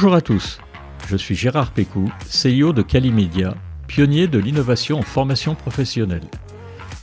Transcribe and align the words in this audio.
Bonjour 0.00 0.14
à 0.14 0.20
tous, 0.20 0.60
je 1.08 1.16
suis 1.16 1.34
Gérard 1.34 1.72
Pécou, 1.72 2.08
CEO 2.30 2.72
de 2.72 2.82
Calimedia, 2.82 3.56
pionnier 3.88 4.28
de 4.28 4.38
l'innovation 4.38 5.00
en 5.00 5.02
formation 5.02 5.56
professionnelle. 5.56 6.22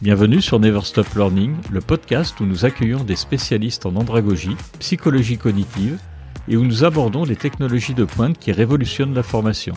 Bienvenue 0.02 0.42
sur 0.42 0.62
Never 0.62 0.80
Stop 0.84 1.14
Learning, 1.14 1.58
le 1.74 1.82
podcast 1.82 2.40
où 2.40 2.46
nous 2.46 2.64
accueillons 2.64 3.04
des 3.04 3.18
spécialistes 3.18 3.86
en 3.86 3.98
andragogie, 3.98 4.56
psychologie 4.80 5.38
cognitive 5.38 6.00
et 6.48 6.56
où 6.56 6.64
nous 6.64 6.86
abordons 6.86 7.26
les 7.26 7.36
technologies 7.36 7.96
de 7.96 8.06
pointe 8.06 8.40
qui 8.40 8.54
révolutionnent 8.54 9.14
la 9.14 9.24
formation. 9.24 9.74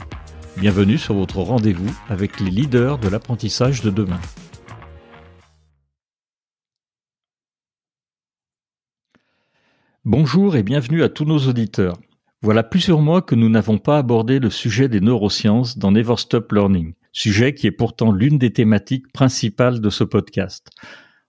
Bienvenue 0.56 0.96
sur 0.96 1.14
votre 1.14 1.38
rendez-vous 1.38 1.92
avec 2.08 2.38
les 2.38 2.52
leaders 2.52 2.98
de 2.98 3.08
l'apprentissage 3.08 3.82
de 3.82 3.90
demain. 3.90 4.20
Bonjour 10.04 10.54
et 10.54 10.62
bienvenue 10.62 11.02
à 11.02 11.08
tous 11.08 11.24
nos 11.24 11.48
auditeurs. 11.48 11.96
Voilà 12.40 12.62
plusieurs 12.62 13.00
mois 13.00 13.20
que 13.20 13.34
nous 13.34 13.48
n'avons 13.48 13.78
pas 13.78 13.98
abordé 13.98 14.38
le 14.38 14.48
sujet 14.48 14.88
des 14.88 15.00
neurosciences 15.00 15.76
dans 15.76 15.90
Never 15.90 16.14
Stop 16.18 16.52
Learning, 16.52 16.94
sujet 17.10 17.52
qui 17.52 17.66
est 17.66 17.72
pourtant 17.72 18.12
l'une 18.12 18.38
des 18.38 18.52
thématiques 18.52 19.10
principales 19.12 19.80
de 19.80 19.90
ce 19.90 20.04
podcast. 20.04 20.70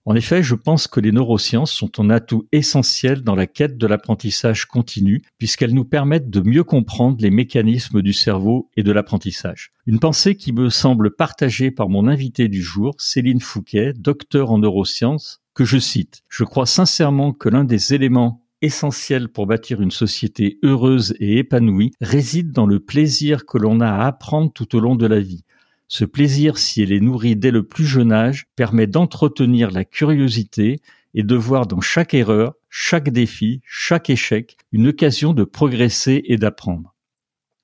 En 0.05 0.13
effet, 0.13 0.43
je 0.43 0.53
pense 0.53 0.87
que 0.87 0.99
les 0.99 1.11
neurosciences 1.11 1.71
sont 1.71 1.99
un 1.99 2.11
atout 2.11 2.47
essentiel 2.51 3.23
dans 3.23 3.33
la 3.33 3.47
quête 3.47 3.79
de 3.79 3.87
l'apprentissage 3.87 4.65
continu, 4.65 5.23
puisqu'elles 5.39 5.73
nous 5.73 5.83
permettent 5.83 6.29
de 6.29 6.41
mieux 6.41 6.63
comprendre 6.63 7.17
les 7.19 7.31
mécanismes 7.31 8.03
du 8.03 8.13
cerveau 8.13 8.69
et 8.77 8.83
de 8.83 8.91
l'apprentissage. 8.91 9.71
Une 9.87 9.99
pensée 9.99 10.35
qui 10.35 10.53
me 10.53 10.69
semble 10.69 11.15
partagée 11.15 11.71
par 11.71 11.89
mon 11.89 12.07
invité 12.07 12.49
du 12.49 12.61
jour, 12.61 12.93
Céline 12.99 13.41
Fouquet, 13.41 13.93
docteur 13.93 14.51
en 14.51 14.59
neurosciences, 14.59 15.41
que 15.55 15.65
je 15.65 15.79
cite. 15.79 16.21
Je 16.29 16.43
crois 16.43 16.67
sincèrement 16.67 17.33
que 17.33 17.49
l'un 17.49 17.63
des 17.63 17.95
éléments 17.95 18.45
essentiel 18.61 19.29
pour 19.29 19.47
bâtir 19.47 19.81
une 19.81 19.91
société 19.91 20.59
heureuse 20.63 21.15
et 21.19 21.37
épanouie 21.37 21.91
réside 22.01 22.51
dans 22.51 22.65
le 22.65 22.79
plaisir 22.79 23.45
que 23.45 23.57
l'on 23.57 23.79
a 23.79 23.89
à 23.89 24.07
apprendre 24.07 24.51
tout 24.53 24.75
au 24.75 24.79
long 24.79 24.95
de 24.95 25.07
la 25.07 25.19
vie. 25.19 25.43
Ce 25.87 26.05
plaisir, 26.05 26.57
si 26.57 26.83
elle 26.83 26.91
est 26.91 26.99
nourrie 26.99 27.35
dès 27.35 27.51
le 27.51 27.63
plus 27.63 27.85
jeune 27.85 28.11
âge, 28.11 28.45
permet 28.55 28.85
d'entretenir 28.85 29.71
la 29.71 29.85
curiosité 29.85 30.81
et 31.15 31.23
de 31.23 31.35
voir 31.35 31.65
dans 31.65 31.81
chaque 31.81 32.13
erreur, 32.13 32.53
chaque 32.69 33.09
défi, 33.09 33.61
chaque 33.65 34.09
échec, 34.09 34.57
une 34.71 34.87
occasion 34.87 35.33
de 35.33 35.43
progresser 35.43 36.21
et 36.25 36.37
d'apprendre. 36.37 36.95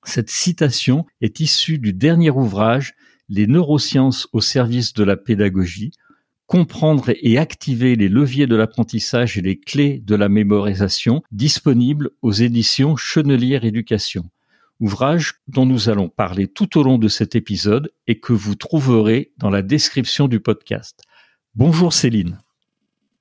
Cette 0.04 0.30
citation 0.30 1.06
est 1.22 1.40
issue 1.40 1.78
du 1.78 1.94
dernier 1.94 2.32
ouvrage 2.32 2.96
Les 3.30 3.48
neurosciences 3.48 4.28
au 4.34 4.42
service 4.42 4.94
de 4.94 5.04
la 5.04 5.18
pédagogie, 5.18 5.92
comprendre 6.48 7.12
et 7.22 7.38
activer 7.38 7.96
les 7.96 8.10
leviers 8.10 8.48
de 8.48 8.56
l'apprentissage 8.56 9.38
et 9.38 9.42
les 9.42 9.60
clés 9.60 10.00
de 10.00 10.16
la 10.16 10.30
mémorisation 10.30 11.24
disponibles 11.32 12.12
aux 12.22 12.32
éditions 12.32 12.96
Chenelière 12.96 13.66
Éducation. 13.66 14.30
Ouvrage 14.80 15.36
dont 15.48 15.66
nous 15.66 15.90
allons 15.90 16.10
parler 16.10 16.48
tout 16.48 16.78
au 16.78 16.84
long 16.84 16.98
de 16.98 17.08
cet 17.08 17.36
épisode 17.36 17.92
et 18.08 18.20
que 18.20 18.34
vous 18.34 18.56
trouverez 18.56 19.32
dans 19.38 19.50
la 19.50 19.62
description 19.62 20.28
du 20.28 20.40
podcast. 20.40 21.02
Bonjour 21.56 21.94
Céline. 21.94 22.40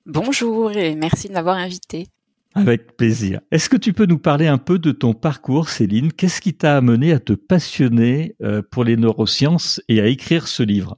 Bonjour 0.05 0.71
et 0.73 0.95
merci 0.95 1.29
de 1.29 1.33
m'avoir 1.33 1.55
invité. 1.55 2.07
Avec 2.53 2.95
plaisir. 2.95 3.41
Est-ce 3.51 3.69
que 3.69 3.77
tu 3.77 3.91
peux 3.91 4.05
nous 4.05 4.17
parler 4.17 4.47
un 4.47 4.57
peu 4.57 4.79
de 4.79 4.91
ton 4.91 5.13
parcours, 5.13 5.67
Céline? 5.67 6.13
Qu'est-ce 6.13 6.39
qui 6.39 6.53
t'a 6.53 6.77
amené 6.77 7.11
à 7.11 7.19
te 7.19 7.33
passionner 7.33 8.35
euh, 8.41 8.61
pour 8.61 8.83
les 8.83 8.97
neurosciences 8.97 9.81
et 9.89 9.99
à 9.99 10.07
écrire 10.07 10.47
ce 10.47 10.63
livre? 10.63 10.97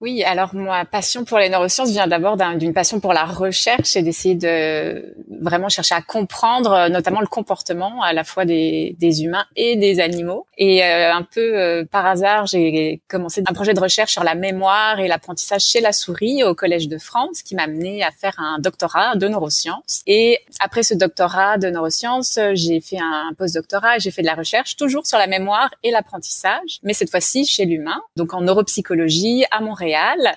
Oui, 0.00 0.24
alors 0.24 0.54
ma 0.54 0.86
passion 0.86 1.26
pour 1.26 1.38
les 1.38 1.50
neurosciences 1.50 1.90
vient 1.90 2.06
d'abord 2.06 2.38
d'une 2.56 2.72
passion 2.72 3.00
pour 3.00 3.12
la 3.12 3.24
recherche 3.24 3.96
et 3.96 4.02
d'essayer 4.02 4.34
de 4.34 5.14
vraiment 5.42 5.68
chercher 5.68 5.94
à 5.94 6.00
comprendre 6.00 6.72
euh, 6.72 6.88
notamment 6.88 7.20
le 7.20 7.26
comportement 7.26 8.02
à 8.02 8.14
la 8.14 8.24
fois 8.24 8.46
des, 8.46 8.96
humains 9.22 9.44
et 9.56 9.76
des 9.76 10.00
animaux. 10.00 10.46
Et 10.56 10.82
euh, 10.82 11.12
un 11.12 11.22
peu 11.22 11.58
euh, 11.58 11.84
par 11.84 12.06
hasard, 12.06 12.46
j'ai 12.46 13.02
commencé 13.08 13.42
un 13.46 13.52
projet 13.52 13.74
de 13.74 13.80
recherche 13.80 14.12
sur 14.12 14.24
la 14.24 14.34
mémoire 14.34 14.98
et 15.00 15.06
l'apprentissage 15.06 15.64
chez 15.64 15.82
la 15.82 15.92
souris 15.92 16.44
au 16.44 16.54
Collège 16.54 16.88
de 16.88 16.96
France 16.96 17.42
qui 17.42 17.54
m'a 17.54 17.64
amené 17.64 18.02
à 18.02 18.10
faire 18.10 18.36
un 18.38 18.58
doctorat 18.58 19.16
de 19.16 19.28
neurosciences. 19.28 20.00
Et 20.06 20.38
après 20.60 20.82
ce 20.82 20.94
doctorat 20.94 21.58
de 21.58 21.68
neurosciences, 21.68 22.38
j'ai 22.54 22.80
fait 22.80 22.98
un 22.98 23.34
postdoctorat 23.36 23.98
et 23.98 24.00
j'ai 24.00 24.10
fait 24.10 24.22
de 24.22 24.26
la 24.26 24.34
recherche 24.34 24.76
toujours 24.76 25.06
sur 25.06 25.18
la 25.18 25.26
mémoire 25.26 25.68
et 25.82 25.90
l'apprentissage, 25.90 26.80
mais 26.82 26.94
cette 26.94 27.10
fois-ci 27.10 27.44
chez 27.44 27.66
l'humain, 27.66 28.00
donc 28.16 28.32
en 28.32 28.40
neuropsychologie 28.40 29.44
à 29.50 29.60
Montréal 29.60 29.89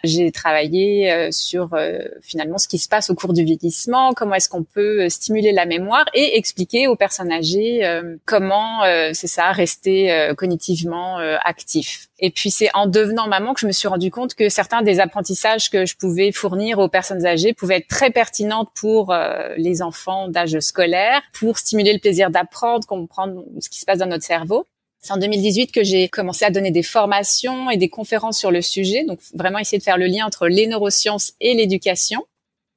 j'ai 0.03 0.31
travaillé 0.31 1.12
euh, 1.12 1.31
sur 1.31 1.74
euh, 1.74 2.00
finalement 2.22 2.58
ce 2.58 2.68
qui 2.68 2.78
se 2.78 2.88
passe 2.88 3.09
au 3.09 3.16
cours 3.16 3.34
du 3.34 3.44
vieillissement, 3.44 4.14
comment 4.14 4.36
est-ce 4.36 4.50
qu'on 4.50 4.64
peut 4.64 5.03
euh, 5.03 5.09
stimuler 5.09 5.52
la 5.52 5.66
mémoire 5.66 6.06
et 6.14 6.38
expliquer 6.38 6.88
aux 6.88 6.96
personnes 6.96 7.31
âgées 7.31 7.81
comment 8.25 8.81
c'est 9.13 9.28
ça 9.28 9.52
rester 9.52 10.31
cognitivement 10.38 11.18
actif. 11.44 12.09
Et 12.19 12.31
puis 12.31 12.50
c'est 12.50 12.69
en 12.74 12.88
devenant 12.88 13.28
maman 13.28 13.53
que 13.53 13.59
je 13.59 13.68
me 13.68 13.72
suis 13.72 13.88
rendu 13.88 14.12
compte 14.12 14.36
que 14.36 14.50
certains 14.50 14.81
des 14.81 15.00
apprentissages 15.00 15.69
que 15.69 15.86
je 15.86 15.96
pouvais 15.96 16.31
fournir 16.31 16.80
aux 16.80 16.88
personnes 16.88 17.25
âgées 17.25 17.53
pouvaient 17.53 17.78
être 17.78 17.88
très 17.88 18.09
pertinentes 18.09 18.69
pour 18.75 19.13
les 19.58 19.81
enfants 19.81 20.28
d'âge 20.28 20.59
scolaire, 20.59 21.22
pour 21.34 21.58
stimuler 21.58 21.94
le 21.94 22.00
plaisir 22.00 22.30
d'apprendre, 22.30 22.86
comprendre 22.88 23.44
ce 23.59 23.69
qui 23.69 23.80
se 23.80 23.86
passe 23.86 24.00
dans 24.00 24.08
notre 24.08 24.25
cerveau. 24.25 24.66
C'est 25.06 25.12
en 25.12 25.18
2018 25.18 25.74
que 25.74 25.84
j'ai 25.84 26.08
commencé 26.08 26.46
à 26.46 26.50
donner 26.50 26.72
des 26.72 26.81
formations 26.81 27.69
et 27.69 27.75
des 27.75 27.90
conférences 27.90 28.38
sur 28.40 28.52
le 28.52 28.62
sujet, 28.62 29.03
donc 29.03 29.19
vraiment 29.34 29.59
essayer 29.59 29.78
de 29.78 29.84
faire 29.84 29.97
le 29.97 30.06
lien 30.06 30.25
entre 30.25 30.47
les 30.47 30.66
neurosciences 30.66 31.34
et 31.41 31.53
l'éducation. 31.56 32.25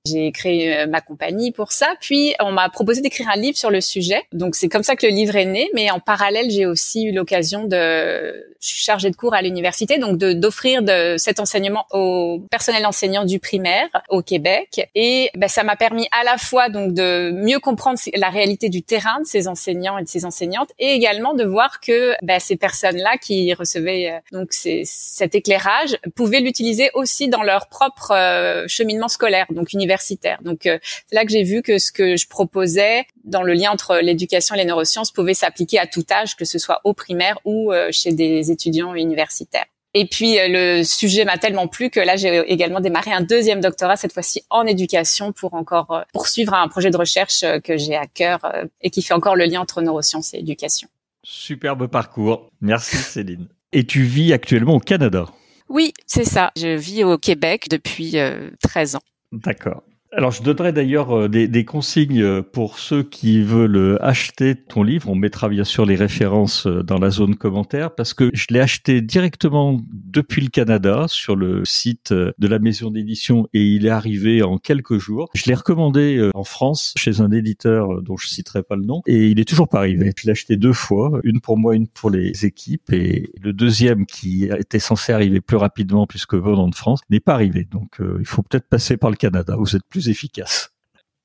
J'ai 0.06 0.33
créé 0.33 0.78
euh, 0.78 0.87
ma 0.87 1.00
compagnie 1.00 1.53
pour 1.53 1.72
ça. 1.72 1.94
Puis 2.00 2.34
on 2.41 2.53
m'a 2.53 2.69
proposé 2.69 3.00
d'écrire 3.00 3.28
un 3.28 3.37
livre 3.37 3.56
sur 3.56 3.71
le 3.71 3.81
sujet. 3.81 4.22
Donc 4.33 4.55
c'est 4.55 4.69
comme 4.69 4.83
ça 4.83 4.97
que 4.97 5.06
le 5.06 5.12
livre 5.12 5.37
est 5.37 5.44
né. 5.44 5.69
Mais 5.75 5.91
en 5.91 6.00
parallèle, 6.00 6.50
j'ai 6.50 6.67
aussi 6.67 7.05
eu 7.05 7.12
l'occasion 7.12 7.65
de 7.65 8.47
je 8.61 8.69
suis 8.69 8.83
chargée 8.83 9.11
de 9.11 9.16
cours 9.16 9.34
à 9.34 9.43
l'université, 9.43 9.99
donc 9.99 10.19
de 10.19 10.33
d'offrir 10.33 10.83
de 10.83 11.16
cet 11.19 11.41
enseignement 11.41 11.87
au 11.93 12.43
personnel 12.50 12.87
enseignant 12.87 13.25
du 13.25 13.39
primaire 13.39 13.89
au 14.09 14.22
Québec. 14.22 14.89
Et 14.95 15.31
ben, 15.34 15.49
ça 15.49 15.62
m'a 15.62 15.77
permis 15.77 16.09
à 16.11 16.25
la 16.25 16.37
fois 16.39 16.69
donc 16.69 16.93
de 16.93 17.31
mieux 17.33 17.61
comprendre 17.61 17.99
la 18.15 18.28
réalité 18.28 18.69
du 18.69 18.83
terrain 18.83 19.21
de 19.21 19.27
ces 19.27 19.49
enseignants 19.49 19.99
et 19.99 20.03
de 20.03 20.09
ces 20.09 20.25
enseignantes, 20.25 20.71
et 20.78 20.93
également 20.93 21.34
de 21.34 21.45
voir 21.45 21.81
que 21.81 22.15
ben, 22.22 22.41
ces 22.41 22.56
personnes-là 22.56 23.19
qui 23.19 23.55
recevaient 23.55 24.11
euh, 24.11 24.37
donc 24.37 24.53
cet 24.53 25.34
éclairage 25.34 25.99
pouvaient 26.15 26.41
l'utiliser 26.41 26.91
aussi 26.95 27.28
dans 27.28 27.43
leur 27.43 27.69
propre 27.69 28.12
euh, 28.12 28.65
cheminement 28.69 29.09
scolaire, 29.09 29.47
donc 29.50 29.72
universitaire 29.72 29.96
donc 30.43 30.67
euh, 30.67 30.79
c'est 31.07 31.15
là 31.15 31.25
que 31.25 31.31
j'ai 31.31 31.43
vu 31.43 31.62
que 31.62 31.79
ce 31.79 31.93
que 31.93 32.17
je 32.17 32.27
proposais 32.29 33.05
dans 33.25 33.43
le 33.43 33.53
lien 33.53 33.71
entre 33.71 33.99
l'éducation 34.03 34.55
et 34.55 34.59
les 34.59 34.65
neurosciences 34.65 35.11
pouvait 35.11 35.34
s'appliquer 35.34 35.79
à 35.79 35.87
tout 35.87 36.05
âge, 36.11 36.37
que 36.37 36.45
ce 36.45 36.59
soit 36.59 36.81
au 36.84 36.95
primaire 36.95 37.39
ou 37.45 37.73
euh, 37.73 37.89
chez 37.91 38.12
des 38.12 38.51
étudiants 38.51 38.95
universitaires. 38.95 39.67
Et 39.95 40.07
puis 40.07 40.39
euh, 40.39 40.47
le 40.49 40.84
sujet 40.84 41.25
m'a 41.25 41.39
tellement 41.39 41.69
plu 41.69 41.91
que 41.91 42.01
là 42.01 42.17
j'ai 42.17 42.39
également 42.51 42.81
démarré 42.81 43.12
un 43.12 43.23
deuxième 43.23 43.61
doctorat 43.61 43.97
cette 43.97 44.12
fois-ci 44.12 44.43
en 44.51 44.67
éducation 44.67 45.33
pour 45.33 45.55
encore 45.55 46.05
poursuivre 46.13 46.55
un 46.55 46.69
projet 46.69 46.91
de 46.91 46.97
recherche 46.97 47.45
que 47.65 47.77
j'ai 47.77 47.97
à 47.97 48.07
cœur 48.07 48.41
et 48.81 48.91
qui 48.91 49.03
fait 49.03 49.15
encore 49.15 49.37
le 49.37 49.45
lien 49.45 49.61
entre 49.61 49.83
neurosciences 49.83 50.34
et 50.34 50.39
éducation. 50.39 50.89
Superbe 51.23 51.87
parcours. 51.89 52.51
Merci 52.61 52.97
Céline. 52.97 53.49
Et 53.73 53.84
tu 53.84 54.03
vis 54.03 54.33
actuellement 54.33 54.75
au 54.75 54.81
Canada? 54.81 55.27
Oui, 55.69 55.93
c'est 56.07 56.25
ça. 56.25 56.53
Je 56.57 56.77
vis 56.77 57.03
au 57.03 57.19
Québec 57.19 57.67
depuis 57.69 58.17
13 58.63 58.97
ans. 58.97 59.03
D'accord. 59.32 59.82
Alors, 60.19 60.31
je 60.31 60.43
donnerai 60.43 60.72
d'ailleurs 60.72 61.15
euh, 61.15 61.28
des, 61.28 61.47
des, 61.47 61.66
consignes 61.66 62.22
euh, 62.22 62.41
pour 62.41 62.78
ceux 62.78 63.03
qui 63.03 63.43
veulent 63.43 63.77
euh, 63.77 64.03
acheter 64.03 64.54
ton 64.54 64.82
livre. 64.82 65.10
On 65.10 65.15
mettra 65.15 65.50
bien 65.50 65.65
sûr 65.65 65.84
les 65.84 65.94
références 65.94 66.66
dans 66.66 66.97
la 66.97 67.10
zone 67.10 67.37
commentaire 67.37 67.94
parce 67.94 68.15
que 68.15 68.31
je 68.32 68.47
l'ai 68.49 68.60
acheté 68.60 69.03
directement 69.03 69.78
depuis 69.92 70.41
le 70.41 70.48
Canada 70.48 71.04
sur 71.07 71.36
le 71.36 71.66
site 71.66 72.15
de 72.15 72.48
la 72.48 72.59
maison 72.59 72.91
d'édition 72.91 73.47
et 73.53 73.63
il 73.63 73.84
est 73.84 73.91
arrivé 73.91 74.42
en 74.42 74.57
quelques 74.57 74.97
jours. 74.97 75.28
Je 75.34 75.45
l'ai 75.48 75.54
recommandé 75.54 76.30
en 76.33 76.45
France 76.45 76.95
chez 76.97 77.21
un 77.21 77.30
éditeur 77.30 78.01
dont 78.01 78.16
je 78.16 78.27
citerai 78.27 78.63
pas 78.63 78.77
le 78.77 78.84
nom 78.84 79.03
et 79.07 79.27
il 79.27 79.39
est 79.39 79.45
toujours 79.45 79.68
pas 79.68 79.80
arrivé. 79.80 80.15
Je 80.16 80.24
l'ai 80.24 80.33
acheté 80.33 80.57
deux 80.57 80.72
fois, 80.72 81.21
une 81.24 81.42
pour 81.42 81.59
moi, 81.59 81.74
une 81.74 81.89
pour 81.89 82.09
les 82.09 82.47
équipes 82.47 82.91
et 82.91 83.33
le 83.42 83.53
deuxième 83.53 84.07
qui 84.07 84.45
était 84.45 84.78
censé 84.78 85.13
arriver 85.13 85.42
plus 85.42 85.59
rapidement 85.59 86.07
puisque 86.07 86.34
venant 86.34 86.68
de 86.68 86.74
France 86.74 87.01
n'est 87.10 87.21
pas 87.21 87.34
arrivé. 87.34 87.68
Donc, 87.71 87.98
il 88.01 88.27
faut 88.27 88.42
peut-être 88.42 88.68
passer 88.68 88.97
par 88.97 89.10
le 89.10 89.16
Canada. 89.16 89.57
Vous 89.59 89.77
êtes 89.77 89.84
plus 89.91 90.05
efficace. 90.08 90.70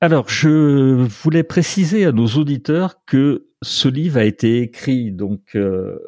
Alors, 0.01 0.29
je 0.29 1.05
voulais 1.23 1.43
préciser 1.43 2.05
à 2.05 2.11
nos 2.11 2.27
auditeurs 2.27 3.05
que 3.05 3.47
ce 3.61 3.87
livre 3.87 4.17
a 4.17 4.23
été 4.23 4.61
écrit 4.61 5.11
donc 5.11 5.55
euh, 5.55 5.99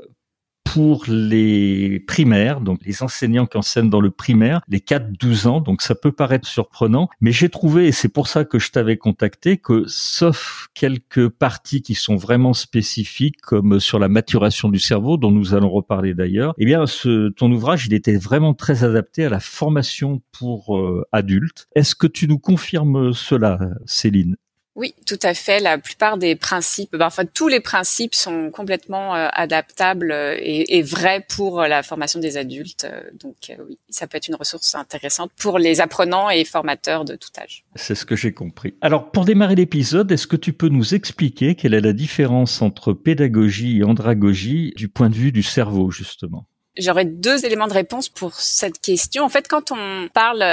pour 0.73 1.03
les 1.07 1.99
primaires, 2.07 2.59
donc 2.59 2.79
les 2.83 3.03
enseignants 3.03 3.45
qui 3.45 3.57
enseignent 3.57 3.91
dans 3.91 4.01
le 4.01 4.09
primaire, 4.09 4.61
les 4.67 4.79
4-12 4.79 5.47
ans, 5.47 5.61
donc 5.61 5.83
ça 5.83 5.93
peut 5.93 6.11
paraître 6.11 6.47
surprenant, 6.47 7.09
mais 7.21 7.31
j'ai 7.31 7.49
trouvé, 7.49 7.85
et 7.85 7.91
c'est 7.91 8.09
pour 8.09 8.27
ça 8.27 8.43
que 8.43 8.57
je 8.57 8.71
t'avais 8.71 8.97
contacté, 8.97 9.57
que 9.57 9.83
sauf 9.85 10.69
quelques 10.73 11.29
parties 11.29 11.83
qui 11.83 11.93
sont 11.93 12.15
vraiment 12.15 12.53
spécifiques, 12.53 13.39
comme 13.39 13.79
sur 13.79 13.99
la 13.99 14.07
maturation 14.07 14.67
du 14.69 14.79
cerveau, 14.79 15.17
dont 15.17 15.29
nous 15.29 15.53
allons 15.53 15.69
reparler 15.69 16.15
d'ailleurs, 16.15 16.55
eh 16.57 16.65
bien, 16.65 16.87
ce, 16.87 17.29
ton 17.29 17.51
ouvrage, 17.51 17.85
il 17.85 17.93
était 17.93 18.17
vraiment 18.17 18.55
très 18.55 18.83
adapté 18.83 19.25
à 19.25 19.29
la 19.29 19.39
formation 19.39 20.23
pour 20.31 20.75
euh, 20.75 21.05
adultes. 21.11 21.67
Est-ce 21.75 21.93
que 21.93 22.07
tu 22.07 22.27
nous 22.27 22.39
confirmes 22.39 23.13
cela, 23.13 23.59
Céline? 23.85 24.37
Oui, 24.75 24.95
tout 25.05 25.19
à 25.21 25.35
fait. 25.35 25.59
La 25.59 25.77
plupart 25.77 26.17
des 26.17 26.35
principes, 26.35 26.95
ben, 26.95 27.05
enfin 27.05 27.25
tous 27.25 27.47
les 27.47 27.59
principes 27.59 28.15
sont 28.15 28.49
complètement 28.49 29.15
euh, 29.15 29.27
adaptables 29.31 30.11
euh, 30.11 30.35
et, 30.39 30.77
et, 30.77 30.81
vrais 30.81 31.23
pour 31.29 31.61
la 31.61 31.83
formation 31.83 32.19
des 32.19 32.37
adultes. 32.37 32.85
Euh, 32.85 33.01
donc 33.13 33.51
oui, 33.67 33.77
ça 33.89 34.07
peut 34.07 34.17
être 34.17 34.27
une 34.27 34.35
ressource 34.35 34.73
intéressante 34.73 35.31
pour 35.39 35.59
les 35.59 35.79
apprenants 35.79 36.29
et 36.29 36.43
formateurs 36.43 37.05
de 37.05 37.15
tout 37.15 37.29
âge. 37.37 37.65
C'est 37.75 37.93
ce 37.93 38.05
que 38.05 38.15
j'ai 38.15 38.33
compris. 38.33 38.75
Alors 38.81 39.11
pour 39.11 39.25
démarrer 39.25 39.55
l'épisode, 39.55 40.11
est-ce 40.11 40.25
que 40.25 40.35
tu 40.35 40.53
peux 40.53 40.69
nous 40.69 40.95
expliquer 40.95 41.53
quelle 41.53 41.75
est 41.75 41.81
la 41.81 41.93
différence 41.93 42.63
entre 42.63 42.93
pédagogie 42.93 43.79
et 43.79 43.83
andragogie 43.83 44.73
du 44.75 44.87
point 44.87 45.09
de 45.09 45.15
vue 45.15 45.31
du 45.31 45.43
cerveau 45.43 45.91
justement? 45.91 46.47
J'aurais 46.75 47.05
deux 47.05 47.45
éléments 47.45 47.67
de 47.67 47.73
réponse 47.73 48.09
pour 48.09 48.33
cette 48.33 48.79
question. 48.79 49.23
En 49.23 49.29
fait, 49.29 49.47
quand 49.47 49.71
on 49.71 50.07
parle 50.11 50.43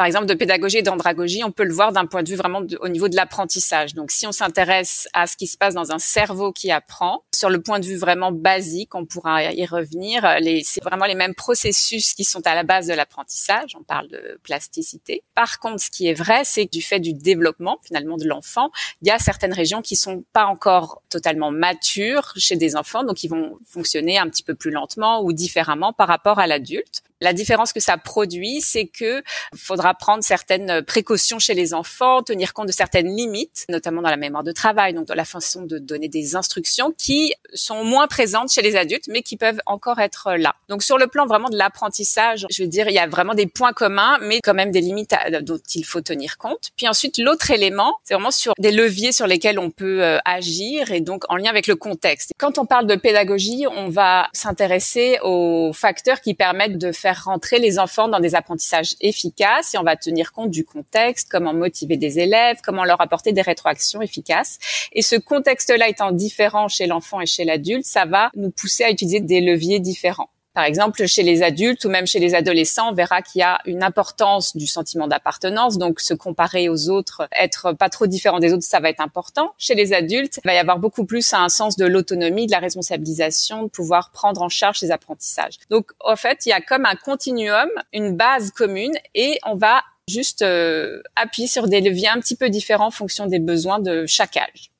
par 0.00 0.06
exemple, 0.06 0.24
de 0.24 0.32
pédagogie 0.32 0.78
et 0.78 0.82
d'andragogie, 0.82 1.44
on 1.44 1.52
peut 1.52 1.64
le 1.64 1.74
voir 1.74 1.92
d'un 1.92 2.06
point 2.06 2.22
de 2.22 2.30
vue 2.30 2.34
vraiment 2.34 2.62
au 2.80 2.88
niveau 2.88 3.10
de 3.10 3.16
l'apprentissage. 3.16 3.92
Donc, 3.92 4.12
si 4.12 4.26
on 4.26 4.32
s'intéresse 4.32 5.06
à 5.12 5.26
ce 5.26 5.36
qui 5.36 5.46
se 5.46 5.58
passe 5.58 5.74
dans 5.74 5.92
un 5.92 5.98
cerveau 5.98 6.52
qui 6.52 6.70
apprend, 6.70 7.22
sur 7.34 7.50
le 7.50 7.60
point 7.60 7.80
de 7.80 7.84
vue 7.84 7.96
vraiment 7.96 8.32
basique, 8.32 8.94
on 8.94 9.04
pourra 9.04 9.52
y 9.52 9.66
revenir. 9.66 10.26
C'est 10.64 10.82
vraiment 10.82 11.04
les 11.04 11.14
mêmes 11.14 11.34
processus 11.34 12.14
qui 12.14 12.24
sont 12.24 12.40
à 12.46 12.54
la 12.54 12.62
base 12.62 12.86
de 12.86 12.94
l'apprentissage. 12.94 13.76
On 13.78 13.82
parle 13.82 14.08
de 14.08 14.40
plasticité. 14.42 15.22
Par 15.34 15.58
contre, 15.58 15.82
ce 15.82 15.90
qui 15.90 16.08
est 16.08 16.14
vrai, 16.14 16.44
c'est 16.44 16.64
que 16.64 16.70
du 16.70 16.80
fait 16.80 17.00
du 17.00 17.12
développement 17.12 17.76
finalement 17.84 18.16
de 18.16 18.24
l'enfant, 18.24 18.70
il 19.02 19.08
y 19.08 19.10
a 19.10 19.18
certaines 19.18 19.52
régions 19.52 19.82
qui 19.82 19.96
sont 19.96 20.24
pas 20.32 20.46
encore 20.46 21.02
totalement 21.10 21.50
matures 21.50 22.32
chez 22.38 22.56
des 22.56 22.74
enfants, 22.74 23.04
donc 23.04 23.22
ils 23.22 23.28
vont 23.28 23.58
fonctionner 23.66 24.16
un 24.16 24.30
petit 24.30 24.44
peu 24.44 24.54
plus 24.54 24.70
lentement 24.70 25.22
ou 25.22 25.34
différemment 25.34 25.92
par 25.92 26.08
rapport 26.08 26.38
à 26.38 26.46
l'adulte. 26.46 27.02
La 27.20 27.32
différence 27.32 27.72
que 27.72 27.80
ça 27.80 27.98
produit, 27.98 28.60
c'est 28.60 28.86
que 28.86 29.22
faudra 29.54 29.94
prendre 29.94 30.24
certaines 30.24 30.82
précautions 30.82 31.38
chez 31.38 31.54
les 31.54 31.74
enfants, 31.74 32.22
tenir 32.22 32.54
compte 32.54 32.68
de 32.68 32.72
certaines 32.72 33.14
limites, 33.14 33.66
notamment 33.68 34.02
dans 34.02 34.10
la 34.10 34.16
mémoire 34.16 34.42
de 34.42 34.52
travail, 34.52 34.94
donc 34.94 35.06
dans 35.06 35.14
la 35.14 35.24
façon 35.24 35.62
de 35.62 35.78
donner 35.78 36.08
des 36.08 36.36
instructions 36.36 36.92
qui 36.96 37.34
sont 37.52 37.84
moins 37.84 38.06
présentes 38.06 38.50
chez 38.50 38.62
les 38.62 38.76
adultes, 38.76 39.08
mais 39.08 39.22
qui 39.22 39.36
peuvent 39.36 39.60
encore 39.66 39.98
être 39.98 40.34
là. 40.34 40.54
Donc 40.68 40.82
sur 40.82 40.96
le 40.96 41.08
plan 41.08 41.26
vraiment 41.26 41.50
de 41.50 41.56
l'apprentissage, 41.56 42.46
je 42.50 42.62
veux 42.62 42.68
dire, 42.68 42.88
il 42.88 42.94
y 42.94 42.98
a 42.98 43.06
vraiment 43.06 43.34
des 43.34 43.46
points 43.46 43.72
communs, 43.72 44.18
mais 44.22 44.40
quand 44.42 44.54
même 44.54 44.70
des 44.70 44.80
limites 44.80 45.14
dont 45.42 45.60
il 45.74 45.84
faut 45.84 46.00
tenir 46.00 46.38
compte. 46.38 46.70
Puis 46.76 46.88
ensuite, 46.88 47.18
l'autre 47.18 47.50
élément, 47.50 47.96
c'est 48.04 48.14
vraiment 48.14 48.30
sur 48.30 48.54
des 48.58 48.70
leviers 48.70 49.12
sur 49.12 49.26
lesquels 49.26 49.58
on 49.58 49.70
peut 49.70 50.02
euh, 50.02 50.18
agir 50.24 50.90
et 50.90 51.00
donc 51.00 51.24
en 51.28 51.36
lien 51.36 51.50
avec 51.50 51.66
le 51.66 51.76
contexte. 51.76 52.32
Quand 52.38 52.58
on 52.58 52.64
parle 52.64 52.86
de 52.86 52.94
pédagogie, 52.94 53.66
on 53.70 53.88
va 53.88 54.28
s'intéresser 54.32 55.18
aux 55.22 55.72
facteurs 55.74 56.20
qui 56.20 56.34
permettent 56.34 56.78
de 56.78 56.92
faire 56.92 57.09
rentrer 57.12 57.58
les 57.58 57.78
enfants 57.78 58.08
dans 58.08 58.20
des 58.20 58.34
apprentissages 58.34 58.94
efficaces 59.00 59.74
et 59.74 59.78
on 59.78 59.82
va 59.82 59.96
tenir 59.96 60.32
compte 60.32 60.50
du 60.50 60.64
contexte, 60.64 61.28
comment 61.30 61.54
motiver 61.54 61.96
des 61.96 62.18
élèves, 62.18 62.58
comment 62.64 62.84
leur 62.84 63.00
apporter 63.00 63.32
des 63.32 63.42
rétroactions 63.42 64.02
efficaces. 64.02 64.58
Et 64.92 65.02
ce 65.02 65.16
contexte-là 65.16 65.88
étant 65.88 66.12
différent 66.12 66.68
chez 66.68 66.86
l'enfant 66.86 67.20
et 67.20 67.26
chez 67.26 67.44
l'adulte, 67.44 67.84
ça 67.84 68.04
va 68.04 68.30
nous 68.34 68.50
pousser 68.50 68.84
à 68.84 68.90
utiliser 68.90 69.20
des 69.20 69.40
leviers 69.40 69.80
différents. 69.80 70.30
Par 70.52 70.64
exemple, 70.64 71.06
chez 71.06 71.22
les 71.22 71.42
adultes 71.42 71.84
ou 71.84 71.90
même 71.90 72.06
chez 72.06 72.18
les 72.18 72.34
adolescents, 72.34 72.90
on 72.90 72.94
verra 72.94 73.22
qu'il 73.22 73.38
y 73.40 73.42
a 73.42 73.60
une 73.66 73.84
importance 73.84 74.56
du 74.56 74.66
sentiment 74.66 75.06
d'appartenance. 75.06 75.78
Donc, 75.78 76.00
se 76.00 76.12
comparer 76.12 76.68
aux 76.68 76.90
autres, 76.90 77.28
être 77.38 77.72
pas 77.72 77.88
trop 77.88 78.08
différent 78.08 78.40
des 78.40 78.52
autres, 78.52 78.64
ça 78.64 78.80
va 78.80 78.90
être 78.90 79.00
important. 79.00 79.54
Chez 79.58 79.76
les 79.76 79.92
adultes, 79.92 80.40
il 80.44 80.48
va 80.48 80.54
y 80.54 80.58
avoir 80.58 80.80
beaucoup 80.80 81.04
plus 81.04 81.32
un 81.34 81.48
sens 81.48 81.76
de 81.76 81.86
l'autonomie, 81.86 82.46
de 82.46 82.52
la 82.52 82.58
responsabilisation, 82.58 83.64
de 83.64 83.68
pouvoir 83.68 84.10
prendre 84.10 84.42
en 84.42 84.48
charge 84.48 84.80
ses 84.80 84.90
apprentissages. 84.90 85.54
Donc, 85.70 85.92
en 86.00 86.16
fait, 86.16 86.46
il 86.46 86.48
y 86.48 86.52
a 86.52 86.60
comme 86.60 86.84
un 86.84 86.96
continuum, 86.96 87.68
une 87.92 88.16
base 88.16 88.50
commune 88.50 88.94
et 89.14 89.38
on 89.46 89.54
va 89.54 89.82
juste 90.08 90.42
euh, 90.42 91.00
appuyer 91.14 91.46
sur 91.46 91.68
des 91.68 91.80
leviers 91.80 92.08
un 92.08 92.18
petit 92.18 92.34
peu 92.34 92.50
différents 92.50 92.88
en 92.88 92.90
fonction 92.90 93.26
des 93.26 93.38
besoins 93.38 93.78
de 93.78 94.04
chaque 94.06 94.36
âge. 94.36 94.70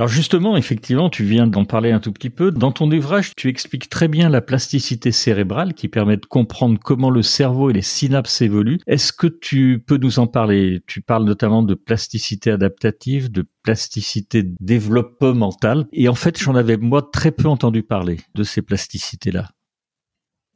Alors 0.00 0.08
justement, 0.08 0.56
effectivement, 0.56 1.10
tu 1.10 1.24
viens 1.24 1.46
d'en 1.46 1.66
parler 1.66 1.90
un 1.90 2.00
tout 2.00 2.10
petit 2.10 2.30
peu. 2.30 2.50
Dans 2.50 2.72
ton 2.72 2.90
ouvrage, 2.90 3.32
tu 3.36 3.50
expliques 3.50 3.90
très 3.90 4.08
bien 4.08 4.30
la 4.30 4.40
plasticité 4.40 5.12
cérébrale 5.12 5.74
qui 5.74 5.88
permet 5.88 6.16
de 6.16 6.24
comprendre 6.24 6.78
comment 6.82 7.10
le 7.10 7.20
cerveau 7.20 7.68
et 7.68 7.74
les 7.74 7.82
synapses 7.82 8.40
évoluent. 8.40 8.78
Est-ce 8.86 9.12
que 9.12 9.26
tu 9.26 9.84
peux 9.86 9.98
nous 9.98 10.18
en 10.18 10.26
parler? 10.26 10.80
Tu 10.86 11.02
parles 11.02 11.24
notamment 11.24 11.62
de 11.62 11.74
plasticité 11.74 12.50
adaptative, 12.50 13.30
de 13.30 13.44
plasticité 13.62 14.42
développementale. 14.58 15.86
Et 15.92 16.08
en 16.08 16.14
fait, 16.14 16.38
j'en 16.38 16.54
avais 16.54 16.78
moi 16.78 17.06
très 17.12 17.30
peu 17.30 17.46
entendu 17.46 17.82
parler 17.82 18.20
de 18.34 18.42
ces 18.42 18.62
plasticités-là. 18.62 19.50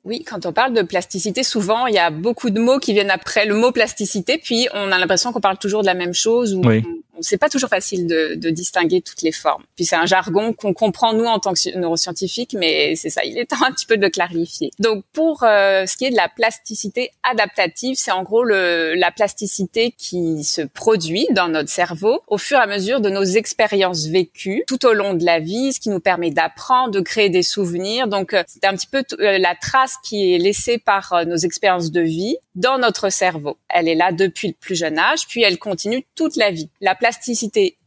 Oui, 0.04 0.24
quand 0.24 0.46
on 0.46 0.54
parle 0.54 0.72
de 0.72 0.80
plasticité, 0.80 1.42
souvent 1.42 1.86
il 1.86 1.94
y 1.94 1.98
a 1.98 2.10
beaucoup 2.10 2.48
de 2.48 2.60
mots 2.60 2.78
qui 2.78 2.94
viennent 2.94 3.10
après 3.10 3.44
le 3.44 3.54
mot 3.54 3.72
plasticité, 3.72 4.38
puis 4.38 4.68
on 4.72 4.90
a 4.90 4.98
l'impression 4.98 5.32
qu'on 5.32 5.40
parle 5.40 5.58
toujours 5.58 5.82
de 5.82 5.86
la 5.86 5.94
même 5.94 6.14
chose 6.14 6.54
ou 6.54 6.62
oui 6.64 6.82
c'est 7.24 7.38
pas 7.38 7.48
toujours 7.48 7.70
facile 7.70 8.06
de, 8.06 8.34
de, 8.34 8.50
distinguer 8.50 9.00
toutes 9.00 9.22
les 9.22 9.32
formes. 9.32 9.64
Puis 9.76 9.84
c'est 9.84 9.96
un 9.96 10.06
jargon 10.06 10.52
qu'on 10.52 10.72
comprend 10.72 11.12
nous 11.12 11.24
en 11.24 11.38
tant 11.38 11.54
que 11.54 11.78
neuroscientifiques, 11.78 12.54
mais 12.54 12.94
c'est 12.96 13.10
ça, 13.10 13.24
il 13.24 13.38
est 13.38 13.46
temps 13.46 13.62
un 13.66 13.72
petit 13.72 13.86
peu 13.86 13.96
de 13.96 14.02
le 14.02 14.10
clarifier. 14.10 14.70
Donc 14.78 15.04
pour 15.12 15.42
euh, 15.42 15.86
ce 15.86 15.96
qui 15.96 16.04
est 16.04 16.10
de 16.10 16.16
la 16.16 16.28
plasticité 16.28 17.10
adaptative, 17.28 17.96
c'est 17.98 18.12
en 18.12 18.22
gros 18.22 18.44
le, 18.44 18.94
la 18.94 19.10
plasticité 19.10 19.94
qui 19.96 20.44
se 20.44 20.62
produit 20.62 21.26
dans 21.30 21.48
notre 21.48 21.70
cerveau 21.70 22.20
au 22.28 22.38
fur 22.38 22.58
et 22.58 22.62
à 22.62 22.66
mesure 22.66 23.00
de 23.00 23.08
nos 23.08 23.24
expériences 23.24 24.06
vécues 24.06 24.62
tout 24.66 24.84
au 24.86 24.92
long 24.92 25.14
de 25.14 25.24
la 25.24 25.40
vie, 25.40 25.72
ce 25.72 25.80
qui 25.80 25.88
nous 25.88 26.00
permet 26.00 26.30
d'apprendre, 26.30 26.90
de 26.90 27.00
créer 27.00 27.30
des 27.30 27.42
souvenirs. 27.42 28.08
Donc 28.08 28.34
euh, 28.34 28.42
c'est 28.46 28.64
un 28.64 28.74
petit 28.74 28.86
peu 28.86 29.02
euh, 29.20 29.38
la 29.38 29.54
trace 29.54 29.96
qui 30.04 30.34
est 30.34 30.38
laissée 30.38 30.78
par 30.78 31.24
nos 31.26 31.36
expériences 31.36 31.90
de 31.90 32.00
vie 32.00 32.36
dans 32.54 32.78
notre 32.78 33.10
cerveau. 33.10 33.56
Elle 33.68 33.88
est 33.88 33.94
là 33.94 34.12
depuis 34.12 34.48
le 34.48 34.54
plus 34.54 34.76
jeune 34.76 34.98
âge, 34.98 35.26
puis 35.28 35.42
elle 35.42 35.58
continue 35.58 36.04
toute 36.14 36.36
la 36.36 36.50
vie. 36.50 36.68
La 36.80 36.94
plasticité 36.94 37.13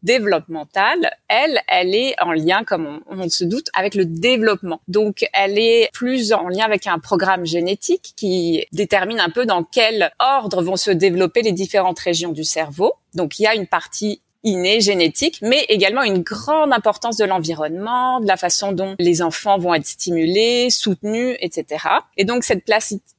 développementale, 0.04 1.12
elle, 1.28 1.60
elle 1.68 1.96
est 1.96 2.16
en 2.22 2.32
lien, 2.32 2.64
comme 2.64 3.02
on, 3.10 3.30
se 3.30 3.44
doute, 3.44 3.68
avec 3.74 3.96
le 3.96 4.06
développement. 4.06 4.82
Donc, 4.88 5.26
elle 5.34 5.58
est 5.58 5.90
plus 5.94 6.34
en 6.34 6.48
lien 6.48 6.66
avec 6.66 6.88
un 6.88 7.00
programme 7.00 7.46
génétique 7.46 8.14
qui 8.16 8.66
détermine 8.72 9.20
un 9.20 9.30
peu 9.30 9.46
dans 9.46 9.64
quel 9.64 10.12
ordre 10.20 10.62
vont 10.62 10.78
se 10.78 10.92
développer 10.92 11.42
les 11.42 11.52
différentes 11.52 12.00
régions 12.00 12.32
du 12.32 12.44
cerveau. 12.44 12.94
Donc, 13.14 13.40
il 13.40 13.44
y 13.44 13.48
a 13.48 13.56
une 13.56 13.68
partie 13.68 14.22
innée, 14.44 14.82
génétique, 14.82 15.40
mais 15.42 15.66
également 15.68 16.04
une 16.04 16.22
grande 16.22 16.72
importance 16.72 17.18
de 17.18 17.26
l'environnement, 17.26 18.20
de 18.22 18.28
la 18.28 18.38
façon 18.38 18.72
dont 18.72 18.96
les 19.00 19.22
enfants 19.22 19.58
vont 19.58 19.74
être 19.74 19.86
stimulés, 19.86 20.70
soutenus, 20.70 21.36
etc. 21.40 21.86
Et 22.16 22.24
donc 22.24 22.44
cette 22.44 22.64
plasticité 22.64 23.17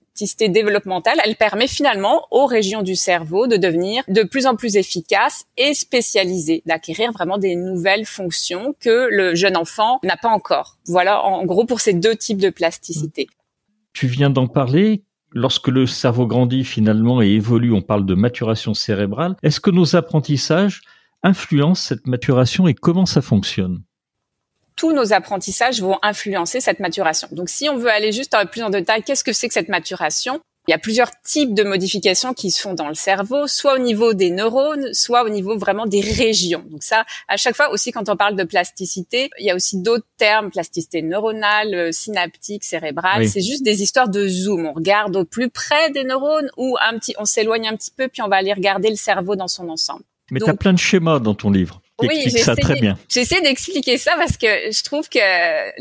développementale, 0.48 1.18
elle 1.24 1.36
permet 1.36 1.68
finalement 1.68 2.26
aux 2.30 2.46
régions 2.46 2.82
du 2.82 2.96
cerveau 2.96 3.46
de 3.46 3.56
devenir 3.56 4.02
de 4.08 4.22
plus 4.22 4.46
en 4.46 4.56
plus 4.56 4.76
efficaces 4.76 5.44
et 5.56 5.74
spécialisées, 5.74 6.62
d'acquérir 6.66 7.12
vraiment 7.12 7.38
des 7.38 7.56
nouvelles 7.56 8.06
fonctions 8.06 8.74
que 8.80 9.08
le 9.10 9.34
jeune 9.34 9.56
enfant 9.56 10.00
n'a 10.02 10.16
pas 10.16 10.30
encore. 10.30 10.76
Voilà 10.86 11.22
en 11.24 11.44
gros 11.44 11.64
pour 11.64 11.80
ces 11.80 11.92
deux 11.92 12.16
types 12.16 12.38
de 12.38 12.50
plasticité. 12.50 13.28
Tu 13.92 14.06
viens 14.06 14.30
d'en 14.30 14.46
parler. 14.46 15.02
Lorsque 15.32 15.68
le 15.68 15.86
cerveau 15.86 16.26
grandit 16.26 16.64
finalement 16.64 17.20
et 17.20 17.28
évolue, 17.28 17.72
on 17.72 17.82
parle 17.82 18.06
de 18.06 18.14
maturation 18.14 18.72
cérébrale. 18.72 19.36
Est-ce 19.42 19.60
que 19.60 19.70
nos 19.70 19.94
apprentissages 19.94 20.80
influencent 21.22 21.88
cette 21.88 22.06
maturation 22.06 22.66
et 22.66 22.74
comment 22.74 23.06
ça 23.06 23.20
fonctionne? 23.20 23.82
Tous 24.78 24.92
nos 24.92 25.12
apprentissages 25.12 25.82
vont 25.82 25.98
influencer 26.02 26.60
cette 26.60 26.80
maturation. 26.80 27.28
Donc 27.32 27.50
si 27.50 27.68
on 27.68 27.76
veut 27.76 27.90
aller 27.90 28.12
juste 28.12 28.34
plus 28.50 28.62
en 28.62 28.70
détail, 28.70 29.02
qu'est-ce 29.02 29.24
que 29.24 29.32
c'est 29.32 29.48
que 29.48 29.54
cette 29.54 29.68
maturation? 29.68 30.40
Il 30.68 30.70
y 30.70 30.74
a 30.74 30.78
plusieurs 30.78 31.10
types 31.22 31.54
de 31.54 31.62
modifications 31.64 32.34
qui 32.34 32.50
se 32.50 32.60
font 32.60 32.74
dans 32.74 32.88
le 32.88 32.94
cerveau, 32.94 33.46
soit 33.46 33.74
au 33.74 33.78
niveau 33.78 34.12
des 34.12 34.30
neurones, 34.30 34.92
soit 34.92 35.24
au 35.24 35.30
niveau 35.30 35.56
vraiment 35.56 35.86
des 35.86 36.02
régions. 36.02 36.62
Donc 36.70 36.82
ça, 36.82 37.06
à 37.26 37.38
chaque 37.38 37.56
fois 37.56 37.70
aussi 37.70 37.90
quand 37.90 38.08
on 38.10 38.16
parle 38.16 38.36
de 38.36 38.44
plasticité, 38.44 39.30
il 39.40 39.46
y 39.46 39.50
a 39.50 39.54
aussi 39.54 39.80
d'autres 39.80 40.06
termes, 40.18 40.50
plasticité 40.50 41.00
neuronale, 41.00 41.74
euh, 41.74 41.90
synaptique, 41.90 42.64
cérébrale. 42.64 43.26
C'est 43.26 43.40
juste 43.40 43.64
des 43.64 43.82
histoires 43.82 44.10
de 44.10 44.28
zoom. 44.28 44.66
On 44.66 44.74
regarde 44.74 45.16
au 45.16 45.24
plus 45.24 45.48
près 45.48 45.90
des 45.90 46.04
neurones 46.04 46.50
ou 46.58 46.76
un 46.86 46.98
petit, 46.98 47.14
on 47.18 47.24
s'éloigne 47.24 47.66
un 47.66 47.74
petit 47.74 47.90
peu 47.90 48.08
puis 48.08 48.20
on 48.20 48.28
va 48.28 48.36
aller 48.36 48.52
regarder 48.52 48.90
le 48.90 48.96
cerveau 48.96 49.36
dans 49.36 49.48
son 49.48 49.70
ensemble. 49.70 50.04
Mais 50.30 50.38
tu 50.38 50.50
as 50.50 50.54
plein 50.54 50.74
de 50.74 50.78
schémas 50.78 51.18
dans 51.18 51.34
ton 51.34 51.50
livre 51.50 51.80
oui, 52.00 52.24
J'essaie 53.08 53.40
d'expliquer 53.40 53.98
ça 53.98 54.14
parce 54.16 54.36
que 54.36 54.46
je 54.46 54.82
trouve 54.84 55.08
que 55.08 55.18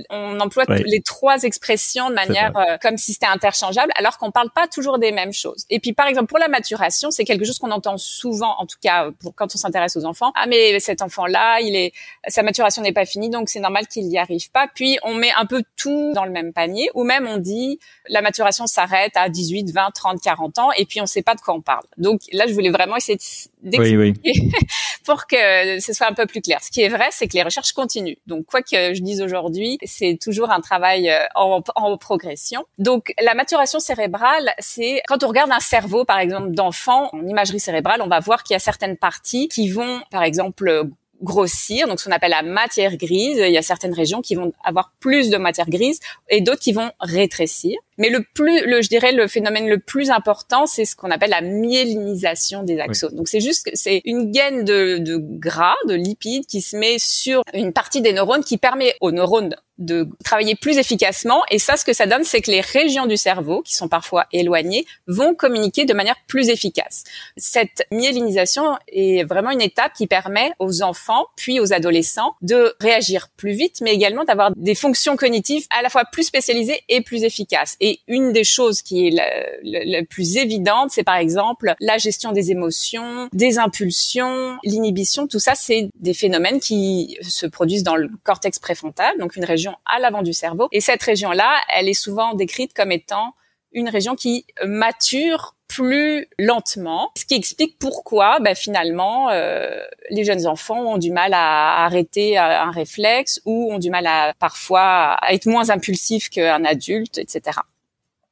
on 0.10 0.40
emploie 0.40 0.64
les 0.68 1.02
trois 1.02 1.44
expressions 1.44 2.10
de 2.10 2.16
manière 2.16 2.56
euh, 2.58 2.78
comme 2.82 2.98
si 2.98 3.14
c'était 3.14 3.28
interchangeable, 3.28 3.92
alors 3.96 4.18
qu'on 4.18 4.32
parle 4.32 4.50
pas 4.50 4.68
toujours 4.68 5.00
des 5.00 5.12
mêmes 5.12 5.34
choses. 5.34 5.66
Et 5.70 5.80
puis, 5.80 5.94
par 5.94 6.08
exemple, 6.08 6.28
pour 6.28 6.40
la 6.40 6.48
maturation, 6.48 7.12
c'est 7.12 7.26
quelque 7.26 7.46
chose 7.46 7.60
qu'on 7.60 7.72
entend 7.72 7.98
souvent, 7.98 8.56
en 8.58 8.66
tout 8.66 8.78
cas 8.82 9.10
pour, 9.20 9.36
quand 9.36 9.54
on 9.54 9.58
s'intéresse 9.58 9.96
aux 9.96 10.06
enfants. 10.06 10.32
Ah, 10.36 10.46
mais 10.48 10.80
cet 10.80 11.02
enfant-là, 11.02 11.60
il 11.62 11.76
est 11.76 11.94
sa 12.28 12.44
maturation 12.44 12.82
n'est 12.82 12.94
pas 12.94 13.06
finie, 13.06 13.30
donc 13.30 13.50
c'est 13.50 13.60
normal 13.60 13.88
qu'il 13.88 14.08
n'y 14.08 14.18
arrive 14.18 14.50
pas. 14.52 14.68
Puis 14.74 14.98
on 15.04 15.14
met 15.14 15.32
un 15.38 15.46
peu 15.46 15.64
tout 15.76 16.14
dans 16.14 16.26
le 16.26 16.32
même 16.32 16.54
panier, 16.54 16.90
ou 16.94 17.04
même 17.04 17.28
on 17.28 17.38
dit 17.38 17.80
la 18.10 18.22
maturation 18.22 18.68
s'arrête 18.68 19.16
à 19.16 19.30
18, 19.30 19.72
20, 19.72 19.92
30, 19.92 20.22
40 20.22 20.60
ans, 20.60 20.72
et 20.78 20.86
puis 20.86 21.02
on 21.02 21.06
sait 21.06 21.22
pas 21.22 21.36
de 21.36 21.42
quoi 21.42 21.54
on 21.54 21.62
parle. 21.62 21.84
Donc 21.98 22.22
là, 22.32 22.48
je 22.48 22.54
voulais 22.54 22.70
vraiment 22.70 22.96
essayer 22.96 23.18
de 23.18 23.22
d'expliquer 23.62 24.50
pour 25.06 25.26
que 25.26 25.80
ce 25.80 25.94
soit 25.94 26.08
un 26.08 26.14
peu 26.14 26.26
plus 26.26 26.42
clair. 26.42 26.60
Ce 26.62 26.70
qui 26.70 26.82
est 26.82 26.90
vrai, 26.90 27.08
c'est 27.12 27.28
que 27.28 27.34
les 27.34 27.44
recherches 27.44 27.74
continuent. 27.74 28.18
Donc, 28.26 28.46
quoi 28.46 28.62
que 28.62 28.94
je 28.94 29.02
dise 29.02 29.22
aujourd'hui, 29.22 29.78
c'est 29.84 30.18
toujours 30.22 30.52
un 30.52 30.62
travail 30.62 31.10
euh, 31.10 31.24
en, 31.36 31.64
en, 31.76 31.98
progression. 31.98 32.66
Donc, 32.78 33.14
la 33.22 33.34
maturation 33.34 33.80
cérébrale, 33.80 34.52
c'est 34.60 35.02
quand 35.08 35.24
on 35.24 35.28
regarde 35.28 35.52
un 35.52 35.60
cerveau, 35.60 36.06
par 36.06 36.20
exemple, 36.20 36.52
d'enfant 36.52 37.10
en 37.14 37.26
imagerie 37.26 37.60
cérébrale, 37.60 38.02
on 38.02 38.08
va 38.08 38.20
voir 38.20 38.44
qu'il 38.44 38.54
y 38.54 38.58
a 38.58 38.60
certaines 38.60 38.98
parties 38.98 39.48
qui 39.48 39.70
vont, 39.70 40.02
par 40.12 40.24
exemple, 40.24 40.90
grossir, 41.22 41.88
donc 41.88 42.00
ce 42.00 42.06
qu'on 42.06 42.16
appelle 42.16 42.32
la 42.32 42.44
matière 42.44 42.96
grise. 42.98 43.38
Il 43.38 43.52
y 43.52 43.58
a 43.58 43.62
certaines 43.62 43.94
régions 43.94 44.22
qui 44.22 44.36
vont 44.36 44.54
avoir 44.64 44.94
plus 45.00 45.30
de 45.30 45.38
matière 45.38 45.70
grise 45.70 46.00
et 46.30 46.42
d'autres 46.42 46.62
qui 46.62 46.74
vont 46.74 46.92
rétrécir. 47.00 47.78
Mais 47.98 48.10
le 48.10 48.24
plus, 48.34 48.66
le, 48.66 48.82
je 48.82 48.90
dirais, 48.90 49.12
le 49.12 49.28
phénomène 49.28 49.68
le 49.68 49.80
plus 49.80 50.10
important, 50.12 50.66
c'est 50.66 50.86
ce 50.86 50.96
qu'on 50.96 51.12
appelle 51.12 51.32
la 51.32 51.42
myélinisation 51.42 52.64
des 52.64 52.80
axones. 52.80 53.16
Donc 53.16 53.28
c'est 53.28 53.40
juste, 53.40 53.70
c'est 53.74 54.02
une 54.06 54.32
gaine 54.32 54.64
de, 54.64 54.98
de 54.98 55.18
gras, 55.18 55.76
de 55.88 55.96
lipides 55.96 56.46
qui 56.46 56.62
se 56.62 56.76
met 56.76 56.98
sur 57.00 57.42
une 57.54 57.74
partie 57.74 58.02
des 58.02 58.14
neurones 58.14 58.44
qui 58.44 58.58
permet 58.58 58.96
aux 59.02 59.12
neurones 59.12 59.56
de 59.78 60.08
travailler 60.24 60.56
plus 60.56 60.78
efficacement. 60.78 61.44
Et 61.52 61.60
ça, 61.60 61.78
ce 61.78 61.86
que 61.86 61.94
ça 61.94 62.08
donne, 62.08 62.24
c'est 62.24 62.42
que 62.42 62.52
les 62.52 62.62
régions 62.62 63.06
du 63.06 63.18
cerveau, 63.18 63.62
qui 63.62 63.76
sont 63.76 63.88
parfois 63.88 64.26
éloignées, 64.32 64.86
vont 65.08 65.36
communiquer 65.36 65.86
de 65.86 65.94
manière 65.94 66.16
plus 66.28 66.50
efficace. 66.50 67.04
Cette 67.38 67.86
myélinisation 67.92 68.78
est 68.88 69.24
vraiment 69.24 69.52
une 69.52 69.62
étape 69.62 69.94
qui 69.94 70.08
permet 70.08 70.52
aux 70.60 70.82
enfants, 70.82 71.26
puis 71.36 71.60
aux 71.60 71.74
adolescents, 71.74 72.36
de 72.42 72.74
réagir 72.80 73.30
plus 73.38 73.54
vite, 73.54 73.82
mais 73.82 73.94
également 73.94 74.24
d'avoir 74.24 74.52
des 74.56 74.76
fonctions 74.76 75.16
cognitives 75.16 75.66
à 75.78 75.82
la 75.82 75.90
fois 75.90 76.06
plus 76.12 76.24
spécialisées 76.24 76.82
et 76.90 77.02
plus 77.02 77.24
efficaces. 77.24 77.76
Et 77.80 77.87
une 78.08 78.32
des 78.32 78.44
choses 78.44 78.82
qui 78.82 79.08
est 79.08 79.12
la, 79.12 80.04
plus 80.04 80.38
évidente, 80.38 80.92
c'est 80.92 81.04
par 81.04 81.18
exemple 81.18 81.74
la 81.80 81.98
gestion 81.98 82.32
des 82.32 82.52
émotions, 82.52 83.30
des 83.34 83.60
impulsions, 83.60 84.58
l'inhibition. 84.64 85.28
Tout 85.28 85.40
ça, 85.40 85.54
c'est 85.56 85.90
des 86.00 86.14
phénomènes 86.14 86.60
qui 86.60 87.18
se 87.22 87.46
produisent 87.46 87.84
dans 87.84 87.96
le 87.96 88.10
cortex 88.24 88.60
préfrontal, 88.60 89.18
donc 89.20 89.36
une 89.36 89.46
région 89.46 89.74
à 89.86 90.00
l'avant 90.00 90.22
du 90.22 90.34
cerveau. 90.34 90.68
Et 90.72 90.82
cette 90.82 91.04
région-là, 91.04 91.56
elle 91.76 91.88
est 91.88 91.94
souvent 91.94 92.34
décrite 92.34 92.74
comme 92.74 92.92
étant 92.92 93.34
une 93.72 93.90
région 93.90 94.16
qui 94.16 94.46
mature 94.66 95.56
plus 95.68 96.28
lentement, 96.40 97.12
ce 97.18 97.26
qui 97.26 97.36
explique 97.36 97.78
pourquoi 97.78 98.40
ben, 98.40 98.56
finalement 98.56 99.30
euh, 99.30 99.80
les 100.10 100.24
jeunes 100.24 100.48
enfants 100.48 100.94
ont 100.94 100.98
du 100.98 101.12
mal 101.12 101.34
à 101.34 101.84
arrêter 101.86 102.38
un 102.38 102.72
réflexe 102.72 103.42
ou 103.46 103.72
ont 103.72 103.80
du 103.80 103.90
mal 103.90 104.08
à 104.08 104.34
parfois 104.40 105.14
à 105.14 105.34
être 105.34 105.46
moins 105.46 105.70
impulsifs 105.70 106.30
qu'un 106.30 106.64
adulte, 106.64 107.18
etc. 107.18 107.60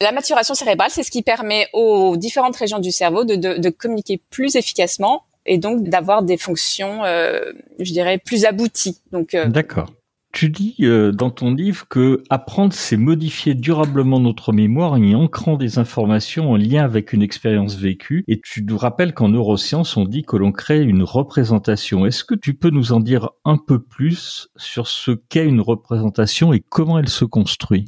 La 0.02 0.12
maturation 0.12 0.54
cérébrale, 0.56 0.90
c'est 0.92 1.04
ce 1.04 1.12
qui 1.12 1.22
permet 1.22 1.68
aux 1.74 2.18
différentes 2.18 2.58
régions 2.58 2.80
du 2.80 2.92
cerveau 2.92 3.24
de, 3.24 3.36
de, 3.36 3.58
de 3.58 3.70
communiquer 3.70 4.22
plus 4.30 4.56
efficacement 4.56 5.24
et 5.46 5.58
donc 5.58 5.84
d'avoir 5.84 6.24
des 6.24 6.38
fonctions, 6.38 7.04
euh, 7.06 7.40
je 7.80 7.94
dirais, 7.94 8.18
plus 8.18 8.46
abouties. 8.46 9.02
Donc, 9.12 9.34
euh, 9.34 9.48
d'accord. 9.48 9.92
Tu 10.34 10.50
dis 10.50 10.76
euh, 10.82 11.14
dans 11.14 11.30
ton 11.30 11.54
livre 11.54 11.88
que 11.88 12.22
apprendre, 12.30 12.74
c'est 12.74 12.98
modifier 12.98 13.54
durablement 13.54 14.20
notre 14.20 14.52
mémoire 14.52 14.92
en 14.92 15.02
y 15.02 15.16
ancrant 15.16 15.56
des 15.56 15.80
informations 15.80 16.52
en 16.52 16.58
lien 16.58 16.84
avec 16.84 17.14
une 17.14 17.22
expérience 17.22 17.78
vécue. 17.78 18.26
Et 18.28 18.42
tu 18.42 18.64
nous 18.64 18.78
rappelles 18.78 19.14
qu'en 19.14 19.30
neurosciences, 19.30 19.96
on 19.96 20.04
dit 20.04 20.24
que 20.24 20.36
l'on 20.36 20.52
crée 20.52 20.82
une 20.82 21.04
représentation. 21.04 22.06
Est-ce 22.06 22.26
que 22.26 22.36
tu 22.36 22.54
peux 22.54 22.70
nous 22.70 22.92
en 22.92 23.00
dire 23.00 23.30
un 23.46 23.56
peu 23.56 23.82
plus 23.82 24.50
sur 24.58 24.90
ce 24.90 25.12
qu'est 25.12 25.46
une 25.46 25.62
représentation 25.62 26.52
et 26.52 26.60
comment 26.60 27.00
elle 27.00 27.08
se 27.08 27.24
construit? 27.24 27.86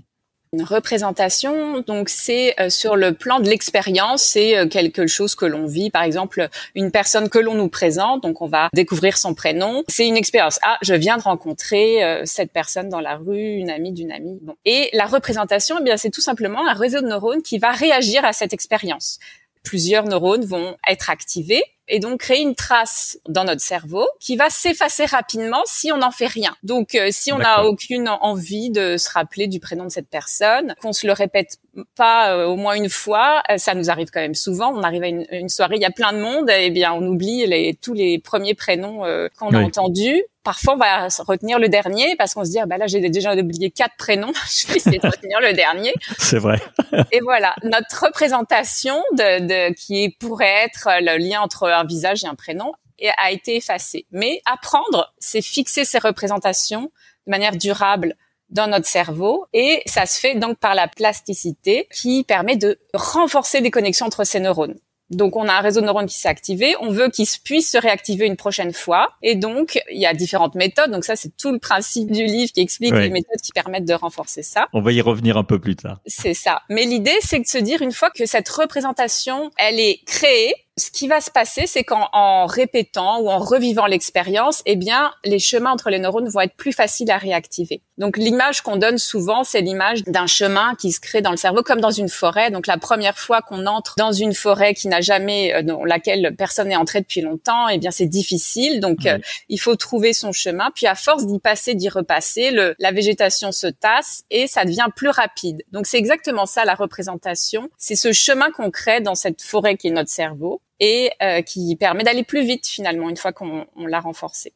Une 0.53 0.63
représentation, 0.63 1.81
donc 1.81 2.09
c'est 2.09 2.59
euh, 2.59 2.69
sur 2.69 2.95
le 2.95 3.13
plan 3.13 3.39
de 3.39 3.49
l'expérience, 3.49 4.23
c'est 4.23 4.57
euh, 4.57 4.67
quelque 4.67 5.07
chose 5.07 5.35
que 5.35 5.45
l'on 5.45 5.65
vit, 5.65 5.89
par 5.89 6.03
exemple 6.03 6.49
une 6.75 6.91
personne 6.91 7.29
que 7.29 7.39
l'on 7.39 7.53
nous 7.53 7.69
présente, 7.69 8.23
donc 8.23 8.41
on 8.41 8.47
va 8.47 8.69
découvrir 8.73 9.17
son 9.17 9.33
prénom, 9.33 9.83
c'est 9.87 10.07
une 10.07 10.17
expérience. 10.17 10.59
Ah, 10.63 10.77
je 10.81 10.93
viens 10.93 11.17
de 11.17 11.23
rencontrer 11.23 12.03
euh, 12.03 12.21
cette 12.25 12.51
personne 12.51 12.89
dans 12.89 13.01
la 13.01 13.17
rue, 13.17 13.55
une 13.55 13.69
amie 13.69 13.91
d'une 13.91 14.11
amie. 14.11 14.39
Et 14.65 14.89
la 14.93 15.05
représentation, 15.05 15.77
eh 15.79 15.83
bien 15.83 15.97
c'est 15.97 16.11
tout 16.11 16.21
simplement 16.21 16.67
un 16.67 16.73
réseau 16.73 17.01
de 17.01 17.07
neurones 17.07 17.41
qui 17.41 17.57
va 17.57 17.71
réagir 17.71 18.23
à 18.25 18.33
cette 18.33 18.53
expérience. 18.53 19.19
Plusieurs 19.63 20.05
neurones 20.05 20.45
vont 20.45 20.75
être 20.87 21.09
activés 21.09 21.63
et 21.87 21.99
donc 21.99 22.19
créer 22.19 22.41
une 22.41 22.55
trace 22.55 23.19
dans 23.27 23.43
notre 23.43 23.61
cerveau 23.61 24.07
qui 24.19 24.35
va 24.35 24.49
s'effacer 24.49 25.05
rapidement 25.05 25.61
si 25.65 25.91
on 25.91 25.97
n'en 25.97 26.11
fait 26.11 26.27
rien. 26.27 26.55
Donc 26.63 26.95
euh, 26.95 27.07
si 27.11 27.31
on 27.31 27.37
n'a 27.37 27.65
aucune 27.65 28.09
envie 28.09 28.69
de 28.69 28.97
se 28.97 29.09
rappeler 29.11 29.47
du 29.47 29.59
prénom 29.59 29.85
de 29.85 29.89
cette 29.89 30.09
personne, 30.09 30.75
qu'on 30.81 30.93
se 30.93 31.07
le 31.07 31.13
répète 31.13 31.57
pas 31.95 32.33
euh, 32.33 32.45
au 32.45 32.55
moins 32.55 32.75
une 32.75 32.89
fois, 32.89 33.41
euh, 33.49 33.57
ça 33.57 33.73
nous 33.73 33.89
arrive 33.89 34.09
quand 34.11 34.21
même 34.21 34.35
souvent. 34.35 34.73
On 34.73 34.83
arrive 34.83 35.03
à 35.03 35.07
une, 35.07 35.49
soirée, 35.49 35.75
il 35.75 35.81
y 35.81 35.85
a 35.85 35.91
plein 35.91 36.13
de 36.13 36.19
monde, 36.19 36.49
et 36.49 36.65
eh 36.65 36.69
bien 36.69 36.93
on 36.93 37.05
oublie 37.05 37.45
les, 37.45 37.77
tous 37.81 37.93
les 37.93 38.19
premiers 38.19 38.55
prénoms 38.55 39.03
qu'on 39.37 39.53
a 39.53 39.61
entendus 39.61 40.23
parfois 40.47 40.75
on 40.75 40.77
va 40.77 41.09
retenir 41.27 41.59
le 41.59 41.67
dernier 41.67 42.15
parce 42.15 42.33
qu'on 42.33 42.45
se 42.45 42.51
dit 42.51 42.59
ah 42.59 42.65
bah 42.65 42.77
là 42.77 42.87
j'ai 42.87 43.01
déjà 43.09 43.35
oublié 43.35 43.69
quatre 43.69 43.97
prénoms, 43.97 44.31
je 44.49 44.67
vais 44.67 44.77
essayer 44.77 44.97
de 44.97 45.05
retenir 45.05 45.41
le 45.41 45.51
dernier. 45.51 45.93
C'est 46.17 46.39
vrai. 46.39 46.61
et 47.11 47.19
voilà, 47.19 47.53
notre 47.63 48.05
représentation 48.05 49.03
de, 49.11 49.45
de 49.45 49.73
qui 49.73 50.15
pourrait 50.21 50.63
être 50.63 50.87
le 51.01 51.17
lien 51.17 51.41
entre 51.41 51.67
un 51.67 51.83
visage 51.83 52.23
et 52.23 52.27
un 52.27 52.35
prénom 52.35 52.71
a 53.17 53.31
été 53.31 53.57
effacée. 53.57 54.05
Mais 54.11 54.41
apprendre, 54.45 55.13
c'est 55.19 55.41
fixer 55.41 55.83
ces 55.83 55.99
représentations 55.99 56.91
de 57.25 57.31
manière 57.31 57.57
durable 57.57 58.15
dans 58.49 58.67
notre 58.67 58.87
cerveau 58.87 59.47
et 59.51 59.81
ça 59.85 60.05
se 60.05 60.17
fait 60.17 60.35
donc 60.35 60.59
par 60.59 60.75
la 60.75 60.87
plasticité 60.87 61.89
qui 61.93 62.23
permet 62.23 62.55
de 62.55 62.79
renforcer 62.93 63.59
les 63.59 63.69
connexions 63.69 64.05
entre 64.05 64.23
ces 64.23 64.39
neurones. 64.39 64.79
Donc, 65.09 65.35
on 65.35 65.47
a 65.47 65.53
un 65.53 65.61
réseau 65.61 65.81
de 65.81 65.85
neurones 65.85 66.07
qui 66.07 66.17
s'est 66.17 66.27
activé. 66.27 66.75
On 66.81 66.89
veut 66.89 67.09
qu'il 67.09 67.25
puisse 67.43 67.71
se 67.71 67.77
réactiver 67.77 68.25
une 68.25 68.35
prochaine 68.35 68.73
fois. 68.73 69.13
Et 69.21 69.35
donc, 69.35 69.79
il 69.89 69.99
y 69.99 70.05
a 70.05 70.13
différentes 70.13 70.55
méthodes. 70.55 70.91
Donc, 70.91 71.05
ça, 71.05 71.15
c'est 71.15 71.35
tout 71.37 71.51
le 71.51 71.59
principe 71.59 72.11
du 72.11 72.25
livre 72.25 72.51
qui 72.51 72.61
explique 72.61 72.93
les 72.93 73.09
méthodes 73.09 73.41
qui 73.41 73.51
permettent 73.51 73.85
de 73.85 73.93
renforcer 73.93 74.43
ça. 74.43 74.67
On 74.73 74.81
va 74.81 74.91
y 74.91 75.01
revenir 75.01 75.37
un 75.37 75.43
peu 75.43 75.59
plus 75.59 75.75
tard. 75.75 75.99
C'est 76.05 76.33
ça. 76.33 76.61
Mais 76.69 76.83
l'idée, 76.83 77.17
c'est 77.21 77.39
de 77.39 77.47
se 77.47 77.57
dire 77.57 77.81
une 77.81 77.91
fois 77.91 78.09
que 78.09 78.25
cette 78.25 78.49
représentation, 78.49 79.51
elle 79.57 79.79
est 79.79 80.01
créée, 80.05 80.53
ce 80.77 80.91
qui 80.91 81.07
va 81.07 81.21
se 81.21 81.31
passer, 81.31 81.65
c'est 81.65 81.83
qu'en 81.83 82.45
répétant 82.45 83.19
ou 83.19 83.29
en 83.29 83.39
revivant 83.39 83.87
l'expérience, 83.87 84.61
eh 84.67 84.75
bien, 84.75 85.11
les 85.25 85.39
chemins 85.39 85.71
entre 85.71 85.89
les 85.89 85.97
neurones 85.97 86.29
vont 86.29 86.41
être 86.41 86.55
plus 86.55 86.71
faciles 86.71 87.09
à 87.09 87.17
réactiver. 87.17 87.81
Donc, 87.97 88.15
l'image 88.15 88.61
qu'on 88.61 88.75
donne 88.75 88.99
souvent, 88.99 89.43
c'est 89.43 89.61
l'image 89.61 90.03
d'un 90.03 90.27
chemin 90.27 90.75
qui 90.75 90.91
se 90.91 90.99
crée 90.99 91.21
dans 91.21 91.31
le 91.31 91.37
cerveau, 91.37 91.63
comme 91.63 91.81
dans 91.81 91.89
une 91.89 92.09
forêt. 92.09 92.51
Donc, 92.51 92.67
la 92.67 92.77
première 92.77 93.17
fois 93.17 93.41
qu'on 93.41 93.65
entre 93.65 93.95
dans 93.97 94.11
une 94.11 94.35
forêt 94.35 94.75
qui 94.75 94.87
n'a 94.87 95.01
jamais, 95.01 95.51
euh, 95.55 95.63
dans 95.63 95.83
laquelle 95.83 96.35
personne 96.37 96.67
n'est 96.67 96.75
entré 96.75 97.01
depuis 97.01 97.21
longtemps, 97.21 97.67
eh 97.69 97.79
bien, 97.79 97.89
c'est 97.89 98.05
difficile. 98.05 98.79
Donc, 98.79 99.07
euh, 99.07 99.17
il 99.49 99.59
faut 99.59 99.75
trouver 99.75 100.13
son 100.13 100.31
chemin. 100.31 100.69
Puis, 100.75 100.85
à 100.85 100.93
force 100.93 101.25
d'y 101.25 101.39
passer, 101.39 101.73
d'y 101.73 101.89
repasser, 101.89 102.51
le, 102.51 102.75
la 102.77 102.91
végétation 102.91 103.51
se 103.51 103.65
tasse 103.65 104.25
et 104.29 104.45
ça 104.45 104.63
devient 104.63 104.89
plus 104.95 105.09
rapide. 105.09 105.63
Donc, 105.71 105.87
c'est 105.87 105.97
exactement 105.97 106.45
ça 106.45 106.65
la 106.65 106.75
représentation. 106.75 107.67
C'est 107.79 107.95
ce 107.95 108.13
chemin 108.13 108.51
qu'on 108.51 108.69
crée 108.69 109.01
dans 109.01 109.15
cette 109.15 109.41
forêt 109.41 109.75
qui 109.75 109.87
est 109.87 109.91
notre 109.91 110.11
cerveau 110.11 110.61
et 110.79 111.09
euh, 111.21 111.41
qui 111.41 111.75
permet 111.75 112.03
d'aller 112.03 112.23
plus 112.23 112.45
vite 112.45 112.67
finalement 112.67 113.09
une 113.09 113.17
fois 113.17 113.33
qu'on 113.33 113.65
l'a 113.87 113.99
renforcé. 113.99 114.53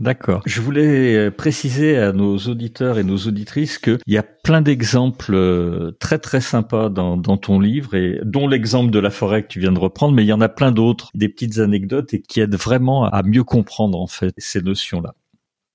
D'accord. 0.00 0.40
Je 0.46 0.62
voulais 0.62 1.14
euh, 1.14 1.30
préciser 1.30 1.98
à 1.98 2.12
nos 2.12 2.38
auditeurs 2.38 2.98
et 2.98 3.04
nos 3.04 3.18
auditrices 3.18 3.78
qu'il 3.78 3.98
y 4.06 4.16
a 4.16 4.22
plein 4.22 4.62
d'exemples 4.62 5.34
euh, 5.34 5.90
très 6.00 6.18
très 6.18 6.40
sympas 6.40 6.88
dans, 6.88 7.18
dans, 7.18 7.36
ton 7.36 7.60
livre 7.60 7.94
et 7.94 8.18
dont 8.24 8.48
l'exemple 8.48 8.90
de 8.90 8.98
la 8.98 9.10
forêt 9.10 9.42
que 9.42 9.48
tu 9.48 9.60
viens 9.60 9.72
de 9.72 9.78
reprendre, 9.78 10.14
mais 10.14 10.24
il 10.24 10.28
y 10.28 10.32
en 10.32 10.40
a 10.40 10.48
plein 10.48 10.72
d'autres, 10.72 11.10
des 11.14 11.28
petites 11.28 11.58
anecdotes 11.58 12.14
et 12.14 12.22
qui 12.22 12.40
aident 12.40 12.56
vraiment 12.56 13.04
à 13.04 13.22
mieux 13.22 13.44
comprendre 13.44 14.00
en 14.00 14.06
fait 14.06 14.32
ces 14.38 14.62
notions-là. 14.62 15.14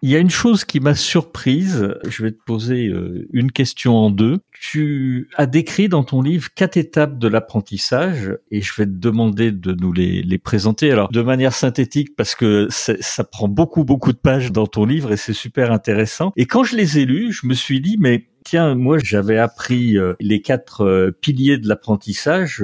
Il 0.04 0.12
y 0.12 0.16
a 0.16 0.20
une 0.20 0.30
chose 0.30 0.63
qui 0.63 0.80
m'a 0.80 0.94
surprise. 0.94 1.96
Je 2.08 2.22
vais 2.22 2.32
te 2.32 2.44
poser 2.46 2.88
euh, 2.88 3.27
une 3.34 3.51
question 3.51 3.96
en 3.96 4.12
deux. 4.12 4.38
Tu 4.51 5.27
as 5.36 5.48
décrit 5.48 5.89
dans 5.89 6.04
ton 6.04 6.22
livre 6.22 6.50
quatre 6.54 6.77
étapes 6.77 7.18
de 7.18 7.27
l'apprentissage 7.27 8.38
et 8.51 8.62
je 8.62 8.74
vais 8.75 8.86
te 8.86 8.92
demander 8.92 9.51
de 9.51 9.74
nous 9.74 9.92
les, 9.92 10.22
les 10.22 10.38
présenter. 10.38 10.92
Alors, 10.92 11.10
de 11.10 11.22
manière 11.24 11.54
synthétique 11.54 12.16
parce 12.16 12.36
que 12.36 12.68
ça 12.70 13.24
prend 13.24 13.48
beaucoup, 13.48 13.86
beaucoup 13.86 14.12
de 14.13 14.18
pages 14.18 14.51
dans 14.51 14.68
ton 14.68 14.86
livre 14.86 15.13
et 15.13 15.18
c'est 15.18 15.34
super 15.34 15.72
intéressant. 15.72 16.32
Et 16.36 16.46
quand 16.46 16.63
je 16.63 16.75
les 16.75 17.00
ai 17.00 17.06
lus, 17.06 17.32
je 17.32 17.48
me 17.48 17.56
suis 17.56 17.82
dit, 17.82 17.98
mais 18.00 18.27
tiens, 18.44 18.75
moi 18.75 19.00
j'avais 19.04 19.39
appris 19.39 19.98
euh, 19.98 20.13
les 20.20 20.42
quatre 20.42 20.82
euh, 20.82 21.12
piliers 21.12 21.58
de 21.58 21.68
l'apprentissage 21.68 22.63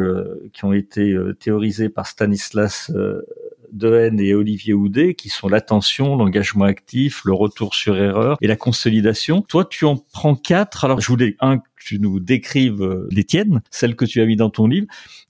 qui 0.54 0.66
ont 0.66 0.74
été 0.74 1.18
théorisés 1.40 1.90
par 1.90 2.06
Stanislas 2.06 2.92
Dehaene 3.74 4.20
et 4.20 4.34
Olivier 4.34 4.74
Houdet, 4.74 5.16
qui 5.16 5.30
sont 5.30 5.50
l'attention, 5.50 6.16
l'engagement 6.16 6.66
actif, 6.66 7.24
le 7.26 7.34
retour 7.34 7.76
sur 7.76 7.98
erreur 7.98 8.38
et 8.42 8.48
la 8.48 8.56
consolidation. 8.56 9.42
Toi, 9.42 9.66
tu 9.66 9.86
en 9.86 9.98
prends 9.98 10.36
quatre. 10.36 10.86
Alors, 10.86 11.02
je 11.02 11.08
voulais, 11.08 11.36
un, 11.40 11.58
que 11.58 11.64
tu 11.84 12.00
nous 12.00 12.20
décrives 12.20 12.82
euh, 12.82 13.08
les 13.12 13.24
tiennes, 13.24 13.62
celles 13.72 13.96
que 13.96 14.06
tu 14.06 14.22
as 14.22 14.26
mis 14.26 14.36
dans 14.36 14.50
ton 14.50 14.68
livre, 14.68 14.88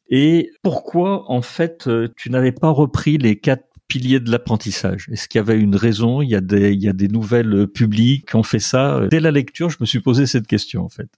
et 0.10 0.52
pourquoi, 0.62 1.32
en 1.32 1.42
fait, 1.42 1.88
euh, 1.88 2.08
tu 2.18 2.30
n'avais 2.30 2.52
pas 2.52 2.70
repris 2.70 3.18
les 3.18 3.38
quatre 3.40 3.66
piliers 3.88 4.20
de 4.20 4.30
l'apprentissage? 4.30 5.08
Est-ce 5.12 5.28
qu'il 5.28 5.40
y 5.40 5.42
avait 5.42 5.60
une 5.60 5.76
raison? 5.76 6.22
Il 6.22 6.30
y 6.30 6.36
a 6.36 6.42
des, 6.42 6.74
il 6.74 6.82
y 6.82 6.90
a 6.90 6.94
des 6.94 7.08
nouvelles 7.08 7.68
publiques 7.68 8.30
qui 8.30 8.36
ont 8.36 8.44
fait 8.44 8.60
ça? 8.60 9.08
Dès 9.10 9.20
la 9.20 9.32
lecture, 9.32 9.70
je 9.70 9.78
me 9.80 9.86
suis 9.86 10.02
posé 10.02 10.26
cette 10.26 10.48
question, 10.48 10.84
en 10.84 10.90
fait. 10.90 11.10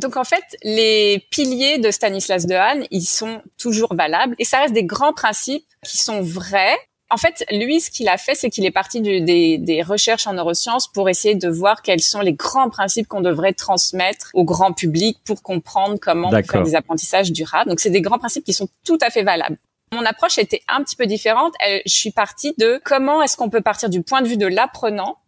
Donc 0.00 0.16
en 0.16 0.24
fait, 0.24 0.44
les 0.62 1.24
piliers 1.30 1.78
de 1.78 1.90
Stanislas 1.90 2.46
Dehaene, 2.46 2.86
ils 2.90 3.04
sont 3.04 3.42
toujours 3.58 3.94
valables 3.94 4.34
et 4.38 4.44
ça 4.44 4.58
reste 4.58 4.74
des 4.74 4.84
grands 4.84 5.12
principes 5.12 5.66
qui 5.84 5.98
sont 5.98 6.20
vrais. 6.20 6.76
En 7.10 7.16
fait, 7.16 7.44
lui, 7.52 7.80
ce 7.80 7.90
qu'il 7.90 8.08
a 8.08 8.16
fait, 8.16 8.34
c'est 8.34 8.50
qu'il 8.50 8.64
est 8.64 8.72
parti 8.72 9.00
des, 9.00 9.58
des, 9.58 9.82
recherches 9.82 10.26
en 10.26 10.32
neurosciences 10.32 10.90
pour 10.90 11.08
essayer 11.08 11.36
de 11.36 11.48
voir 11.48 11.82
quels 11.82 12.00
sont 12.00 12.20
les 12.20 12.32
grands 12.32 12.70
principes 12.70 13.06
qu'on 13.06 13.20
devrait 13.20 13.52
transmettre 13.52 14.30
au 14.34 14.42
grand 14.42 14.72
public 14.72 15.18
pour 15.24 15.42
comprendre 15.42 15.96
comment 16.00 16.30
faire 16.30 16.64
des 16.64 16.74
apprentissages 16.74 17.30
durables. 17.30 17.70
Donc, 17.70 17.78
c'est 17.78 17.90
des 17.90 18.00
grands 18.00 18.18
principes 18.18 18.44
qui 18.44 18.54
sont 18.54 18.68
tout 18.84 18.98
à 19.00 19.10
fait 19.10 19.22
valables. 19.22 19.58
Mon 19.92 20.04
approche 20.04 20.38
était 20.38 20.62
un 20.66 20.82
petit 20.82 20.96
peu 20.96 21.06
différente. 21.06 21.54
Je 21.62 21.94
suis 21.94 22.10
partie 22.10 22.54
de 22.58 22.80
comment 22.84 23.22
est-ce 23.22 23.36
qu'on 23.36 23.50
peut 23.50 23.60
partir 23.60 23.90
du 23.90 24.02
point 24.02 24.22
de 24.22 24.26
vue 24.26 24.38
de 24.38 24.46
l'apprenant 24.46 25.18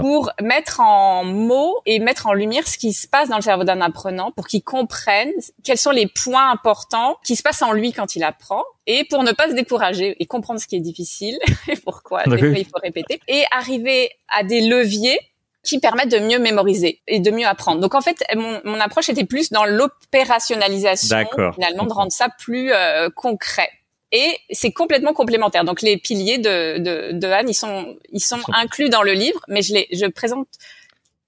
pour 0.00 0.30
mettre 0.42 0.80
en 0.80 1.24
mots 1.24 1.78
et 1.86 1.98
mettre 1.98 2.26
en 2.26 2.32
lumière 2.32 2.66
ce 2.66 2.78
qui 2.78 2.92
se 2.92 3.06
passe 3.06 3.28
dans 3.28 3.36
le 3.36 3.42
cerveau 3.42 3.64
d'un 3.64 3.80
apprenant 3.80 4.30
pour 4.32 4.46
qu'il 4.46 4.62
comprenne 4.62 5.30
quels 5.64 5.78
sont 5.78 5.90
les 5.90 6.06
points 6.06 6.50
importants 6.50 7.16
qui 7.24 7.36
se 7.36 7.42
passent 7.42 7.62
en 7.62 7.72
lui 7.72 7.92
quand 7.92 8.16
il 8.16 8.24
apprend 8.24 8.64
et 8.86 9.04
pour 9.04 9.22
ne 9.22 9.32
pas 9.32 9.48
se 9.48 9.54
décourager 9.54 10.16
et 10.18 10.26
comprendre 10.26 10.60
ce 10.60 10.66
qui 10.66 10.76
est 10.76 10.80
difficile 10.80 11.38
et 11.68 11.76
pourquoi 11.76 12.22
il 12.26 12.64
faut 12.64 12.80
répéter 12.82 13.20
et 13.28 13.44
arriver 13.50 14.10
à 14.28 14.44
des 14.44 14.60
leviers 14.60 15.18
qui 15.62 15.80
permettent 15.80 16.10
de 16.12 16.20
mieux 16.20 16.38
mémoriser 16.38 17.02
et 17.06 17.20
de 17.20 17.30
mieux 17.30 17.46
apprendre. 17.46 17.80
Donc 17.80 17.94
en 17.94 18.00
fait, 18.00 18.22
mon, 18.34 18.60
mon 18.64 18.80
approche 18.80 19.08
était 19.08 19.26
plus 19.26 19.50
dans 19.50 19.64
l'opérationnalisation, 19.64 21.26
finalement, 21.54 21.84
de 21.84 21.92
rendre 21.92 22.12
ça 22.12 22.28
plus 22.38 22.72
euh, 22.72 23.10
concret 23.10 23.68
et 24.12 24.36
c'est 24.50 24.72
complètement 24.72 25.12
complémentaire. 25.12 25.64
Donc 25.64 25.82
les 25.82 25.96
piliers 25.96 26.38
de, 26.38 26.78
de, 26.78 27.18
de 27.18 27.26
Anne, 27.26 27.48
ils 27.48 27.54
sont, 27.54 27.96
ils 28.10 28.20
sont 28.20 28.40
inclus 28.54 28.88
dans 28.88 29.02
le 29.02 29.12
livre, 29.12 29.40
mais 29.48 29.62
je, 29.62 29.74
les, 29.74 29.88
je 29.92 30.06
présente 30.06 30.48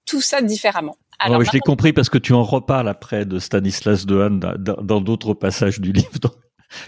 tout 0.05 0.21
ça 0.21 0.41
différemment. 0.41 0.97
Alors, 1.19 1.43
je 1.43 1.51
l'ai 1.51 1.59
compris 1.59 1.93
parce 1.93 2.09
que 2.09 2.17
tu 2.17 2.33
en 2.33 2.43
reparles 2.43 2.89
après 2.89 3.25
de 3.25 3.37
Stanislas 3.37 4.07
Dehaene 4.07 4.39
dans 4.39 5.01
d'autres 5.01 5.35
passages 5.35 5.79
du 5.79 5.91
livre. 5.91 6.09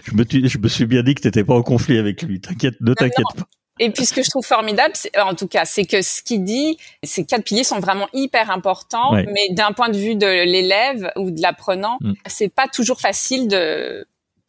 je 0.02 0.12
me, 0.12 0.24
je 0.28 0.58
me 0.58 0.68
suis 0.68 0.86
bien 0.86 1.02
dit 1.02 1.14
que 1.14 1.20
tu 1.20 1.28
n'étais 1.28 1.44
pas 1.44 1.54
en 1.54 1.62
conflit 1.62 1.98
avec 1.98 2.22
lui. 2.22 2.40
T'inquiète, 2.40 2.80
ne 2.80 2.94
t'inquiète 2.94 3.26
pas. 3.36 3.44
Et 3.80 3.90
puis 3.90 4.06
ce 4.06 4.14
que 4.14 4.22
je 4.22 4.30
trouve 4.30 4.44
formidable, 4.44 4.94
en 5.20 5.34
tout 5.34 5.48
cas, 5.48 5.64
c'est 5.64 5.84
que 5.84 6.00
ce 6.00 6.22
qu'il 6.22 6.44
dit, 6.44 6.78
ces 7.02 7.24
quatre 7.24 7.42
piliers 7.42 7.64
sont 7.64 7.80
vraiment 7.80 8.08
hyper 8.12 8.50
importants, 8.50 9.12
mais 9.12 9.48
d'un 9.50 9.72
point 9.72 9.88
de 9.88 9.96
vue 9.96 10.14
de 10.14 10.26
l'élève 10.26 11.10
ou 11.16 11.30
de 11.32 11.42
l'apprenant, 11.42 11.98
mm. 12.00 12.12
c'est 12.26 12.54
pas 12.54 12.68
toujours 12.68 13.00
facile 13.00 13.48
de 13.48 14.06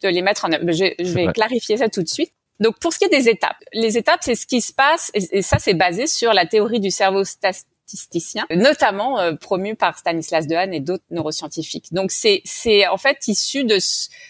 de 0.08 0.14
les 0.16 0.22
mettre 0.22 0.46
en 0.46 0.52
œuvre. 0.52 0.72
Je, 0.72 1.14
vais 1.14 1.28
clarifier 1.34 1.78
ça 1.78 1.90
tout 1.90 2.04
de 2.04 2.08
suite. 2.08 2.32
Donc, 2.60 2.80
pour 2.80 2.94
ce 2.94 3.00
qui 3.00 3.06
est 3.06 3.10
des 3.10 3.28
étapes, 3.28 3.58
les 3.74 3.98
étapes, 3.98 4.22
c'est 4.22 4.36
ce 4.36 4.48
qui 4.48 4.62
se 4.62 4.72
passe, 4.72 5.12
et, 5.14 5.42
ça, 5.42 5.60
c'est 5.60 5.74
basé 5.74 6.08
sur 6.08 6.34
la 6.34 6.46
théorie 6.46 6.80
du 6.80 6.90
cerveau 6.90 7.26
statisticien, 7.26 8.46
notamment 8.50 9.20
euh, 9.20 9.34
promu 9.34 9.76
par 9.76 9.98
Stanislas 9.98 10.48
Dehaene 10.48 10.74
et 10.74 10.80
d'autres 10.80 11.04
neuroscientifiques. 11.12 11.92
Donc, 11.92 12.12
c'est 12.12 12.42
c'est 12.46 12.88
en 12.88 12.98
fait 12.98 13.28
issu 13.28 13.66
de 13.66 13.78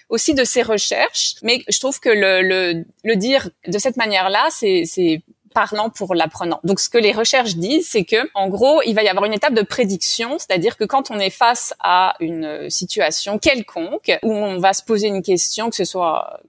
aussi 0.10 0.34
de 0.34 0.44
ces 0.44 0.64
recherches, 0.64 1.36
mais 1.44 1.64
je 1.68 1.80
trouve 1.80 2.00
que 2.00 2.10
le 2.10 2.42
le, 2.42 2.86
le 3.04 3.16
dire 3.16 3.50
de 3.68 3.78
cette 3.78 3.98
manière-là, 3.98 4.48
c'est 4.50 4.86
c'est 4.86 5.22
parlant 5.56 5.90
pour 5.90 6.14
l'apprenant. 6.14 6.60
Donc 6.64 6.80
ce 6.80 6.90
que 6.90 7.00
les 7.00 7.14
recherches 7.14 7.56
disent, 7.56 7.88
c'est 7.90 8.04
que 8.04 8.30
en 8.36 8.50
gros, 8.50 8.82
il 8.86 8.94
va 8.94 9.02
y 9.02 9.08
avoir 9.08 9.26
une 9.26 9.34
étape 9.34 9.54
de 9.54 9.64
prédiction, 9.64 10.38
c'est-à-dire 10.38 10.78
que 10.78 10.84
quand 10.84 11.10
on 11.10 11.18
est 11.18 11.32
face 11.32 11.74
à 11.80 12.16
une 12.20 12.70
situation 12.70 13.40
quelconque 13.40 14.12
où 14.22 14.32
on 14.32 14.60
va 14.60 14.74
se 14.74 14.84
poser 14.84 15.08
une 15.08 15.24
question, 15.24 15.70
que 15.72 15.76
ce 15.76 15.86
soit 15.86 16.42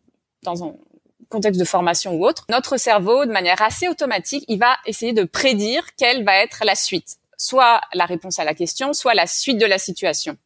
dans 0.43 0.65
un 0.65 0.75
contexte 1.29 1.59
de 1.59 1.65
formation 1.65 2.15
ou 2.15 2.27
autre, 2.27 2.45
notre 2.51 2.77
cerveau, 2.77 3.25
de 3.25 3.33
manière 3.33 3.63
assez 3.63 3.89
automatique, 3.89 4.45
il 4.49 4.59
va 4.59 4.77
essayer 4.85 5.13
de 5.13 5.25
prédire 5.25 5.85
quelle 5.97 6.25
va 6.25 6.37
être 6.37 6.65
la 6.65 6.75
suite, 6.75 7.17
soit 7.37 7.81
la 7.95 8.05
réponse 8.05 8.39
à 8.39 8.45
la 8.45 8.55
question, 8.55 8.93
soit 8.93 9.15
la 9.15 9.27
suite 9.27 9.59
de 9.59 9.67
la 9.67 9.79
situation. 9.79 10.37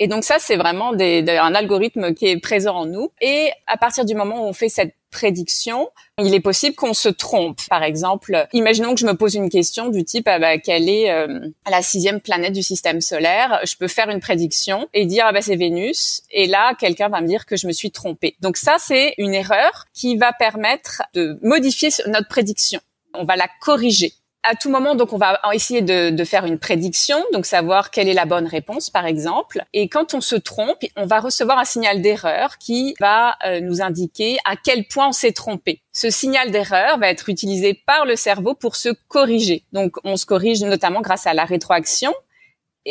Et 0.00 0.06
donc 0.06 0.24
ça, 0.24 0.38
c'est 0.38 0.56
vraiment 0.56 0.92
un 0.92 1.54
algorithme 1.54 2.14
qui 2.14 2.26
est 2.26 2.38
présent 2.38 2.76
en 2.76 2.86
nous. 2.86 3.10
Et 3.20 3.50
à 3.66 3.76
partir 3.76 4.04
du 4.04 4.14
moment 4.14 4.44
où 4.44 4.46
on 4.46 4.52
fait 4.52 4.68
cette 4.68 4.94
prédiction, 5.10 5.90
il 6.18 6.34
est 6.34 6.40
possible 6.40 6.74
qu'on 6.74 6.94
se 6.94 7.08
trompe. 7.08 7.60
Par 7.68 7.82
exemple, 7.82 8.46
imaginons 8.52 8.94
que 8.94 9.00
je 9.00 9.06
me 9.06 9.14
pose 9.14 9.34
une 9.34 9.48
question 9.48 9.88
du 9.88 10.04
type 10.04 10.28
ah 10.28 10.38
bah, 10.38 10.58
quelle 10.58 10.88
est 10.88 11.10
euh, 11.10 11.40
la 11.70 11.82
sixième 11.82 12.20
planète 12.20 12.52
du 12.52 12.62
système 12.62 13.00
solaire? 13.00 13.60
Je 13.64 13.76
peux 13.76 13.88
faire 13.88 14.10
une 14.10 14.20
prédiction 14.20 14.88
et 14.94 15.06
dire 15.06 15.24
ah 15.26 15.32
bah 15.32 15.42
c'est 15.42 15.56
Vénus. 15.56 16.22
Et 16.30 16.46
là, 16.46 16.74
quelqu'un 16.74 17.08
va 17.08 17.20
me 17.20 17.26
dire 17.26 17.46
que 17.46 17.56
je 17.56 17.66
me 17.66 17.72
suis 17.72 17.90
trompé. 17.90 18.36
Donc 18.40 18.56
ça, 18.56 18.76
c'est 18.78 19.14
une 19.18 19.34
erreur 19.34 19.86
qui 19.94 20.16
va 20.16 20.32
permettre 20.32 21.02
de 21.14 21.38
modifier 21.42 21.88
notre 22.06 22.28
prédiction. 22.28 22.80
On 23.14 23.24
va 23.24 23.36
la 23.36 23.48
corriger 23.60 24.12
à 24.42 24.54
tout 24.54 24.70
moment, 24.70 24.94
donc, 24.94 25.12
on 25.12 25.18
va 25.18 25.40
essayer 25.52 25.82
de, 25.82 26.10
de, 26.10 26.24
faire 26.24 26.44
une 26.44 26.58
prédiction, 26.58 27.22
donc 27.32 27.44
savoir 27.44 27.90
quelle 27.90 28.08
est 28.08 28.14
la 28.14 28.24
bonne 28.24 28.46
réponse, 28.46 28.88
par 28.88 29.04
exemple. 29.04 29.64
Et 29.72 29.88
quand 29.88 30.14
on 30.14 30.20
se 30.20 30.36
trompe, 30.36 30.78
on 30.96 31.06
va 31.06 31.20
recevoir 31.20 31.58
un 31.58 31.64
signal 31.64 32.00
d'erreur 32.02 32.58
qui 32.58 32.94
va 33.00 33.36
euh, 33.44 33.60
nous 33.60 33.82
indiquer 33.82 34.38
à 34.44 34.54
quel 34.56 34.86
point 34.86 35.08
on 35.08 35.12
s'est 35.12 35.32
trompé. 35.32 35.82
Ce 35.92 36.10
signal 36.10 36.50
d'erreur 36.50 36.98
va 36.98 37.08
être 37.08 37.28
utilisé 37.28 37.74
par 37.74 38.06
le 38.06 38.16
cerveau 38.16 38.54
pour 38.54 38.76
se 38.76 38.90
corriger. 39.08 39.64
Donc, 39.72 39.96
on 40.04 40.16
se 40.16 40.24
corrige 40.24 40.62
notamment 40.62 41.00
grâce 41.00 41.26
à 41.26 41.34
la 41.34 41.44
rétroaction. 41.44 42.14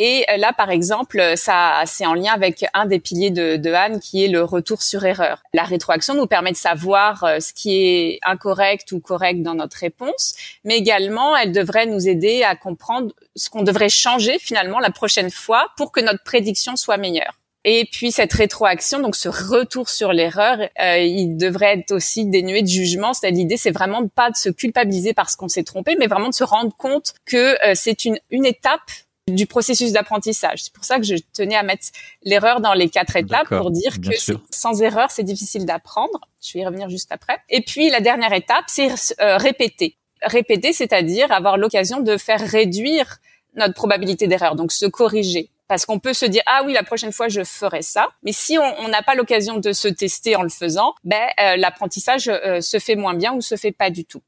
Et 0.00 0.24
euh, 0.30 0.36
là, 0.36 0.52
par 0.52 0.70
exemple, 0.70 1.20
ça, 1.34 1.82
c'est 1.84 2.06
en 2.06 2.14
lien 2.14 2.32
avec 2.32 2.64
un 2.72 2.86
des 2.86 3.00
piliers 3.00 3.32
de, 3.32 3.56
de 3.56 3.72
Anne, 3.72 3.98
qui 3.98 4.24
est 4.24 4.28
le 4.28 4.44
retour 4.44 4.80
sur 4.80 5.04
erreur. 5.04 5.42
La 5.52 5.64
rétroaction 5.64 6.14
nous 6.14 6.28
permet 6.28 6.52
de 6.52 6.56
savoir 6.56 7.24
euh, 7.24 7.40
ce 7.40 7.52
qui 7.52 7.74
est 7.74 8.20
incorrect 8.24 8.92
ou 8.92 9.00
correct 9.00 9.42
dans 9.42 9.54
notre 9.54 9.76
réponse, 9.78 10.36
mais 10.62 10.76
également, 10.76 11.36
elle 11.36 11.50
devrait 11.50 11.86
nous 11.86 12.08
aider 12.08 12.44
à 12.44 12.54
comprendre 12.54 13.12
ce 13.34 13.50
qu'on 13.50 13.64
devrait 13.64 13.88
changer 13.88 14.38
finalement 14.38 14.78
la 14.78 14.90
prochaine 14.90 15.32
fois 15.32 15.66
pour 15.76 15.90
que 15.90 15.98
notre 15.98 16.22
prédiction 16.22 16.76
soit 16.76 16.96
meilleure. 16.96 17.34
Et 17.64 17.88
puis 17.90 18.12
cette 18.12 18.32
rétroaction, 18.32 19.00
donc 19.00 19.16
ce 19.16 19.28
retour 19.28 19.88
sur 19.88 20.12
l'erreur, 20.12 20.60
euh, 20.80 20.98
il 20.98 21.36
devrait 21.36 21.80
être 21.80 21.90
aussi 21.90 22.24
dénué 22.24 22.62
de 22.62 22.68
jugement. 22.68 23.14
C'est 23.14 23.32
l'idée, 23.32 23.56
c'est 23.56 23.72
vraiment 23.72 24.06
pas 24.06 24.30
de 24.30 24.36
se 24.36 24.48
culpabiliser 24.48 25.12
parce 25.12 25.34
qu'on 25.34 25.48
s'est 25.48 25.64
trompé, 25.64 25.96
mais 25.98 26.06
vraiment 26.06 26.28
de 26.28 26.34
se 26.34 26.44
rendre 26.44 26.72
compte 26.76 27.14
que 27.26 27.56
c'est 27.74 28.04
une, 28.04 28.20
une 28.30 28.46
étape 28.46 28.80
du 29.34 29.46
processus 29.46 29.92
d'apprentissage. 29.92 30.64
C'est 30.64 30.72
pour 30.72 30.84
ça 30.84 30.98
que 30.98 31.04
je 31.04 31.16
tenais 31.32 31.56
à 31.56 31.62
mettre 31.62 31.86
l'erreur 32.22 32.60
dans 32.60 32.74
les 32.74 32.88
quatre 32.88 33.16
étapes 33.16 33.48
pour 33.48 33.70
dire 33.70 33.96
que 34.00 34.10
sans 34.50 34.82
erreur, 34.82 35.10
c'est 35.10 35.22
difficile 35.22 35.66
d'apprendre. 35.66 36.20
Je 36.42 36.52
vais 36.54 36.60
y 36.60 36.66
revenir 36.66 36.88
juste 36.88 37.12
après. 37.12 37.38
Et 37.48 37.62
puis 37.62 37.90
la 37.90 38.00
dernière 38.00 38.32
étape, 38.32 38.64
c'est 38.68 38.90
euh, 39.20 39.36
répéter. 39.36 39.96
Répéter, 40.22 40.72
c'est-à-dire 40.72 41.30
avoir 41.30 41.56
l'occasion 41.56 42.00
de 42.00 42.16
faire 42.16 42.40
réduire 42.40 43.18
notre 43.54 43.74
probabilité 43.74 44.26
d'erreur, 44.26 44.56
donc 44.56 44.72
se 44.72 44.86
corriger. 44.86 45.50
Parce 45.68 45.84
qu'on 45.84 45.98
peut 45.98 46.14
se 46.14 46.24
dire 46.24 46.42
ah 46.46 46.62
oui 46.64 46.72
la 46.72 46.82
prochaine 46.82 47.12
fois 47.12 47.28
je 47.28 47.44
ferai 47.44 47.82
ça, 47.82 48.08
mais 48.22 48.32
si 48.32 48.58
on 48.58 48.88
n'a 48.88 49.02
pas 49.02 49.14
l'occasion 49.14 49.58
de 49.58 49.72
se 49.72 49.88
tester 49.88 50.34
en 50.34 50.42
le 50.42 50.48
faisant, 50.48 50.94
ben 51.04 51.28
euh, 51.40 51.56
l'apprentissage 51.56 52.28
euh, 52.28 52.60
se 52.60 52.78
fait 52.78 52.96
moins 52.96 53.14
bien 53.14 53.34
ou 53.34 53.42
se 53.42 53.56
fait 53.56 53.72
pas 53.72 53.90
du 53.90 54.04
tout 54.04 54.22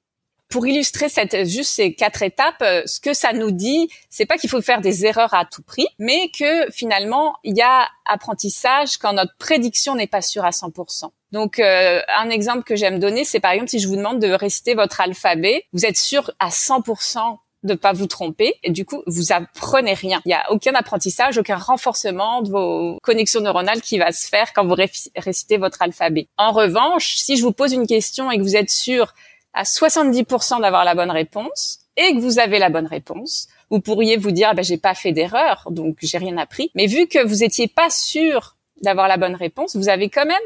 pour 0.50 0.66
illustrer 0.66 1.08
cette 1.08 1.46
juste 1.46 1.70
ces 1.70 1.94
quatre 1.94 2.22
étapes, 2.22 2.60
euh, 2.62 2.82
ce 2.84 3.00
que 3.00 3.14
ça 3.14 3.32
nous 3.32 3.52
dit, 3.52 3.88
c'est 4.10 4.26
pas 4.26 4.36
qu'il 4.36 4.50
faut 4.50 4.60
faire 4.60 4.80
des 4.80 5.06
erreurs 5.06 5.32
à 5.32 5.44
tout 5.44 5.62
prix, 5.62 5.86
mais 5.98 6.30
que 6.36 6.70
finalement 6.70 7.36
il 7.44 7.56
y 7.56 7.62
a 7.62 7.88
apprentissage 8.04 8.98
quand 8.98 9.12
notre 9.12 9.34
prédiction 9.38 9.94
n'est 9.94 10.08
pas 10.08 10.22
sûre 10.22 10.44
à 10.44 10.50
100%. 10.50 11.10
Donc 11.32 11.60
euh, 11.60 12.00
un 12.18 12.28
exemple 12.28 12.64
que 12.64 12.74
j'aime 12.74 12.98
donner, 12.98 13.24
c'est 13.24 13.40
par 13.40 13.52
exemple 13.52 13.70
si 13.70 13.78
je 13.78 13.86
vous 13.86 13.96
demande 13.96 14.20
de 14.20 14.30
réciter 14.32 14.74
votre 14.74 15.00
alphabet, 15.00 15.64
vous 15.72 15.86
êtes 15.86 15.96
sûr 15.96 16.32
à 16.40 16.48
100% 16.48 17.38
de 17.62 17.74
pas 17.74 17.92
vous 17.92 18.06
tromper 18.06 18.54
et 18.62 18.70
du 18.70 18.84
coup 18.84 19.02
vous 19.06 19.32
apprenez 19.32 19.94
rien. 19.94 20.20
Il 20.24 20.30
y 20.30 20.34
a 20.34 20.50
aucun 20.50 20.74
apprentissage, 20.74 21.38
aucun 21.38 21.56
renforcement 21.56 22.42
de 22.42 22.50
vos 22.50 22.98
connexions 23.02 23.40
neuronales 23.40 23.82
qui 23.82 23.98
va 23.98 24.12
se 24.12 24.28
faire 24.28 24.52
quand 24.52 24.66
vous 24.66 24.76
récitez 25.16 25.58
votre 25.58 25.82
alphabet. 25.82 26.28
En 26.38 26.52
revanche, 26.52 27.16
si 27.16 27.36
je 27.36 27.42
vous 27.42 27.52
pose 27.52 27.72
une 27.72 27.86
question 27.86 28.30
et 28.30 28.38
que 28.38 28.42
vous 28.42 28.56
êtes 28.56 28.70
sûr 28.70 29.14
à 29.54 29.64
70% 29.64 30.60
d'avoir 30.60 30.84
la 30.84 30.94
bonne 30.94 31.10
réponse 31.10 31.80
et 31.96 32.14
que 32.14 32.20
vous 32.20 32.38
avez 32.38 32.58
la 32.58 32.70
bonne 32.70 32.86
réponse, 32.86 33.48
vous 33.70 33.80
pourriez 33.80 34.16
vous 34.16 34.30
dire, 34.30 34.48
ah 34.50 34.54
ben, 34.54 34.64
j'ai 34.64 34.78
pas 34.78 34.94
fait 34.94 35.12
d'erreur, 35.12 35.68
donc 35.70 35.98
j'ai 36.00 36.18
rien 36.18 36.36
appris. 36.36 36.70
Mais 36.74 36.86
vu 36.86 37.06
que 37.06 37.24
vous 37.24 37.44
étiez 37.44 37.68
pas 37.68 37.90
sûr 37.90 38.56
d'avoir 38.82 39.08
la 39.08 39.16
bonne 39.16 39.34
réponse, 39.34 39.76
vous 39.76 39.88
avez 39.88 40.08
quand 40.08 40.26
même, 40.26 40.36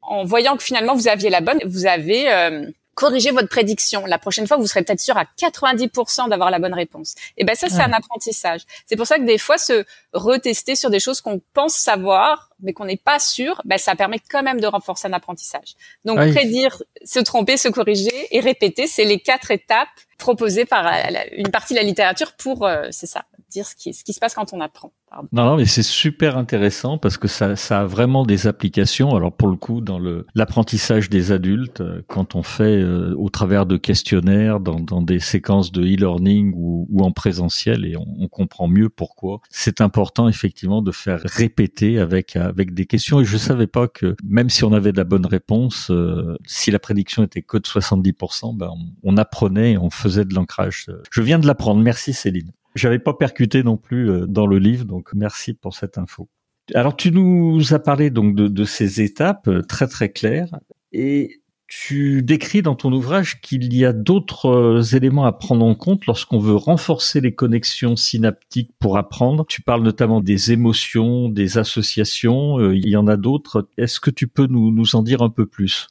en 0.00 0.24
voyant 0.24 0.56
que 0.56 0.62
finalement 0.62 0.94
vous 0.94 1.08
aviez 1.08 1.30
la 1.30 1.40
bonne, 1.40 1.60
vous 1.64 1.86
avez 1.86 2.30
euh, 2.32 2.66
corrigez 2.94 3.30
votre 3.30 3.48
prédiction. 3.48 4.06
La 4.06 4.18
prochaine 4.18 4.46
fois, 4.46 4.56
vous 4.56 4.66
serez 4.66 4.82
peut-être 4.82 5.00
sûr 5.00 5.16
à 5.16 5.24
90% 5.24 6.28
d'avoir 6.28 6.50
la 6.50 6.58
bonne 6.58 6.74
réponse. 6.74 7.14
Et 7.36 7.44
ben 7.44 7.54
ça, 7.54 7.68
c'est 7.68 7.80
un 7.80 7.92
apprentissage. 7.92 8.62
C'est 8.86 8.96
pour 8.96 9.06
ça 9.06 9.18
que 9.18 9.24
des 9.24 9.38
fois, 9.38 9.58
se 9.58 9.84
retester 10.12 10.76
sur 10.76 10.90
des 10.90 11.00
choses 11.00 11.20
qu'on 11.20 11.40
pense 11.54 11.74
savoir, 11.74 12.50
mais 12.60 12.72
qu'on 12.72 12.84
n'est 12.84 12.96
pas 12.96 13.18
sûr, 13.18 13.60
ben 13.64 13.78
ça 13.78 13.94
permet 13.96 14.18
quand 14.30 14.42
même 14.42 14.60
de 14.60 14.66
renforcer 14.66 15.08
un 15.08 15.12
apprentissage. 15.12 15.74
Donc 16.04 16.18
prédire, 16.32 16.82
se 17.04 17.18
tromper, 17.18 17.56
se 17.56 17.68
corriger 17.68 18.28
et 18.30 18.40
répéter, 18.40 18.86
c'est 18.86 19.04
les 19.04 19.20
quatre 19.20 19.50
étapes 19.50 19.88
proposées 20.18 20.64
par 20.64 20.86
une 21.32 21.50
partie 21.50 21.74
de 21.74 21.78
la 21.78 21.84
littérature 21.84 22.32
pour, 22.34 22.64
euh, 22.64 22.86
c'est 22.90 23.06
ça, 23.06 23.24
dire 23.52 23.66
ce 23.66 23.74
qui, 23.76 23.92
se 23.92 24.20
passe 24.20 24.34
quand 24.34 24.52
on 24.52 24.60
apprend. 24.60 24.92
Non, 25.32 25.44
non, 25.44 25.56
mais 25.56 25.66
c'est 25.66 25.82
super 25.82 26.38
intéressant 26.38 26.96
parce 26.96 27.18
que 27.18 27.28
ça, 27.28 27.54
ça 27.54 27.80
a 27.80 27.84
vraiment 27.84 28.24
des 28.24 28.46
applications. 28.46 29.14
Alors 29.14 29.32
pour 29.32 29.48
le 29.48 29.56
coup, 29.56 29.80
dans 29.80 29.98
le 29.98 30.26
l'apprentissage 30.34 31.10
des 31.10 31.32
adultes, 31.32 31.82
euh, 31.82 32.02
quand 32.08 32.34
on 32.34 32.42
fait 32.42 32.80
euh, 32.80 33.14
au 33.18 33.28
travers 33.28 33.66
de 33.66 33.76
questionnaires, 33.76 34.58
dans, 34.58 34.80
dans 34.80 35.02
des 35.02 35.20
séquences 35.20 35.70
de 35.70 35.82
e-learning 35.82 36.54
ou, 36.56 36.86
ou, 36.90 37.02
en 37.02 37.12
présentiel, 37.12 37.84
et 37.84 37.96
on, 37.96 38.06
on, 38.18 38.28
comprend 38.28 38.68
mieux 38.68 38.88
pourquoi. 38.88 39.40
C'est 39.50 39.82
important 39.82 40.28
effectivement 40.28 40.80
de 40.80 40.92
faire 40.92 41.20
répéter 41.24 41.98
avec 41.98 42.36
avec 42.36 42.72
des 42.72 42.86
questions. 42.86 43.20
Et 43.20 43.24
je 43.24 43.36
savais 43.36 43.66
pas 43.66 43.88
que 43.88 44.16
même 44.24 44.48
si 44.48 44.64
on 44.64 44.72
avait 44.72 44.92
de 44.92 44.98
la 44.98 45.04
bonne 45.04 45.26
réponse, 45.26 45.90
euh, 45.90 46.38
si 46.46 46.70
la 46.70 46.78
prédiction 46.78 47.22
était 47.22 47.42
que 47.42 47.58
de 47.58 47.66
70%, 47.66 48.56
ben 48.56 48.70
on 49.02 49.16
apprenait, 49.18 49.72
et 49.72 49.78
on 49.78 49.90
faisait 49.90 50.24
de 50.24 50.34
l'ancrage. 50.34 50.86
Je 51.10 51.20
viens 51.20 51.38
de 51.38 51.46
l'apprendre. 51.46 51.82
Merci 51.82 52.14
Céline. 52.14 52.52
J'avais 52.74 52.98
pas 52.98 53.14
percuté 53.14 53.62
non 53.62 53.76
plus 53.76 54.10
euh, 54.10 54.26
dans 54.26 54.46
le 54.46 54.58
livre, 54.58 54.84
donc 54.84 55.10
merci 55.14 55.54
pour 55.54 55.74
cette 55.74 55.98
info. 55.98 56.28
Alors 56.74 56.96
tu 56.96 57.10
nous 57.10 57.74
as 57.74 57.78
parlé 57.78 58.10
donc 58.10 58.34
de, 58.34 58.48
de 58.48 58.64
ces 58.64 59.00
étapes 59.00 59.48
euh, 59.48 59.62
très 59.62 59.88
très 59.88 60.10
claires 60.10 60.58
et 60.92 61.40
tu 61.66 62.22
décris 62.22 62.62
dans 62.62 62.74
ton 62.74 62.92
ouvrage 62.92 63.40
qu'il 63.40 63.74
y 63.74 63.84
a 63.84 63.92
d'autres 63.92 64.46
euh, 64.46 64.82
éléments 64.96 65.24
à 65.24 65.32
prendre 65.32 65.64
en 65.64 65.74
compte 65.74 66.06
lorsqu'on 66.06 66.38
veut 66.38 66.54
renforcer 66.54 67.20
les 67.20 67.34
connexions 67.34 67.96
synaptiques 67.96 68.70
pour 68.78 68.96
apprendre. 68.96 69.46
Tu 69.46 69.62
parles 69.62 69.82
notamment 69.82 70.20
des 70.20 70.52
émotions, 70.52 71.28
des 71.28 71.58
associations, 71.58 72.72
il 72.72 72.88
y 72.88 72.96
en 72.96 73.06
a 73.06 73.16
d'autres. 73.16 73.68
Est-ce 73.78 74.00
que 74.00 74.10
tu 74.10 74.28
peux 74.28 74.46
nous, 74.46 74.70
nous 74.70 74.96
en 74.96 75.02
dire 75.02 75.22
un 75.22 75.30
peu 75.30 75.46
plus? 75.46 75.88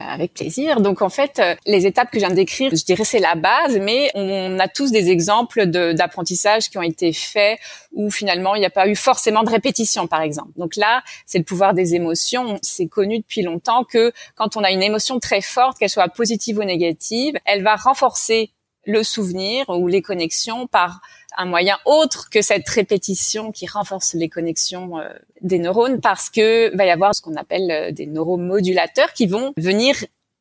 Avec 0.00 0.34
plaisir. 0.34 0.80
Donc 0.80 1.02
en 1.02 1.08
fait, 1.08 1.38
euh, 1.38 1.54
les 1.66 1.86
étapes 1.86 2.10
que 2.10 2.18
je 2.18 2.24
viens 2.24 2.30
de 2.30 2.36
décrire, 2.36 2.70
je 2.74 2.84
dirais 2.84 3.04
c'est 3.04 3.18
la 3.18 3.34
base, 3.34 3.78
mais 3.78 4.10
on 4.14 4.58
a 4.58 4.68
tous 4.68 4.92
des 4.92 5.10
exemples 5.10 5.66
d'apprentissage 5.66 6.70
qui 6.70 6.78
ont 6.78 6.82
été 6.82 7.12
faits 7.12 7.58
où 7.92 8.10
finalement 8.10 8.54
il 8.54 8.60
n'y 8.60 8.66
a 8.66 8.70
pas 8.70 8.86
eu 8.86 8.94
forcément 8.94 9.42
de 9.42 9.50
répétition, 9.50 10.06
par 10.06 10.22
exemple. 10.22 10.50
Donc 10.56 10.76
là, 10.76 11.02
c'est 11.26 11.38
le 11.38 11.44
pouvoir 11.44 11.74
des 11.74 11.94
émotions. 11.94 12.58
C'est 12.62 12.86
connu 12.86 13.18
depuis 13.18 13.42
longtemps 13.42 13.84
que 13.84 14.12
quand 14.36 14.56
on 14.56 14.62
a 14.62 14.70
une 14.70 14.82
émotion 14.82 15.18
très 15.18 15.40
forte, 15.40 15.78
qu'elle 15.78 15.90
soit 15.90 16.08
positive 16.08 16.58
ou 16.58 16.64
négative, 16.64 17.34
elle 17.44 17.62
va 17.62 17.76
renforcer 17.76 18.52
le 18.88 19.04
souvenir 19.04 19.68
ou 19.68 19.86
les 19.86 20.02
connexions 20.02 20.66
par 20.66 21.00
un 21.36 21.44
moyen 21.44 21.78
autre 21.84 22.30
que 22.30 22.40
cette 22.40 22.68
répétition 22.68 23.52
qui 23.52 23.66
renforce 23.66 24.14
les 24.14 24.30
connexions 24.30 24.98
euh, 24.98 25.10
des 25.42 25.58
neurones 25.58 26.00
parce 26.00 26.30
que 26.30 26.74
va 26.74 26.86
y 26.86 26.90
avoir 26.90 27.14
ce 27.14 27.20
qu'on 27.20 27.36
appelle 27.36 27.70
euh, 27.70 27.92
des 27.92 28.06
neuromodulateurs 28.06 29.12
qui 29.12 29.26
vont 29.26 29.52
venir 29.58 29.94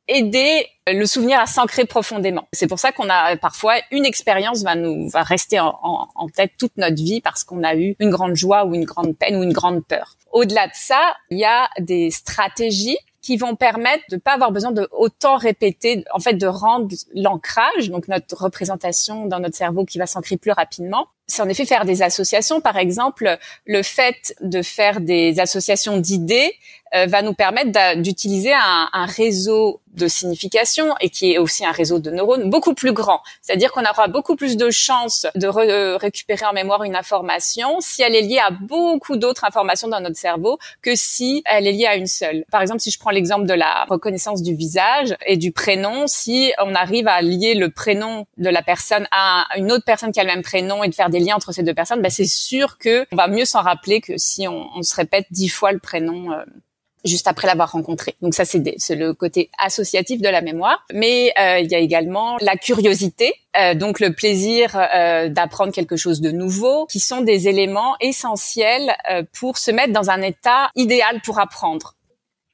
aider 0.07 0.65
le 0.87 1.05
souvenir 1.05 1.37
à 1.41 1.45
s'ancrer 1.45 1.83
profondément. 1.83 2.47
C'est 2.53 2.67
pour 2.67 2.79
ça 2.79 2.93
qu'on 2.93 3.09
a 3.09 3.35
parfois 3.35 3.75
une 3.91 4.05
expérience 4.05 4.63
va 4.63 4.75
nous 4.75 5.09
va 5.09 5.23
rester 5.23 5.59
en, 5.59 5.75
en 6.15 6.29
tête 6.29 6.51
toute 6.57 6.77
notre 6.77 6.95
vie 6.95 7.19
parce 7.19 7.43
qu'on 7.43 7.61
a 7.65 7.75
eu 7.75 7.97
une 7.99 8.09
grande 8.09 8.35
joie 8.35 8.63
ou 8.63 8.73
une 8.73 8.85
grande 8.85 9.17
peine 9.17 9.35
ou 9.35 9.43
une 9.43 9.51
grande 9.51 9.85
peur. 9.85 10.15
Au-delà 10.31 10.67
de 10.67 10.73
ça, 10.73 11.15
il 11.29 11.39
y 11.39 11.45
a 11.45 11.69
des 11.79 12.09
stratégies 12.11 12.97
qui 13.27 13.35
vont 13.35 13.57
permettre 13.57 14.05
de 14.09 14.15
pas 14.15 14.35
avoir 14.35 14.53
besoin 14.53 14.71
de 14.71 14.87
autant 14.93 15.35
répéter, 15.35 16.05
en 16.13 16.19
fait, 16.19 16.35
de 16.35 16.47
rendre 16.47 16.95
l'ancrage, 17.13 17.89
donc 17.89 18.07
notre 18.07 18.41
représentation 18.41 19.25
dans 19.25 19.41
notre 19.41 19.57
cerveau 19.57 19.83
qui 19.83 19.97
va 19.97 20.07
s'ancrer 20.07 20.37
plus 20.37 20.53
rapidement. 20.53 21.09
C'est 21.29 21.41
en 21.41 21.49
effet 21.49 21.65
faire 21.65 21.83
des 21.83 22.01
associations, 22.01 22.61
par 22.61 22.77
exemple, 22.77 23.37
le 23.65 23.83
fait 23.83 24.33
de 24.39 24.61
faire 24.61 25.01
des 25.01 25.41
associations 25.41 25.97
d'idées 25.97 26.55
euh, 26.95 27.05
va 27.05 27.21
nous 27.21 27.33
permettre 27.33 27.99
d'utiliser 28.01 28.53
un, 28.53 28.87
un, 28.93 29.05
réseau 29.05 29.81
de 29.93 30.07
signification 30.07 30.95
et 31.01 31.09
qui 31.09 31.33
est 31.33 31.37
aussi 31.37 31.65
un 31.65 31.71
réseau 31.71 31.99
de 31.99 32.11
neurones 32.11 32.49
beaucoup 32.49 32.73
plus 32.73 32.93
grand. 32.93 33.21
C'est-à-dire 33.41 33.71
qu'on 33.71 33.83
aura 33.83 34.07
beaucoup 34.07 34.35
plus 34.35 34.55
de 34.55 34.69
chances 34.69 35.25
de 35.35 35.47
récupérer 35.97 36.45
en 36.45 36.53
mémoire 36.53 36.83
une 36.83 36.95
information 36.95 37.81
si 37.81 38.03
elle 38.03 38.15
est 38.15 38.21
liée 38.21 38.39
à 38.39 38.51
beaucoup 38.51 39.17
d'autres 39.17 39.43
informations 39.43 39.87
dans 39.87 39.99
notre 39.99 40.17
cerveau 40.17 40.59
que 40.81 40.95
si 40.95 41.43
elle 41.45 41.67
est 41.67 41.71
liée 41.71 41.87
à 41.87 41.95
une 41.95 42.07
seule. 42.07 42.45
Par 42.51 42.61
exemple, 42.61 42.79
si 42.79 42.91
je 42.91 42.99
prends 42.99 43.09
l'exemple 43.09 43.47
de 43.47 43.53
la 43.53 43.85
reconnaissance 43.85 44.41
du 44.41 44.55
visage 44.55 45.15
et 45.25 45.35
du 45.35 45.51
prénom, 45.51 46.05
si 46.05 46.53
on 46.59 46.75
arrive 46.75 47.07
à 47.07 47.21
lier 47.21 47.55
le 47.55 47.69
prénom 47.69 48.27
de 48.37 48.49
la 48.49 48.61
personne 48.61 49.07
à 49.11 49.47
une 49.57 49.71
autre 49.71 49.85
personne 49.85 50.11
qui 50.11 50.19
a 50.19 50.23
le 50.23 50.29
même 50.29 50.43
prénom 50.43 50.83
et 50.83 50.89
de 50.89 50.95
faire 50.95 51.09
des 51.09 51.16
liens 51.19 51.35
entre 51.35 51.51
ces 51.51 51.63
deux 51.63 51.73
personnes, 51.73 52.01
ben 52.01 52.09
c'est 52.09 52.25
sûr 52.25 52.77
que 52.77 53.05
on 53.11 53.15
va 53.15 53.27
mieux 53.27 53.45
s'en 53.45 53.61
rappeler 53.61 54.01
que 54.01 54.17
si 54.17 54.47
on, 54.47 54.81
se 54.81 54.95
répète 54.95 55.25
dix 55.31 55.49
fois 55.49 55.71
le 55.71 55.79
prénom. 55.79 56.31
Euh, 56.31 56.43
juste 57.05 57.27
après 57.27 57.47
l'avoir 57.47 57.71
rencontré. 57.71 58.15
Donc 58.21 58.33
ça, 58.33 58.43
c'est 58.43 58.95
le 58.95 59.13
côté 59.13 59.49
associatif 59.59 60.19
de 60.19 60.27
la 60.27 60.41
mémoire. 60.41 60.83
Mais 60.91 61.31
euh, 61.39 61.59
il 61.59 61.71
y 61.71 61.75
a 61.75 61.77
également 61.77 62.35
la 62.41 62.57
curiosité, 62.57 63.33
euh, 63.55 63.75
donc 63.75 64.01
le 64.01 64.11
plaisir 64.11 64.71
d'apprendre 65.29 65.71
quelque 65.71 65.95
chose 65.95 66.19
de 66.19 66.31
nouveau, 66.31 66.85
qui 66.87 66.99
sont 66.99 67.21
des 67.21 67.47
éléments 67.47 67.95
essentiels 68.01 68.93
pour 69.31 69.57
se 69.57 69.71
mettre 69.71 69.93
dans 69.93 70.09
un 70.09 70.21
état 70.21 70.69
idéal 70.75 71.21
pour 71.23 71.39
apprendre. 71.39 71.96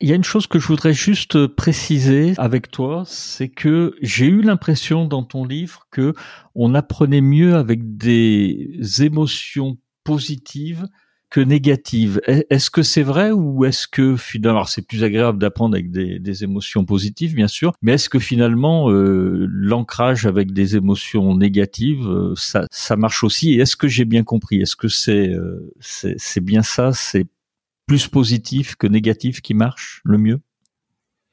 Il 0.04 0.10
y 0.10 0.12
a 0.12 0.16
une 0.16 0.24
chose 0.26 0.48
que 0.48 0.60
je 0.60 0.68
voudrais 0.68 0.92
juste 0.92 1.48
préciser 1.48 2.34
avec 2.36 2.70
toi, 2.70 3.04
c'est 3.08 3.48
que 3.48 3.96
j'ai 4.02 4.26
eu 4.26 4.42
l'impression 4.42 5.06
dans 5.06 5.24
ton 5.24 5.46
livre 5.46 5.88
que 5.92 6.13
on 6.56 6.76
apprenait 6.76 7.22
mieux 7.22 7.56
avec 7.56 7.96
des 7.96 8.82
émotions 9.00 9.78
positives 10.04 10.89
que 11.30 11.39
négative. 11.39 12.20
Est-ce 12.28 12.70
que 12.70 12.84
c'est 12.84 13.02
vrai 13.02 13.32
ou 13.32 13.63
est-ce 13.63 13.88
que 13.88 14.18
finalement, 14.18 14.66
c'est 14.66 14.86
plus 14.86 15.06
agréable 15.06 15.39
d'apprendre 15.39 15.74
avec 15.74 15.89
des, 15.89 16.44
émotions 16.44 16.84
positives, 16.84 17.34
bien 17.34 17.48
sûr, 17.48 17.72
mais 17.82 17.94
est-ce 17.94 18.10
que 18.10 18.20
finalement 18.20 18.92
euh, 18.92 19.48
l'ancrage 19.50 20.26
avec 20.26 20.52
des 20.52 20.76
émotions 20.76 21.36
négatives, 21.38 22.06
euh, 22.10 22.34
ça, 22.36 22.96
marche 22.98 23.24
aussi? 23.24 23.54
Et 23.54 23.62
est-ce 23.62 23.78
que 23.78 23.88
j'ai 23.88 24.04
bien 24.06 24.24
compris? 24.24 24.62
Est-ce 24.62 24.76
que 24.76 24.89
c'est 24.89 25.30
euh, 25.30 25.74
c'est 25.80 26.44
bien 26.44 26.62
ça? 26.62 26.92
Plus 27.93 28.08
positif 28.08 28.75
que 28.75 28.88
négatif 28.88 29.39
qui 29.41 29.53
marche 29.53 30.01
le 30.03 30.17
mieux? 30.17 30.39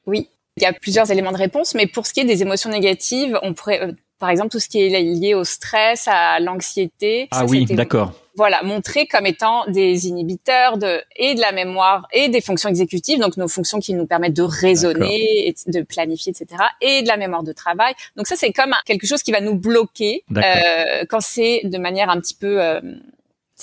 Oui, 0.05 0.29
il 0.57 0.63
y 0.63 0.67
a 0.67 0.73
plusieurs 0.73 1.09
éléments 1.09 1.31
de 1.31 1.37
réponse, 1.37 1.73
mais 1.73 1.87
pour 1.87 2.05
ce 2.05 2.13
qui 2.13 2.19
est 2.19 2.25
des 2.25 2.43
émotions 2.43 2.69
négatives, 2.69 3.39
on 3.41 3.55
pourrait 3.55 3.95
par 4.21 4.29
exemple, 4.29 4.49
tout 4.49 4.59
ce 4.59 4.69
qui 4.69 4.79
est 4.79 5.01
lié 5.01 5.33
au 5.33 5.43
stress, 5.43 6.07
à 6.07 6.39
l'anxiété. 6.39 7.27
Ah 7.31 7.45
oui, 7.45 7.65
d'accord. 7.65 8.13
Voilà, 8.35 8.61
montrer 8.61 9.07
comme 9.07 9.25
étant 9.25 9.65
des 9.67 10.07
inhibiteurs 10.07 10.77
de 10.77 11.01
et 11.15 11.33
de 11.33 11.41
la 11.41 11.51
mémoire 11.51 12.07
et 12.13 12.29
des 12.29 12.39
fonctions 12.39 12.69
exécutives, 12.69 13.19
donc 13.19 13.35
nos 13.35 13.47
fonctions 13.47 13.79
qui 13.79 13.95
nous 13.95 14.05
permettent 14.05 14.35
de 14.35 14.43
raisonner, 14.43 15.47
et 15.47 15.55
de 15.65 15.81
planifier, 15.81 16.31
etc. 16.31 16.63
Et 16.81 17.01
de 17.01 17.07
la 17.07 17.17
mémoire 17.17 17.41
de 17.41 17.51
travail. 17.51 17.95
Donc 18.15 18.27
ça, 18.27 18.35
c'est 18.35 18.53
comme 18.53 18.75
quelque 18.85 19.07
chose 19.07 19.23
qui 19.23 19.31
va 19.31 19.41
nous 19.41 19.55
bloquer 19.55 20.23
euh, 20.37 21.03
quand 21.09 21.19
c'est 21.19 21.61
de 21.63 21.77
manière 21.79 22.11
un 22.11 22.21
petit 22.21 22.35
peu 22.35 22.61
euh, 22.61 22.79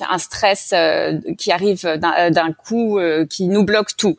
un 0.09 0.19
stress 0.19 0.71
euh, 0.73 1.19
qui 1.37 1.53
arrive 1.53 1.83
d'un 1.83 2.53
coup, 2.53 2.99
euh, 2.99 3.27
qui 3.27 3.49
nous 3.49 3.65
bloque 3.65 3.97
tout 3.97 4.17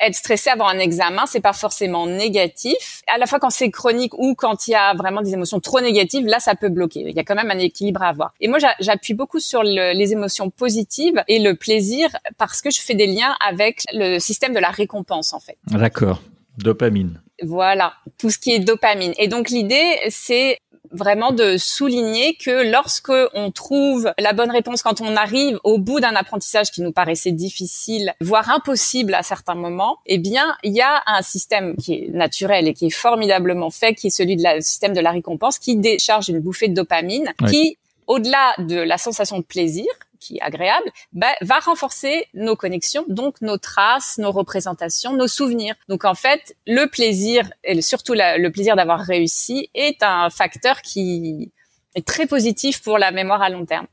être 0.00 0.14
stressé 0.14 0.50
avant 0.50 0.66
un 0.66 0.78
examen, 0.78 1.26
c'est 1.26 1.40
pas 1.40 1.52
forcément 1.52 2.06
négatif. 2.06 3.02
À 3.06 3.18
la 3.18 3.26
fois 3.26 3.38
quand 3.38 3.50
c'est 3.50 3.70
chronique 3.70 4.14
ou 4.18 4.34
quand 4.34 4.66
il 4.66 4.72
y 4.72 4.74
a 4.74 4.94
vraiment 4.94 5.20
des 5.20 5.34
émotions 5.34 5.60
trop 5.60 5.80
négatives, 5.80 6.26
là, 6.26 6.40
ça 6.40 6.54
peut 6.54 6.68
bloquer. 6.68 7.00
Il 7.00 7.14
y 7.14 7.20
a 7.20 7.24
quand 7.24 7.34
même 7.34 7.50
un 7.50 7.58
équilibre 7.58 8.02
à 8.02 8.08
avoir. 8.08 8.32
Et 8.40 8.48
moi, 8.48 8.58
j'appuie 8.80 9.14
beaucoup 9.14 9.40
sur 9.40 9.62
le, 9.62 9.92
les 9.92 10.12
émotions 10.12 10.50
positives 10.50 11.22
et 11.28 11.38
le 11.38 11.54
plaisir 11.54 12.08
parce 12.38 12.62
que 12.62 12.70
je 12.70 12.80
fais 12.80 12.94
des 12.94 13.06
liens 13.06 13.36
avec 13.46 13.82
le 13.92 14.18
système 14.18 14.54
de 14.54 14.58
la 14.58 14.70
récompense, 14.70 15.32
en 15.32 15.40
fait. 15.40 15.58
D'accord. 15.66 16.22
Dopamine. 16.58 17.20
Voilà, 17.42 17.94
tout 18.18 18.30
ce 18.30 18.38
qui 18.38 18.52
est 18.52 18.58
dopamine. 18.58 19.14
Et 19.18 19.28
donc 19.28 19.48
l'idée, 19.48 19.98
c'est 20.10 20.58
vraiment 20.90 21.32
de 21.32 21.56
souligner 21.56 22.34
que 22.34 22.70
lorsque 22.70 23.12
on 23.34 23.50
trouve 23.50 24.12
la 24.18 24.32
bonne 24.32 24.50
réponse 24.50 24.82
quand 24.82 25.00
on 25.00 25.16
arrive 25.16 25.58
au 25.64 25.78
bout 25.78 26.00
d'un 26.00 26.14
apprentissage 26.14 26.70
qui 26.70 26.82
nous 26.82 26.92
paraissait 26.92 27.32
difficile, 27.32 28.14
voire 28.20 28.50
impossible 28.50 29.14
à 29.14 29.22
certains 29.22 29.54
moments, 29.54 29.98
eh 30.06 30.18
bien, 30.18 30.56
il 30.62 30.72
y 30.72 30.80
a 30.80 31.02
un 31.06 31.22
système 31.22 31.76
qui 31.76 31.94
est 31.94 32.08
naturel 32.12 32.68
et 32.68 32.74
qui 32.74 32.86
est 32.86 32.90
formidablement 32.90 33.70
fait, 33.70 33.94
qui 33.94 34.08
est 34.08 34.10
celui 34.10 34.36
de 34.36 34.42
la 34.42 34.60
système 34.60 34.92
de 34.92 35.00
la 35.00 35.10
récompense, 35.10 35.58
qui 35.58 35.76
décharge 35.76 36.28
une 36.28 36.40
bouffée 36.40 36.68
de 36.68 36.74
dopamine, 36.74 37.32
qui 37.48 37.76
au-delà 38.06 38.54
de 38.58 38.76
la 38.76 38.98
sensation 38.98 39.38
de 39.38 39.44
plaisir, 39.44 39.86
qui 40.20 40.36
est 40.36 40.40
agréable, 40.40 40.90
bah, 41.12 41.34
va 41.40 41.58
renforcer 41.58 42.26
nos 42.34 42.54
connexions, 42.54 43.04
donc 43.08 43.40
nos 43.40 43.58
traces, 43.58 44.18
nos 44.18 44.30
représentations, 44.30 45.16
nos 45.16 45.28
souvenirs. 45.28 45.74
Donc 45.88 46.04
en 46.04 46.14
fait, 46.14 46.54
le 46.66 46.86
plaisir 46.86 47.50
et 47.64 47.80
surtout 47.82 48.14
le 48.14 48.48
plaisir 48.50 48.76
d'avoir 48.76 49.00
réussi 49.00 49.70
est 49.74 50.02
un 50.02 50.30
facteur 50.30 50.82
qui 50.82 51.50
est 51.94 52.06
très 52.06 52.26
positif 52.26 52.82
pour 52.82 52.98
la 52.98 53.10
mémoire 53.10 53.42
à 53.42 53.48
long 53.48 53.64
terme. 53.64 53.86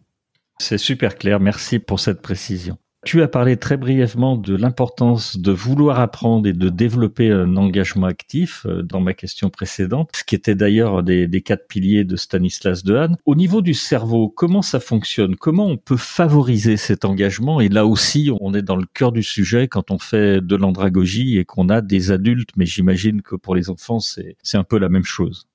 C'est 0.60 0.78
super 0.78 1.18
clair, 1.18 1.40
merci 1.40 1.80
pour 1.80 2.00
cette 2.00 2.22
précision. 2.22 2.78
Tu 3.08 3.22
as 3.22 3.30
parlé 3.30 3.56
très 3.56 3.78
brièvement 3.78 4.36
de 4.36 4.54
l'importance 4.54 5.38
de 5.38 5.54
vouloir 5.54 6.02
apprendre 6.02 6.46
et 6.46 6.52
de 6.52 6.68
développer 6.68 7.32
un 7.32 7.56
engagement 7.56 8.06
actif 8.06 8.66
euh, 8.66 8.82
dans 8.84 9.00
ma 9.00 9.14
question 9.14 9.50
précédente, 9.50 10.10
ce 10.14 10.26
qui 10.26 10.36
était 10.36 10.56
d'ailleurs 10.56 11.04
des, 11.04 11.26
des 11.26 11.40
quatre 11.40 11.70
piliers 11.70 12.04
de 12.04 12.18
Stanislas 12.18 12.84
Dehaene. 12.84 13.16
Au 13.26 13.36
niveau 13.36 13.62
du 13.62 13.74
cerveau, 13.74 14.28
comment 14.28 14.62
ça 14.62 14.82
fonctionne? 14.82 15.38
Comment 15.38 15.68
on 15.68 15.78
peut 15.78 15.96
favoriser 15.96 16.76
cet 16.76 17.06
engagement? 17.06 17.62
Et 17.62 17.70
là 17.70 17.86
aussi, 17.86 18.30
on 18.42 18.54
est 18.54 18.62
dans 18.62 18.76
le 18.76 18.86
cœur 18.94 19.14
du 19.14 19.24
sujet 19.24 19.70
quand 19.70 19.90
on 19.90 20.00
fait 20.00 20.42
de 20.42 20.56
l'andragogie 20.58 21.38
et 21.38 21.46
qu'on 21.46 21.70
a 21.70 21.80
des 21.80 22.12
adultes, 22.12 22.50
mais 22.58 22.66
j'imagine 22.66 23.22
que 23.22 23.38
pour 23.38 23.56
les 23.56 23.70
enfants, 23.70 24.02
c'est 24.02 24.36
un 24.54 24.66
peu 24.66 24.78
la 24.78 24.90
même 24.90 25.06
chose. 25.06 25.47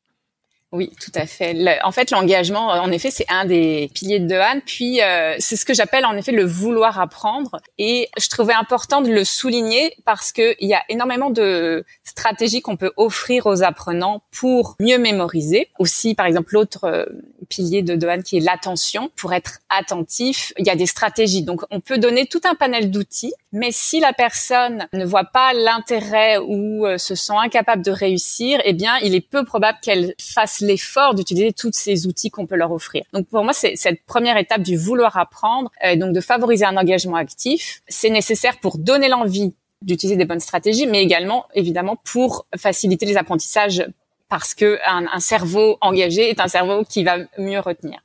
Oui, 0.72 0.90
tout 0.98 1.10
à 1.14 1.26
fait. 1.26 1.54
en 1.84 1.92
fait, 1.92 2.10
l'engagement, 2.10 2.68
en 2.68 2.90
effet, 2.90 3.10
c'est 3.10 3.26
un 3.28 3.44
des 3.44 3.90
piliers 3.94 4.20
de 4.20 4.34
Han. 4.34 4.60
Puis, 4.64 5.02
euh, 5.02 5.34
c'est 5.38 5.56
ce 5.56 5.66
que 5.66 5.74
j'appelle 5.74 6.06
en 6.06 6.16
effet 6.16 6.32
le 6.32 6.46
vouloir 6.46 6.98
apprendre. 6.98 7.60
Et 7.76 8.08
je 8.18 8.28
trouvais 8.30 8.54
important 8.54 9.02
de 9.02 9.10
le 9.10 9.22
souligner 9.24 9.94
parce 10.06 10.32
que 10.32 10.54
il 10.60 10.68
y 10.68 10.74
a 10.74 10.82
énormément 10.88 11.28
de 11.28 11.84
stratégies 12.04 12.62
qu'on 12.62 12.78
peut 12.78 12.92
offrir 12.96 13.44
aux 13.44 13.62
apprenants 13.62 14.22
pour 14.30 14.76
mieux 14.80 14.96
mémoriser. 14.96 15.68
Aussi, 15.78 16.14
par 16.14 16.24
exemple, 16.24 16.54
l'autre 16.54 16.84
euh, 16.84 17.04
pilier 17.52 17.82
de 17.82 17.94
Dohan 17.94 18.22
qui 18.22 18.38
est 18.38 18.40
l'attention. 18.40 19.10
Pour 19.16 19.34
être 19.34 19.58
attentif, 19.68 20.52
il 20.58 20.66
y 20.66 20.70
a 20.70 20.76
des 20.76 20.86
stratégies. 20.86 21.42
Donc, 21.42 21.62
on 21.70 21.80
peut 21.80 21.98
donner 21.98 22.26
tout 22.26 22.40
un 22.44 22.54
panel 22.54 22.90
d'outils, 22.90 23.34
mais 23.52 23.70
si 23.70 24.00
la 24.00 24.14
personne 24.14 24.86
ne 24.94 25.04
voit 25.04 25.24
pas 25.24 25.52
l'intérêt 25.52 26.38
ou 26.38 26.86
euh, 26.86 26.96
se 26.96 27.14
sent 27.14 27.34
incapable 27.36 27.82
de 27.82 27.90
réussir, 27.90 28.60
eh 28.64 28.72
bien, 28.72 28.96
il 29.02 29.14
est 29.14 29.20
peu 29.20 29.44
probable 29.44 29.78
qu'elle 29.82 30.14
fasse 30.18 30.60
l'effort 30.60 31.14
d'utiliser 31.14 31.52
tous 31.52 31.72
ces 31.74 32.06
outils 32.06 32.30
qu'on 32.30 32.46
peut 32.46 32.56
leur 32.56 32.72
offrir. 32.72 33.04
Donc, 33.12 33.26
pour 33.28 33.44
moi, 33.44 33.52
c'est 33.52 33.76
cette 33.76 34.02
première 34.06 34.38
étape 34.38 34.62
du 34.62 34.76
vouloir 34.76 35.18
apprendre, 35.18 35.70
euh, 35.84 35.96
donc 35.96 36.14
de 36.14 36.20
favoriser 36.20 36.64
un 36.64 36.76
engagement 36.76 37.16
actif. 37.16 37.82
C'est 37.86 38.10
nécessaire 38.10 38.58
pour 38.60 38.78
donner 38.78 39.08
l'envie 39.08 39.54
d'utiliser 39.82 40.16
des 40.16 40.24
bonnes 40.24 40.40
stratégies, 40.40 40.86
mais 40.86 41.02
également 41.02 41.46
évidemment 41.54 41.96
pour 42.04 42.46
faciliter 42.56 43.04
les 43.04 43.16
apprentissages 43.16 43.84
parce 44.32 44.54
que 44.54 44.78
un, 44.86 45.20
cerveau 45.20 45.76
engagé 45.82 46.30
est 46.30 46.40
un 46.40 46.48
cerveau 46.48 46.84
qui 46.88 47.04
va 47.04 47.18
mieux 47.36 47.60
retenir. 47.60 48.00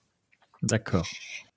D'accord. 0.62 1.08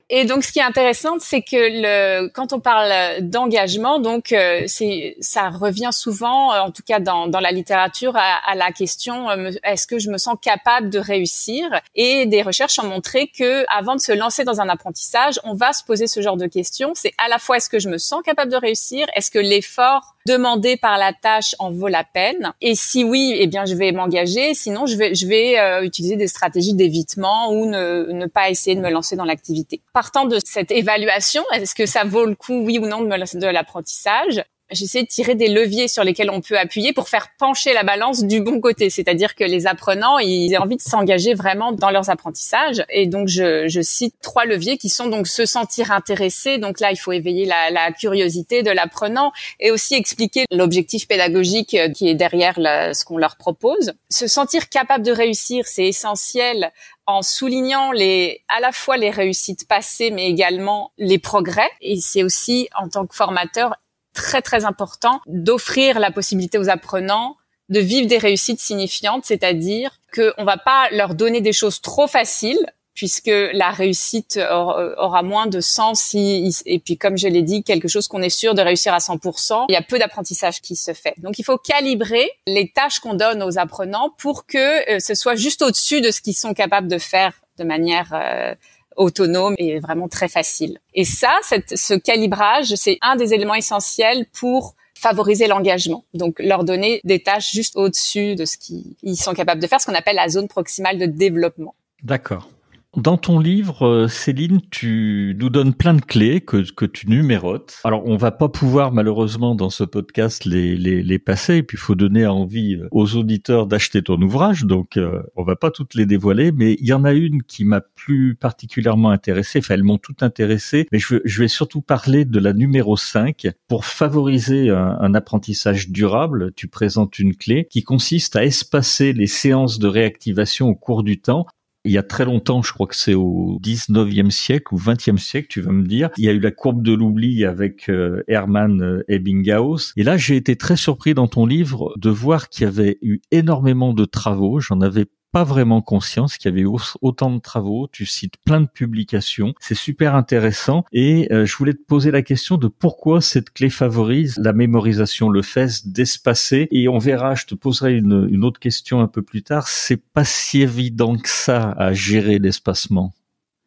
Et 0.08 0.24
donc, 0.24 0.44
ce 0.44 0.52
qui 0.52 0.60
est 0.60 0.62
intéressant, 0.62 1.16
c'est 1.18 1.42
que 1.42 1.56
le, 1.56 2.28
quand 2.28 2.52
on 2.52 2.60
parle 2.60 3.20
d'engagement, 3.20 3.98
donc 3.98 4.30
euh, 4.30 4.62
c'est 4.68 5.16
ça 5.20 5.50
revient 5.50 5.90
souvent, 5.92 6.52
euh, 6.52 6.60
en 6.60 6.70
tout 6.70 6.84
cas 6.86 7.00
dans, 7.00 7.26
dans 7.26 7.40
la 7.40 7.50
littérature, 7.50 8.16
à, 8.16 8.54
la 8.54 8.70
question 8.70 9.28
euh, 9.30 9.50
est-ce 9.64 9.88
que 9.88 9.98
je 9.98 10.08
me 10.08 10.18
sens 10.18 10.36
capable 10.40 10.88
de 10.88 11.00
réussir? 11.00 11.64
Et 11.96 12.26
des 12.26 12.42
recherches 12.42 12.78
ont 12.78 12.86
montré 12.86 13.26
que 13.26 13.64
avant 13.76 13.96
de 13.96 14.00
se 14.00 14.12
lancer 14.12 14.44
dans 14.44 14.60
un 14.60 14.68
apprentissage, 14.68 15.40
on 15.42 15.54
va 15.54 15.72
se 15.72 15.82
poser 15.82 16.06
ce 16.06 16.20
genre 16.20 16.36
de 16.36 16.46
questions. 16.46 16.92
C'est 16.94 17.12
à 17.18 17.28
la 17.28 17.40
fois 17.40 17.56
est-ce 17.56 17.68
que 17.68 17.80
je 17.80 17.88
me 17.88 17.98
sens 17.98 18.22
capable 18.22 18.52
de 18.52 18.56
réussir? 18.56 19.08
Est-ce 19.16 19.32
que 19.32 19.40
l'effort 19.40 20.14
demandé 20.26 20.76
par 20.76 20.98
la 20.98 21.12
tâche 21.12 21.54
en 21.58 21.70
vaut 21.70 21.88
la 21.88 22.04
peine. 22.04 22.52
Et 22.60 22.74
si 22.74 23.04
oui, 23.04 23.34
eh 23.38 23.46
bien 23.46 23.64
je 23.64 23.74
vais 23.74 23.92
m'engager. 23.92 24.54
Sinon, 24.54 24.86
je 24.86 24.96
vais 24.96 25.14
je 25.14 25.26
vais 25.26 25.84
utiliser 25.84 26.16
des 26.16 26.28
stratégies 26.28 26.74
d'évitement 26.74 27.52
ou 27.52 27.66
ne, 27.66 28.26
pas 28.26 28.50
essayer 28.50 28.76
de 28.76 28.80
me 28.80 28.90
lancer 28.90 29.16
dans 29.16 29.24
l'activité. 29.24 29.82
Partant 29.92 30.26
de 30.26 30.38
cette 30.44 30.70
évaluation, 30.70 31.42
est-ce 31.52 31.74
que 31.74 31.86
ça 31.86 32.04
vaut 32.04 32.26
le 32.26 32.34
coup, 32.34 32.62
oui 32.64 32.78
ou 32.78 32.86
non, 32.86 33.02
de, 33.02 33.38
de 33.38 33.46
l'apprentissage? 33.46 34.44
J'essaie 34.70 35.02
de 35.02 35.08
tirer 35.08 35.34
des 35.34 35.48
leviers 35.48 35.88
sur 35.88 36.04
lesquels 36.04 36.30
on 36.30 36.40
peut 36.40 36.58
appuyer 36.58 36.92
pour 36.92 37.08
faire 37.08 37.28
pencher 37.38 37.72
la 37.72 37.82
balance 37.82 38.24
du 38.24 38.40
bon 38.40 38.60
côté, 38.60 38.90
c'est-à-dire 38.90 39.34
que 39.34 39.44
les 39.44 39.66
apprenants, 39.66 40.18
ils 40.18 40.52
aient 40.52 40.58
envie 40.58 40.76
de 40.76 40.82
s'engager 40.82 41.34
vraiment 41.34 41.72
dans 41.72 41.90
leurs 41.90 42.10
apprentissages. 42.10 42.84
Et 42.88 43.06
donc, 43.06 43.28
je, 43.28 43.68
je, 43.68 43.80
cite 43.80 44.14
trois 44.22 44.44
leviers 44.44 44.78
qui 44.78 44.88
sont 44.88 45.06
donc 45.06 45.26
se 45.26 45.46
sentir 45.46 45.90
intéressé. 45.90 46.58
Donc 46.58 46.80
là, 46.80 46.92
il 46.92 46.96
faut 46.96 47.12
éveiller 47.12 47.46
la, 47.46 47.70
la 47.70 47.92
curiosité 47.92 48.62
de 48.62 48.70
l'apprenant 48.70 49.32
et 49.58 49.70
aussi 49.70 49.94
expliquer 49.94 50.44
l'objectif 50.50 51.08
pédagogique 51.08 51.76
qui 51.94 52.08
est 52.08 52.14
derrière 52.14 52.54
ce 52.56 53.04
qu'on 53.04 53.16
leur 53.16 53.36
propose. 53.36 53.92
Se 54.08 54.26
sentir 54.26 54.68
capable 54.68 55.04
de 55.04 55.12
réussir, 55.12 55.64
c'est 55.66 55.86
essentiel 55.86 56.72
en 57.06 57.22
soulignant 57.22 57.92
les, 57.92 58.44
à 58.48 58.60
la 58.60 58.72
fois 58.72 58.96
les 58.96 59.10
réussites 59.10 59.66
passées, 59.66 60.10
mais 60.10 60.28
également 60.28 60.92
les 60.98 61.18
progrès. 61.18 61.68
Et 61.80 61.96
c'est 62.00 62.22
aussi, 62.22 62.68
en 62.76 62.88
tant 62.88 63.06
que 63.06 63.14
formateur, 63.14 63.74
très, 64.12 64.42
très 64.42 64.64
important 64.64 65.20
d'offrir 65.26 65.98
la 65.98 66.10
possibilité 66.10 66.58
aux 66.58 66.68
apprenants 66.68 67.36
de 67.68 67.80
vivre 67.80 68.08
des 68.08 68.18
réussites 68.18 68.60
signifiantes, 68.60 69.24
c'est-à-dire 69.24 70.00
qu'on 70.14 70.44
va 70.44 70.56
pas 70.56 70.88
leur 70.90 71.14
donner 71.14 71.40
des 71.40 71.52
choses 71.52 71.80
trop 71.80 72.08
faciles, 72.08 72.66
puisque 72.94 73.30
la 73.52 73.70
réussite 73.70 74.38
aura 74.38 75.22
moins 75.22 75.46
de 75.46 75.60
sens 75.60 76.00
si, 76.00 76.52
et 76.66 76.80
puis 76.80 76.98
comme 76.98 77.16
je 77.16 77.28
l'ai 77.28 77.42
dit, 77.42 77.62
quelque 77.62 77.88
chose 77.88 78.08
qu'on 78.08 78.20
est 78.20 78.28
sûr 78.28 78.54
de 78.54 78.60
réussir 78.60 78.92
à 78.92 78.98
100%, 78.98 79.66
il 79.68 79.72
y 79.72 79.76
a 79.76 79.82
peu 79.82 79.98
d'apprentissage 79.98 80.60
qui 80.60 80.76
se 80.76 80.92
fait. 80.92 81.14
Donc 81.18 81.38
il 81.38 81.44
faut 81.44 81.56
calibrer 81.56 82.28
les 82.46 82.70
tâches 82.70 82.98
qu'on 82.98 83.14
donne 83.14 83.42
aux 83.42 83.58
apprenants 83.58 84.10
pour 84.18 84.44
que 84.44 84.96
euh, 84.96 84.98
ce 84.98 85.14
soit 85.14 85.36
juste 85.36 85.62
au-dessus 85.62 86.00
de 86.00 86.10
ce 86.10 86.20
qu'ils 86.20 86.36
sont 86.36 86.52
capables 86.52 86.88
de 86.88 86.98
faire 86.98 87.32
de 87.58 87.64
manière 87.64 88.10
euh, 88.12 88.54
autonome 88.96 89.54
et 89.58 89.78
vraiment 89.80 90.08
très 90.08 90.28
facile. 90.28 90.78
Et 90.94 91.04
ça, 91.04 91.38
ce 91.42 91.94
calibrage, 91.94 92.74
c'est 92.74 92.98
un 93.02 93.16
des 93.16 93.34
éléments 93.34 93.54
essentiels 93.54 94.26
pour 94.32 94.74
favoriser 94.94 95.46
l'engagement. 95.46 96.04
Donc, 96.12 96.38
leur 96.38 96.64
donner 96.64 97.00
des 97.04 97.22
tâches 97.22 97.52
juste 97.52 97.76
au-dessus 97.76 98.34
de 98.34 98.44
ce 98.44 98.58
qu'ils 98.58 99.16
sont 99.16 99.32
capables 99.32 99.60
de 99.60 99.66
faire, 99.66 99.80
ce 99.80 99.86
qu'on 99.86 99.94
appelle 99.94 100.16
la 100.16 100.28
zone 100.28 100.46
proximale 100.46 100.98
de 100.98 101.06
développement. 101.06 101.74
D'accord. 102.02 102.48
Dans 102.96 103.16
ton 103.16 103.38
livre, 103.38 103.86
euh, 103.86 104.08
Céline, 104.08 104.60
tu 104.68 105.36
nous 105.38 105.48
donnes 105.48 105.74
plein 105.74 105.94
de 105.94 106.00
clés 106.00 106.40
que, 106.40 106.86
tu 106.86 107.08
numérotes. 107.08 107.78
Alors, 107.84 108.04
on 108.04 108.16
va 108.16 108.32
pas 108.32 108.48
pouvoir 108.48 108.90
malheureusement 108.90 109.54
dans 109.54 109.70
ce 109.70 109.84
podcast 109.84 110.44
les, 110.44 110.76
les, 110.76 111.00
les 111.04 111.18
passer, 111.20 111.58
et 111.58 111.62
puis 111.62 111.76
il 111.76 111.80
faut 111.80 111.94
donner 111.94 112.26
envie 112.26 112.74
euh, 112.74 112.88
aux 112.90 113.14
auditeurs 113.14 113.68
d'acheter 113.68 114.02
ton 114.02 114.20
ouvrage, 114.20 114.64
donc 114.64 114.96
euh, 114.96 115.22
on 115.36 115.44
va 115.44 115.54
pas 115.54 115.70
toutes 115.70 115.94
les 115.94 116.04
dévoiler, 116.04 116.50
mais 116.50 116.76
il 116.80 116.86
y 116.86 116.92
en 116.92 117.04
a 117.04 117.12
une 117.12 117.44
qui 117.44 117.64
m'a 117.64 117.80
plus 117.80 118.34
particulièrement 118.34 119.10
intéressé, 119.10 119.60
enfin 119.60 119.74
elles 119.74 119.84
m'ont 119.84 119.98
toutes 119.98 120.24
intéressé, 120.24 120.88
mais 120.90 120.98
je, 120.98 121.18
je, 121.24 121.42
vais 121.42 121.48
surtout 121.48 121.82
parler 121.82 122.24
de 122.24 122.40
la 122.40 122.52
numéro 122.52 122.96
5. 122.96 123.46
Pour 123.68 123.84
favoriser 123.84 124.70
un, 124.70 124.98
un 125.00 125.14
apprentissage 125.14 125.90
durable, 125.90 126.52
tu 126.56 126.66
présentes 126.66 127.20
une 127.20 127.36
clé 127.36 127.68
qui 127.70 127.84
consiste 127.84 128.34
à 128.34 128.44
espacer 128.44 129.12
les 129.12 129.28
séances 129.28 129.78
de 129.78 129.86
réactivation 129.86 130.66
au 130.66 130.74
cours 130.74 131.04
du 131.04 131.20
temps 131.20 131.46
il 131.84 131.92
y 131.92 131.98
a 131.98 132.02
très 132.02 132.24
longtemps, 132.24 132.62
je 132.62 132.72
crois 132.72 132.86
que 132.86 132.96
c'est 132.96 133.14
au 133.14 133.58
19e 133.62 134.30
siècle 134.30 134.74
ou 134.74 134.78
20e 134.78 135.16
siècle, 135.16 135.48
tu 135.48 135.60
vas 135.60 135.72
me 135.72 135.86
dire, 135.86 136.10
il 136.18 136.24
y 136.24 136.28
a 136.28 136.32
eu 136.32 136.40
la 136.40 136.50
courbe 136.50 136.82
de 136.82 136.92
l'oubli 136.92 137.44
avec 137.44 137.88
euh, 137.88 138.22
Hermann 138.28 138.82
euh, 138.82 139.02
Ebbinghaus. 139.08 139.92
Et 139.96 140.02
là, 140.02 140.16
j'ai 140.16 140.36
été 140.36 140.56
très 140.56 140.76
surpris 140.76 141.14
dans 141.14 141.26
ton 141.26 141.46
livre 141.46 141.94
de 141.96 142.10
voir 142.10 142.48
qu'il 142.48 142.64
y 142.64 142.68
avait 142.68 142.98
eu 143.00 143.20
énormément 143.30 143.94
de 143.94 144.04
travaux. 144.04 144.60
J'en 144.60 144.80
avais 144.80 145.06
pas 145.32 145.44
vraiment 145.44 145.82
conscience 145.82 146.36
qu'il 146.36 146.50
y 146.50 146.54
avait 146.54 146.68
autant 147.00 147.30
de 147.30 147.38
travaux. 147.38 147.88
Tu 147.90 148.06
cites 148.06 148.36
plein 148.44 148.60
de 148.60 148.68
publications. 148.68 149.54
C'est 149.60 149.74
super 149.74 150.14
intéressant. 150.14 150.84
Et 150.92 151.28
euh, 151.32 151.46
je 151.46 151.56
voulais 151.56 151.74
te 151.74 151.84
poser 151.86 152.10
la 152.10 152.22
question 152.22 152.56
de 152.56 152.68
pourquoi 152.68 153.20
cette 153.20 153.50
clé 153.50 153.70
favorise 153.70 154.38
la 154.42 154.52
mémorisation, 154.52 155.28
le 155.28 155.42
fait 155.42 155.86
d'espacer. 155.86 156.68
Et 156.70 156.88
on 156.88 156.98
verra, 156.98 157.34
je 157.34 157.46
te 157.46 157.54
poserai 157.54 157.96
une, 157.96 158.28
une 158.30 158.44
autre 158.44 158.60
question 158.60 159.00
un 159.00 159.08
peu 159.08 159.22
plus 159.22 159.42
tard. 159.42 159.68
C'est 159.68 160.02
pas 160.12 160.24
si 160.24 160.62
évident 160.62 161.16
que 161.16 161.28
ça 161.28 161.72
à 161.72 161.92
gérer 161.92 162.38
l'espacement. 162.38 163.12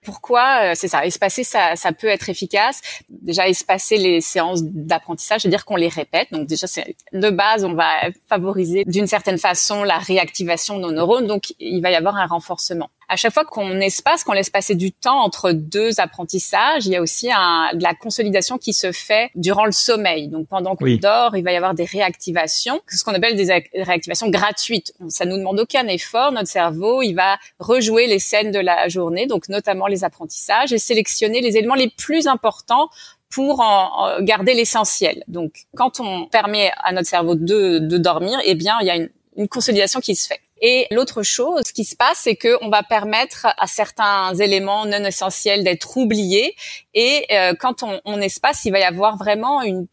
Pourquoi 0.04 0.64
euh, 0.64 0.72
C'est 0.76 0.88
ça, 0.88 1.06
espacer, 1.06 1.44
ça, 1.44 1.76
ça 1.76 1.92
peut 1.92 2.08
être 2.08 2.30
efficace. 2.30 2.82
Déjà, 3.10 3.48
espacer 3.48 3.98
les 3.98 4.22
séances 4.22 4.64
d'apprentissage, 4.64 5.42
c'est-à-dire 5.42 5.66
qu'on 5.66 5.76
les 5.76 5.88
répète. 5.88 6.28
Donc 6.32 6.48
déjà, 6.48 6.68
c'est 6.68 6.96
de 7.12 7.30
base, 7.30 7.64
on 7.64 7.74
va 7.74 8.10
favoriser 8.28 8.84
d'une 8.86 9.08
certaine 9.08 9.38
façon 9.38 9.84
la 9.84 9.98
réactivation 9.98 10.78
de 10.78 10.82
nos 10.82 10.92
neurones. 10.92 11.28
Donc, 11.28 11.54
il 11.60 11.82
va 11.82 11.92
y 11.92 11.96
avoir 11.96 12.16
un 12.18 12.26
renforcement 12.26 12.90
à 13.10 13.16
chaque 13.16 13.34
fois 13.34 13.46
qu'on 13.46 13.80
espace, 13.80 14.24
qu'on 14.24 14.34
laisse 14.34 14.50
passer 14.50 14.76
du 14.76 14.92
temps 14.92 15.20
entre 15.20 15.52
deux 15.52 16.00
apprentissages, 16.00 16.86
il 16.86 16.94
y 16.94 16.96
a 16.96 17.02
aussi 17.02 17.32
un, 17.32 17.72
de 17.74 17.84
la 17.84 17.94
consolidation 17.94 18.58
qui 18.58 18.74
se 18.74 18.92
fait 18.92 19.32
durant 19.36 19.66
le 19.66 19.72
sommeil. 19.72 20.28
Donc 20.28 20.48
pendant 20.48 20.76
qu'on 20.76 20.96
dort, 20.96 21.36
il 21.36 21.44
va 21.44 21.52
y 21.52 21.56
avoir 21.56 21.74
des 21.74 21.86
réactivations, 21.86 22.82
ce 22.88 23.04
qu'on 23.04 23.14
appelle 23.14 23.36
des 23.36 23.64
réactivations 23.76 24.30
gratuites. 24.30 24.94
Ça 25.10 25.26
nous 25.26 25.38
demande 25.38 25.60
aucun 25.60 25.88
effort. 25.88 26.32
Notre 26.32 26.50
cerveau, 26.50 27.02
il 27.02 27.14
va 27.14 27.38
rejouer 27.60 28.08
les 28.08 28.20
scènes 28.20 28.52
de 28.52 28.60
la 28.60 28.88
journée, 28.88 29.28
donc 29.28 29.50
notamment 29.50 29.88
les 29.88 30.04
apprentissages, 30.04 30.74
et 30.74 30.78
sélectionner 30.78 31.42
les 31.42 31.58
éléments 31.58 31.76
les 31.76 31.90
plus 31.90 32.28
importants 32.28 32.90
pour 33.30 33.62
en, 33.62 34.22
garder 34.22 34.54
l'essentiel. 34.54 35.24
Donc, 35.28 35.64
quand 35.76 36.00
on 36.00 36.28
permet 36.28 36.72
à 36.84 36.92
notre 36.92 37.08
cerveau 37.08 37.36
de, 37.36 37.80
de 37.80 37.98
dormir, 37.98 38.40
eh 38.46 38.54
bien, 38.54 38.76
il 38.82 38.88
y 38.88 38.92
a 38.92 38.96
une, 38.96 39.10
une 39.38 39.48
consolidation 39.48 40.00
qui 40.00 40.16
se 40.16 40.28
fait. 40.28 40.40
Et 40.66 40.88
l'autre 40.92 41.24
chose 41.24 41.74
qui 41.74 41.84
se 41.84 41.94
passe, 41.94 42.20
c'est 42.20 42.38
qu'on 42.38 42.70
va 42.70 42.84
permettre 42.84 43.48
à 43.58 43.68
certains 43.68 44.34
éléments 44.36 44.86
non 44.86 45.04
essentiels 45.04 45.66
d'être 45.66 45.98
oubliés. 45.98 46.56
Et 46.94 47.26
euh, 47.32 47.54
quand 47.54 47.84
on, 47.84 48.22
espace, 48.22 48.64
il 48.64 48.72
va 48.72 48.80
y 48.80 48.84
avoir 48.84 49.18
vraiment 49.18 49.62
une, 49.62 49.88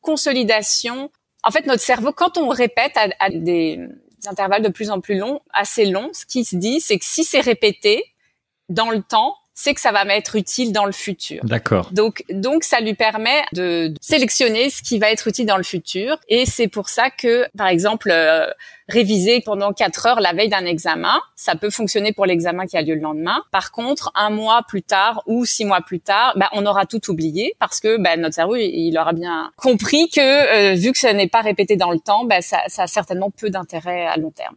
consolidation. 0.00 1.10
En 1.44 1.50
fait, 1.50 1.66
notre 1.66 1.82
cerveau, 1.82 2.12
quand 2.12 2.38
on 2.38 2.48
répète 2.48 2.96
à 2.96 3.28
des 3.28 3.78
intervalles 4.26 4.62
de 4.62 4.70
plus 4.70 4.88
en 4.88 5.02
plus 5.02 5.18
longs, 5.18 5.40
assez 5.52 5.84
longs, 5.84 6.08
ce 6.14 6.24
qui 6.24 6.46
se 6.46 6.56
dit, 6.56 6.80
c'est 6.80 6.98
que 6.98 7.04
si 7.04 7.22
c'est 7.22 7.40
répété 7.40 8.02
dans 8.70 8.90
le 8.90 9.02
temps, 9.02 9.36
c'est 9.58 9.72
que 9.72 9.80
ça 9.80 9.90
va 9.90 10.04
m'être 10.04 10.36
utile 10.36 10.70
dans 10.70 10.84
le 10.84 10.92
futur. 10.92 11.40
D'accord. 11.42 11.88
Donc, 11.90 12.24
donc 12.28 12.62
ça 12.62 12.78
lui 12.80 12.94
permet 12.94 13.42
de, 13.52 13.92
sélectionner 14.02 14.68
ce 14.68 14.82
qui 14.82 14.98
va 14.98 15.10
être 15.10 15.26
utile 15.26 15.46
dans 15.46 15.56
le 15.56 15.62
futur. 15.62 16.18
Et 16.28 16.44
c'est 16.44 16.68
pour 16.68 16.90
ça 16.90 17.08
que, 17.08 17.46
par 17.56 17.68
exemple, 17.68 18.10
euh, 18.12 18.46
réviser 18.86 19.40
pendant 19.40 19.72
quatre 19.72 20.06
heures 20.06 20.20
la 20.20 20.34
veille 20.34 20.50
d'un 20.50 20.66
examen, 20.66 21.18
ça 21.36 21.56
peut 21.56 21.70
fonctionner 21.70 22.12
pour 22.12 22.26
l'examen 22.26 22.66
qui 22.66 22.76
a 22.76 22.82
lieu 22.82 22.94
le 22.94 23.00
lendemain. 23.00 23.42
Par 23.50 23.72
contre, 23.72 24.12
un 24.14 24.28
mois 24.28 24.60
plus 24.68 24.82
tard 24.82 25.22
ou 25.24 25.46
six 25.46 25.64
mois 25.64 25.80
plus 25.80 26.00
tard, 26.00 26.34
bah, 26.36 26.50
on 26.52 26.66
aura 26.66 26.84
tout 26.84 27.10
oublié 27.10 27.54
parce 27.58 27.80
que 27.80 27.96
bah, 27.96 28.18
notre 28.18 28.34
cerveau, 28.34 28.56
il 28.56 28.96
aura 28.98 29.14
bien 29.14 29.52
compris 29.56 30.10
que 30.10 30.20
euh, 30.20 30.74
vu 30.74 30.92
que 30.92 30.98
ça 30.98 31.14
n'est 31.14 31.28
pas 31.28 31.40
répété 31.40 31.76
dans 31.76 31.90
le 31.90 31.98
temps, 31.98 32.26
bah, 32.26 32.42
ça, 32.42 32.58
ça 32.66 32.82
a 32.82 32.86
certainement 32.86 33.30
peu 33.30 33.48
d'intérêt 33.48 34.06
à 34.06 34.18
long 34.18 34.30
terme. 34.30 34.56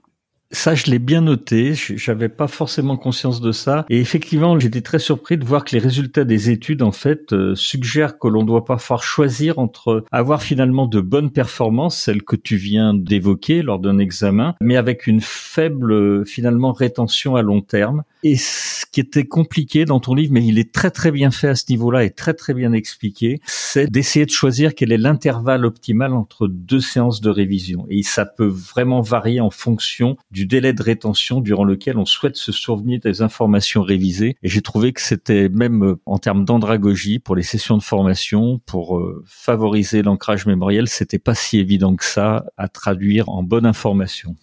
Ça, 0.51 0.73
je 0.73 0.85
l'ai 0.85 0.97
bien 0.97 1.21
noté. 1.21 1.73
J'avais 1.75 2.29
pas 2.29 2.47
forcément 2.47 2.97
conscience 2.97 3.39
de 3.39 3.51
ça. 3.51 3.85
Et 3.89 3.99
effectivement, 3.99 4.59
j'étais 4.59 4.81
très 4.81 4.97
surpris 4.97 5.37
de 5.37 5.45
voir 5.45 5.63
que 5.63 5.75
les 5.75 5.81
résultats 5.81 6.23
des 6.23 6.49
études, 6.49 6.81
en 6.81 6.91
fait, 6.91 7.33
euh, 7.33 7.53
suggèrent 7.53 8.17
que 8.17 8.27
l'on 8.27 8.43
doit 8.43 8.65
parfois 8.65 8.97
choisir 8.97 9.59
entre 9.59 10.05
avoir 10.11 10.41
finalement 10.41 10.87
de 10.87 11.01
bonnes 11.01 11.29
performances, 11.29 11.99
celles 11.99 12.23
que 12.23 12.35
tu 12.35 12.55
viens 12.55 12.95
d'évoquer 12.95 13.61
lors 13.61 13.77
d'un 13.77 13.99
examen, 13.99 14.55
mais 14.59 14.75
avec 14.75 15.05
une 15.05 15.21
faible, 15.21 16.25
finalement, 16.25 16.71
rétention 16.71 17.35
à 17.35 17.43
long 17.43 17.61
terme. 17.61 18.03
Et 18.23 18.35
ce 18.35 18.85
qui 18.91 18.99
était 18.99 19.25
compliqué 19.25 19.85
dans 19.85 19.99
ton 19.99 20.15
livre, 20.15 20.33
mais 20.33 20.45
il 20.45 20.57
est 20.57 20.73
très 20.73 20.91
très 20.91 21.11
bien 21.11 21.31
fait 21.31 21.47
à 21.47 21.55
ce 21.55 21.65
niveau-là 21.69 22.03
et 22.03 22.09
très 22.09 22.33
très 22.33 22.53
bien 22.53 22.73
expliqué, 22.73 23.39
c'est 23.45 23.89
d'essayer 23.89 24.25
de 24.25 24.31
choisir 24.31 24.73
quel 24.75 24.91
est 24.91 24.97
l'intervalle 24.97 25.65
optimal 25.65 26.13
entre 26.13 26.47
deux 26.47 26.81
séances 26.81 27.21
de 27.21 27.29
révision. 27.29 27.85
Et 27.89 28.03
ça 28.03 28.25
peut 28.25 28.47
vraiment 28.47 29.01
varier 29.01 29.39
en 29.39 29.51
fonction 29.51 30.17
du 30.31 30.38
délai 30.45 30.73
de 30.73 30.83
rétention 30.83 31.41
durant 31.41 31.63
lequel 31.63 31.97
on 31.97 32.05
souhaite 32.05 32.35
se 32.35 32.51
souvenir 32.51 32.99
des 32.99 33.21
informations 33.21 33.81
révisées. 33.81 34.35
Et 34.43 34.49
j'ai 34.49 34.61
trouvé 34.61 34.93
que 34.93 35.01
c'était 35.01 35.49
même 35.49 35.83
euh, 35.83 35.99
en 36.05 36.17
termes 36.17 36.45
d'andragogie 36.45 37.19
pour 37.19 37.35
les 37.35 37.43
sessions 37.43 37.77
de 37.77 37.83
formation, 37.83 38.59
pour 38.65 38.97
euh, 38.97 39.23
favoriser 39.27 40.01
l'ancrage 40.01 40.45
mémoriel, 40.45 40.87
c'était 40.87 41.19
pas 41.19 41.35
si 41.35 41.59
évident 41.59 41.95
que 41.95 42.05
ça 42.05 42.45
à 42.57 42.67
traduire 42.67 43.29
en 43.29 43.43
bonne 43.43 43.65
information. 43.65 44.35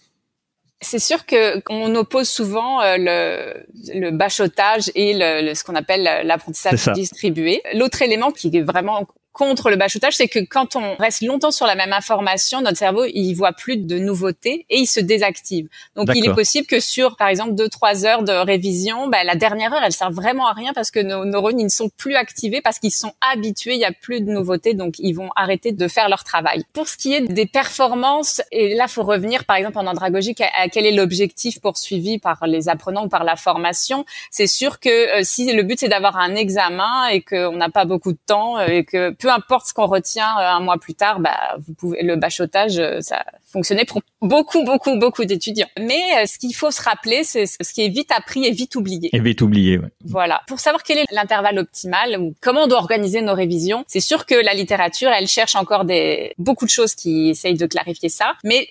C'est 0.79 0.99
sûr 0.99 1.25
que 1.25 1.59
on 1.69 1.95
oppose 1.95 2.29
souvent 2.29 2.81
euh, 2.81 2.97
le, 2.99 3.99
le 3.99 4.11
bachotage 4.11 4.91
et 4.93 5.13
le, 5.15 5.55
ce 5.55 5.63
qu'on 5.63 5.73
appelle 5.73 6.03
l'apprentissage 6.23 6.93
distribué. 6.93 7.61
L'autre 7.73 8.03
élément 8.03 8.31
qui 8.31 8.55
est 8.55 8.61
vraiment 8.61 9.07
contre 9.37 9.69
le 9.69 9.75
bachotage, 9.75 10.15
c'est 10.15 10.27
que 10.27 10.39
quand 10.39 10.75
on 10.75 10.95
reste 10.95 11.21
longtemps 11.21 11.51
sur 11.51 11.67
la 11.67 11.75
même 11.75 11.93
information, 11.93 12.61
notre 12.61 12.77
cerveau 12.77 13.05
il 13.05 13.33
voit 13.35 13.53
plus 13.53 13.77
de 13.77 13.99
nouveautés 13.99 14.65
et 14.69 14.79
il 14.79 14.87
se 14.87 14.99
désactive. 14.99 15.67
Donc 15.95 16.09
il 16.15 16.25
est 16.25 16.33
possible 16.33 16.65
que 16.65 16.79
sur 16.79 17.15
par 17.15 17.27
exemple 17.27 17.53
deux 17.53 17.69
trois 17.69 18.03
heures 18.05 18.23
de 18.23 18.31
révision, 18.31 19.07
bah, 19.07 19.23
la 19.23 19.35
dernière 19.35 19.73
heure 19.73 19.83
elle 19.83 19.91
sert 19.91 20.11
vraiment 20.11 20.47
à 20.47 20.53
rien 20.53 20.73
parce 20.73 20.89
que 20.89 20.99
nos 20.99 21.23
neurones 21.23 21.59
ils 21.59 21.65
ne 21.65 21.69
sont 21.69 21.89
plus 21.89 22.15
activés 22.15 22.61
parce 22.61 22.79
qu'ils 22.79 22.91
sont 22.91 23.13
habitués, 23.31 23.75
il 23.75 23.79
y 23.79 23.85
a 23.85 23.91
plus 23.91 24.21
de 24.21 24.31
nouveautés, 24.31 24.73
donc 24.73 24.95
ils 24.97 25.13
vont 25.13 25.29
arrêter 25.35 25.71
de 25.71 25.87
faire 25.87 26.09
leur 26.09 26.23
travail. 26.23 26.63
Pour 26.73 26.87
ce 26.87 26.97
qui 26.97 27.13
est 27.13 27.21
des 27.21 27.45
performances, 27.45 28.41
et 28.51 28.73
là 28.73 28.87
faut 28.87 29.03
revenir 29.03 29.45
par 29.45 29.57
exemple 29.57 29.77
en 29.77 29.85
andragogie, 29.85 30.33
à, 30.57 30.67
quel 30.67 30.87
est 30.87 30.91
l'objectif 30.91 31.61
poursuivi 31.61 32.17
par 32.17 32.47
les 32.47 32.69
apprenants 32.69 33.05
ou 33.05 33.09
par 33.09 33.23
la 33.23 33.35
formation. 33.35 34.03
C'est 34.31 34.47
sûr 34.47 34.79
que 34.79 35.19
euh, 35.19 35.21
si 35.23 35.51
le 35.51 35.61
but 35.61 35.79
c'est 35.79 35.89
d'avoir 35.89 36.17
un 36.17 36.33
examen 36.33 37.07
et 37.09 37.21
qu'on 37.21 37.55
n'a 37.55 37.69
pas 37.69 37.85
beaucoup 37.85 38.13
de 38.13 38.19
temps 38.25 38.57
euh, 38.57 38.65
et 38.67 38.83
que 38.83 39.11
peu 39.27 39.33
importe 39.33 39.67
ce 39.67 39.73
qu'on 39.73 39.87
retient 39.87 40.37
euh, 40.39 40.55
un 40.55 40.61
mois 40.61 40.77
plus 40.77 40.93
tard, 40.93 41.19
bah, 41.19 41.57
vous 41.59 41.73
pouvez 41.73 42.01
le 42.01 42.15
bachotage, 42.15 42.79
euh, 42.79 43.01
ça 43.01 43.25
fonctionnait 43.45 43.83
pour 43.83 44.01
beaucoup, 44.21 44.63
beaucoup, 44.63 44.97
beaucoup 44.97 45.25
d'étudiants. 45.25 45.67
Mais 45.77 46.01
euh, 46.17 46.25
ce 46.25 46.39
qu'il 46.39 46.55
faut 46.55 46.71
se 46.71 46.81
rappeler, 46.81 47.25
c'est 47.25 47.45
ce 47.45 47.73
qui 47.73 47.83
est 47.83 47.89
vite 47.89 48.09
appris 48.15 48.45
et 48.45 48.51
vite 48.51 48.77
oublié. 48.77 49.09
Et 49.11 49.19
vite 49.19 49.41
oublié, 49.41 49.79
oui. 49.79 49.87
Voilà. 50.05 50.43
Pour 50.47 50.61
savoir 50.61 50.83
quel 50.83 50.99
est 50.99 51.05
l'intervalle 51.11 51.59
optimal 51.59 52.17
ou 52.21 52.35
comment 52.39 52.63
on 52.63 52.67
doit 52.67 52.77
organiser 52.77 53.21
nos 53.21 53.33
révisions, 53.33 53.83
c'est 53.87 53.99
sûr 53.99 54.25
que 54.25 54.35
la 54.35 54.53
littérature, 54.53 55.09
elle 55.09 55.27
cherche 55.27 55.57
encore 55.57 55.83
des 55.83 56.33
beaucoup 56.37 56.63
de 56.63 56.69
choses 56.69 56.95
qui 56.95 57.29
essayent 57.29 57.55
de 57.57 57.65
clarifier 57.65 58.07
ça, 58.07 58.35
mais 58.45 58.69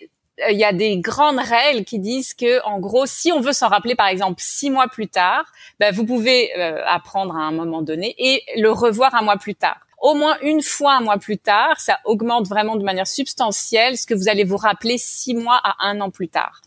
il 0.51 0.57
y 0.59 0.65
a 0.65 0.73
des 0.73 0.99
grandes 0.99 1.39
règles 1.39 1.85
qui 1.85 1.99
disent 1.99 2.35
que, 2.35 2.63
en 2.67 2.79
gros, 2.79 3.07
si 3.07 3.33
on 3.33 3.41
veut 3.41 3.53
s'en 3.53 3.69
rappeler, 3.69 3.95
par 3.95 4.09
exemple, 4.09 4.37
six 4.39 4.71
mois 4.71 4.89
plus 4.89 5.09
tard, 5.09 5.45
ben, 5.81 5.95
vous 5.95 6.05
pouvez 6.05 6.51
euh, 6.59 6.83
apprendre 6.87 7.37
à 7.37 7.41
un 7.41 7.53
moment 7.53 7.83
donné 7.83 8.15
et 8.19 8.43
le 8.57 8.71
revoir 8.71 9.15
un 9.15 9.23
mois 9.23 9.37
plus 9.37 9.55
tard. 9.55 9.86
Au 9.99 10.15
moins 10.15 10.37
une 10.43 10.63
fois 10.63 10.95
un 10.95 11.01
mois 11.01 11.19
plus 11.19 11.39
tard, 11.39 11.81
ça 11.81 11.99
augmente 12.05 12.47
vraiment 12.47 12.77
de 12.77 12.85
manière 12.85 13.07
substantielle 13.07 13.97
ce 13.97 14.07
que 14.07 14.15
vous 14.15 14.29
allez 14.29 14.45
vous 14.45 14.57
rappeler 14.57 14.99
six 14.99 15.35
mois 15.35 15.61
à 15.65 15.87
un 15.87 16.01
an 16.01 16.11
plus 16.11 16.29
tard. 16.29 16.61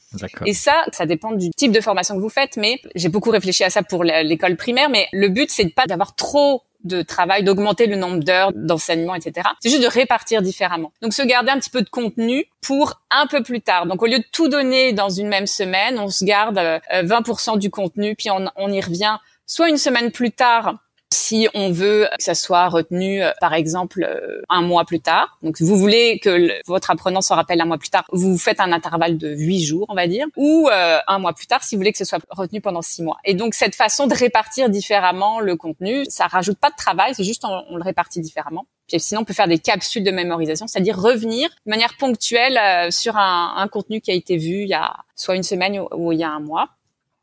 Et 0.45 0.53
ça, 0.53 0.83
ça 0.91 1.05
dépend 1.05 1.31
du 1.31 1.51
type 1.51 1.71
de 1.71 1.81
formation 1.81 2.15
que 2.15 2.21
vous 2.21 2.29
faites, 2.29 2.57
mais 2.57 2.81
j'ai 2.95 3.09
beaucoup 3.09 3.29
réfléchi 3.29 3.63
à 3.63 3.69
ça 3.69 3.83
pour 3.83 4.03
l'école 4.03 4.57
primaire, 4.57 4.89
mais 4.89 5.07
le 5.13 5.29
but, 5.29 5.51
c'est 5.51 5.65
de 5.65 5.71
pas 5.71 5.85
d'avoir 5.85 6.15
trop 6.15 6.63
de 6.83 7.01
travail, 7.01 7.43
d'augmenter 7.43 7.87
le 7.87 7.97
nombre 7.97 8.23
d'heures 8.23 8.51
d'enseignement, 8.55 9.13
etc. 9.13 9.47
C'est 9.59 9.69
juste 9.69 9.83
de 9.83 9.87
répartir 9.87 10.41
différemment. 10.41 10.93
Donc 11.01 11.13
se 11.13 11.21
garder 11.21 11.51
un 11.51 11.59
petit 11.59 11.69
peu 11.69 11.81
de 11.81 11.89
contenu 11.89 12.45
pour 12.61 13.01
un 13.11 13.27
peu 13.27 13.43
plus 13.43 13.61
tard. 13.61 13.85
Donc 13.85 14.01
au 14.01 14.05
lieu 14.05 14.19
de 14.19 14.25
tout 14.31 14.47
donner 14.47 14.93
dans 14.93 15.09
une 15.09 15.27
même 15.27 15.47
semaine, 15.47 15.99
on 15.99 16.07
se 16.07 16.23
garde 16.23 16.57
20% 16.57 17.55
euh, 17.55 17.57
du 17.57 17.69
contenu, 17.69 18.15
puis 18.15 18.31
on, 18.31 18.45
on 18.55 18.71
y 18.71 18.79
revient 18.79 19.17
soit 19.45 19.69
une 19.69 19.77
semaine 19.77 20.11
plus 20.11 20.31
tard 20.31 20.75
si 21.11 21.47
on 21.55 21.71
veut 21.71 22.07
que 22.17 22.23
ça 22.23 22.35
soit 22.35 22.67
retenu, 22.69 23.23
euh, 23.23 23.31
par 23.41 23.53
exemple, 23.53 24.03
euh, 24.03 24.41
un 24.49 24.61
mois 24.61 24.85
plus 24.85 24.99
tard, 24.99 25.37
donc 25.41 25.59
vous 25.59 25.75
voulez 25.75 26.19
que 26.19 26.49
votre 26.67 26.91
apprenant 26.91 27.21
se 27.21 27.33
rappelle 27.33 27.59
un 27.61 27.65
mois 27.65 27.77
plus 27.79 27.89
tard, 27.89 28.05
vous 28.11 28.37
faites 28.37 28.59
un 28.59 28.71
intervalle 28.71 29.17
de 29.17 29.29
huit 29.29 29.63
jours, 29.63 29.85
on 29.89 29.95
va 29.95 30.07
dire, 30.07 30.27
ou 30.37 30.69
euh, 30.71 30.99
un 31.07 31.19
mois 31.19 31.33
plus 31.33 31.47
tard, 31.47 31.63
si 31.63 31.75
vous 31.75 31.79
voulez 31.79 31.91
que 31.91 31.97
ce 31.97 32.05
soit 32.05 32.19
retenu 32.29 32.61
pendant 32.61 32.81
six 32.81 33.01
mois. 33.01 33.17
Et 33.25 33.33
donc 33.33 33.55
cette 33.55 33.75
façon 33.75 34.05
de 34.05 34.13
répartir 34.13 34.69
différemment 34.69 35.39
le 35.39 35.55
contenu, 35.55 36.05
ça 36.09 36.27
rajoute 36.27 36.59
pas 36.59 36.69
de 36.69 36.75
travail, 36.75 37.13
c'est 37.15 37.23
juste 37.23 37.43
on, 37.43 37.75
le 37.75 37.83
répartit 37.83 38.21
différemment. 38.21 38.67
Puis 38.87 38.99
sinon, 38.99 39.21
on 39.21 39.23
peut 39.23 39.35
faire 39.35 39.47
des 39.47 39.59
capsules 39.59 40.03
de 40.03 40.09
mémorisation, 40.09 40.65
c'est-à-dire 40.65 40.99
revenir 40.99 41.49
de 41.65 41.69
manière 41.69 41.95
ponctuelle 41.97 42.91
sur 42.91 43.17
un, 43.17 43.53
un, 43.57 43.67
contenu 43.67 44.01
qui 44.01 44.09
a 44.09 44.15
été 44.15 44.35
vu 44.37 44.63
il 44.63 44.67
y 44.67 44.73
a 44.73 44.95
soit 45.15 45.35
une 45.35 45.43
semaine 45.43 45.79
ou 45.91 46.11
il 46.11 46.19
y 46.19 46.23
a 46.23 46.29
un 46.29 46.39
mois. 46.39 46.69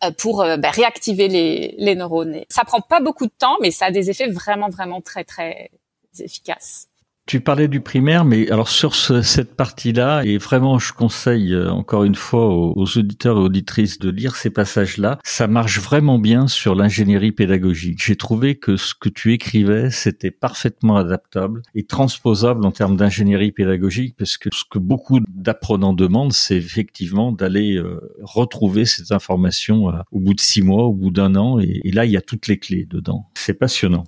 Euh, 0.04 0.10
pour 0.10 0.42
euh, 0.42 0.58
bah, 0.58 0.70
réactiver 0.70 1.26
les, 1.26 1.74
les 1.78 1.94
neurones. 1.94 2.42
Ça 2.50 2.64
prend 2.64 2.82
pas 2.82 3.00
beaucoup 3.00 3.24
de 3.24 3.32
temps, 3.38 3.56
mais 3.62 3.70
ça 3.70 3.86
a 3.86 3.90
des 3.90 4.10
effets 4.10 4.28
vraiment, 4.28 4.68
vraiment 4.68 5.00
très, 5.00 5.24
très 5.24 5.70
efficaces. 6.18 6.88
Tu 7.26 7.40
parlais 7.40 7.66
du 7.66 7.80
primaire, 7.80 8.24
mais 8.24 8.48
alors 8.52 8.68
sur 8.68 8.94
cette 8.94 9.56
partie-là, 9.56 10.22
et 10.24 10.38
vraiment 10.38 10.78
je 10.78 10.92
conseille 10.92 11.52
euh, 11.52 11.72
encore 11.72 12.04
une 12.04 12.14
fois 12.14 12.46
aux, 12.54 12.84
auditeurs 12.96 13.36
et 13.36 13.40
auditrices 13.40 13.98
de 13.98 14.10
lire 14.10 14.36
ces 14.36 14.48
passages-là, 14.48 15.18
ça 15.24 15.48
marche 15.48 15.80
vraiment 15.80 16.20
bien 16.20 16.46
sur 16.46 16.76
l'ingénierie 16.76 17.32
pédagogique. 17.32 18.00
J'ai 18.00 18.14
trouvé 18.14 18.54
que 18.54 18.76
ce 18.76 18.94
que 18.94 19.08
tu 19.08 19.32
écrivais, 19.32 19.90
c'était 19.90 20.30
parfaitement 20.30 20.98
adaptable 20.98 21.62
et 21.74 21.84
transposable 21.84 22.64
en 22.64 22.70
termes 22.70 22.96
d'ingénierie 22.96 23.50
pédagogique, 23.50 24.14
parce 24.16 24.38
que 24.38 24.48
ce 24.52 24.62
que 24.70 24.78
beaucoup 24.78 25.18
d'apprenants 25.28 25.94
demandent, 25.94 26.32
c'est 26.32 26.56
effectivement 26.56 27.32
d'aller 27.32 27.74
euh, 27.74 27.98
retrouver 28.22 28.84
ces 28.84 29.12
informations 29.12 29.90
euh, 29.90 29.98
au 30.12 30.20
bout 30.20 30.34
de 30.34 30.40
six 30.40 30.62
mois, 30.62 30.84
au 30.84 30.92
bout 30.92 31.10
d'un 31.10 31.34
an, 31.34 31.58
et 31.58 31.90
là 31.90 32.04
il 32.04 32.12
y 32.12 32.16
a 32.16 32.22
toutes 32.22 32.46
les 32.46 32.60
clés 32.60 32.86
dedans. 32.88 33.28
C'est 33.34 33.54
passionnant. 33.54 34.04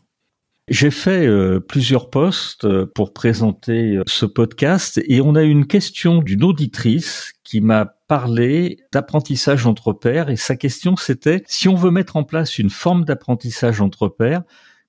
J'ai 0.71 0.91
fait 0.91 1.27
euh, 1.27 1.61
plusieurs 1.61 2.11
posts 2.11 2.67
euh, 2.67 2.85
pour 2.85 3.15
présenter 3.15 3.97
euh, 3.97 4.03
ce 4.07 4.27
podcast 4.27 5.01
et 5.07 5.23
on 5.23 5.35
a 5.35 5.43
eu 5.43 5.49
une 5.49 5.67
question 5.67 6.21
d'une 6.21 6.45
auditrice 6.45 7.33
qui 7.43 7.63
m'a 7.63 7.87
parlé 8.07 8.79
d'apprentissage 8.93 9.67
entre 9.67 9.95
pairs 9.95 10.29
et 10.29 10.37
sa 10.37 10.57
question 10.57 10.97
c'était 10.97 11.43
si 11.47 11.69
on 11.69 11.75
veut 11.75 11.91
mettre 11.91 12.17
en 12.17 12.25
place 12.25 12.59
une 12.59 12.69
forme 12.69 13.07
d'apprentissage 13.07 13.81
entre 13.81 14.09
pairs, 14.09 14.43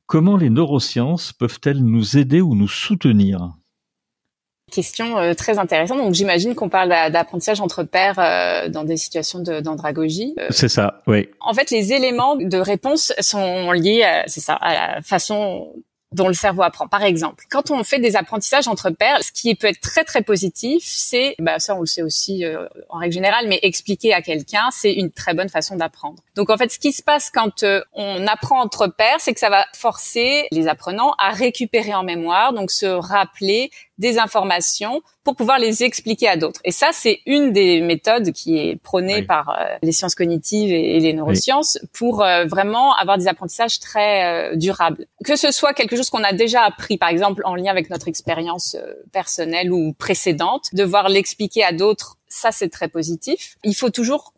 comment 0.06 0.36
les 0.36 0.50
neurosciences 0.50 1.32
peuvent-elles 1.32 1.84
nous 1.84 2.18
aider 2.18 2.42
ou 2.42 2.56
nous 2.56 2.68
soutenir? 2.68 3.59
Question 4.72 5.18
euh, 5.18 5.34
très 5.34 5.60
intéressante. 5.60 5.98
Donc 5.98 6.14
j'imagine 6.14 6.56
qu'on 6.56 6.70
parle 6.70 6.90
d'apprentissage 6.90 7.62
entre 7.62 7.84
pairs 7.84 8.20
euh, 8.20 8.70
dans 8.70 8.84
des 8.84 8.98
situations 8.98 9.40
d'andragogie. 9.40 10.34
Euh, 10.40 10.48
c'est 10.50 10.70
ça, 10.70 11.02
oui. 11.08 11.30
En 11.42 11.54
fait, 11.54 11.72
les 11.72 11.94
éléments 11.94 12.36
de 12.36 12.58
réponse 12.58 13.14
sont 13.20 13.72
liés, 13.72 14.24
c'est 14.28 14.42
ça, 14.42 14.54
à 14.54 14.96
la 14.96 15.02
façon 15.02 15.74
dont 16.12 16.28
le 16.28 16.34
cerveau 16.34 16.64
apprend. 16.64 16.88
Par 16.88 17.04
exemple, 17.04 17.46
quand 17.52 17.72
on 17.72 17.84
fait 17.84 18.00
des 18.00 18.16
apprentissages 18.16 18.68
entre 18.68 18.90
pairs, 18.90 19.24
ce 19.24 19.32
qui 19.32 19.54
peut 19.56 19.68
être 19.68 19.80
très 19.80 20.04
très 20.04 20.22
positif, 20.22 20.84
c'est, 20.86 21.36
bah 21.40 21.60
ça 21.60 21.76
on 21.76 21.82
le 21.82 21.86
sait 21.86 22.02
aussi 22.02 22.46
euh, 22.46 22.68
en 22.90 22.98
règle 22.98 23.14
générale, 23.14 23.46
mais 23.48 23.60
expliquer 23.62 24.14
à 24.14 24.22
quelqu'un, 24.22 24.70
c'est 24.72 24.94
une 24.94 25.12
très 25.12 25.34
bonne 25.34 25.50
façon 25.50 25.76
d'apprendre. 25.76 26.24
Donc 26.36 26.50
en 26.50 26.58
fait, 26.58 26.72
ce 26.72 26.80
qui 26.80 26.92
se 26.94 27.04
passe 27.04 27.30
quand 27.32 27.64
euh, 27.64 27.82
on 27.94 28.26
apprend 28.26 28.60
entre 28.60 28.88
pairs, 28.88 29.18
c'est 29.20 29.34
que 29.34 29.40
ça 29.40 29.50
va 29.50 29.66
forcer 29.74 30.48
les 30.52 30.68
apprenants 30.68 31.14
à 31.20 31.30
récupérer 31.32 31.94
en 31.94 32.04
mémoire, 32.04 32.54
donc 32.54 32.72
se 32.72 32.88
rappeler 32.88 33.70
des 34.00 34.18
informations 34.18 35.02
pour 35.24 35.36
pouvoir 35.36 35.60
les 35.60 35.84
expliquer 35.84 36.28
à 36.28 36.38
d'autres. 36.38 36.62
Et 36.66 36.72
ça, 36.72 36.90
c'est 36.92 37.20
une 37.26 37.52
des 37.54 37.82
méthodes 37.82 38.32
qui 38.32 38.58
est 38.58 38.76
prônée 38.82 39.22
par 39.22 39.50
euh, 39.50 39.78
les 39.84 39.92
sciences 39.92 40.16
cognitives 40.16 40.72
et, 40.72 41.00
les 41.00 41.14
neurosciences 41.14 41.78
pour 41.94 42.18
vraiment 42.18 42.96
avoir 42.96 43.18
des 43.18 43.28
apprentissages 43.28 43.80
très 43.80 44.56
durables. 44.56 45.06
Que 45.24 45.36
ce 45.36 45.52
soit 45.52 45.74
quelque 45.74 45.96
chose 45.96 46.10
qu'on 46.10 46.24
a 46.24 46.34
déjà 46.34 46.64
appris, 46.64 46.98
par 46.98 47.10
exemple 47.10 47.42
en 47.46 47.56
lien 47.56 47.72
avec 47.72 47.90
notre 47.90 48.08
expérience 48.08 48.76
euh, 48.76 48.94
personnelle 49.12 49.72
ou 49.72 49.94
précédente, 49.94 50.70
devoir 50.74 51.10
l'expliquer 51.10 51.64
à 51.64 51.72
d'autres, 51.72 52.18
ça 52.28 52.52
c'est 52.52 52.70
très 52.70 52.88
positif. 52.88 53.58
Il 53.64 53.76
faut 53.76 53.90
toujours 53.90 54.34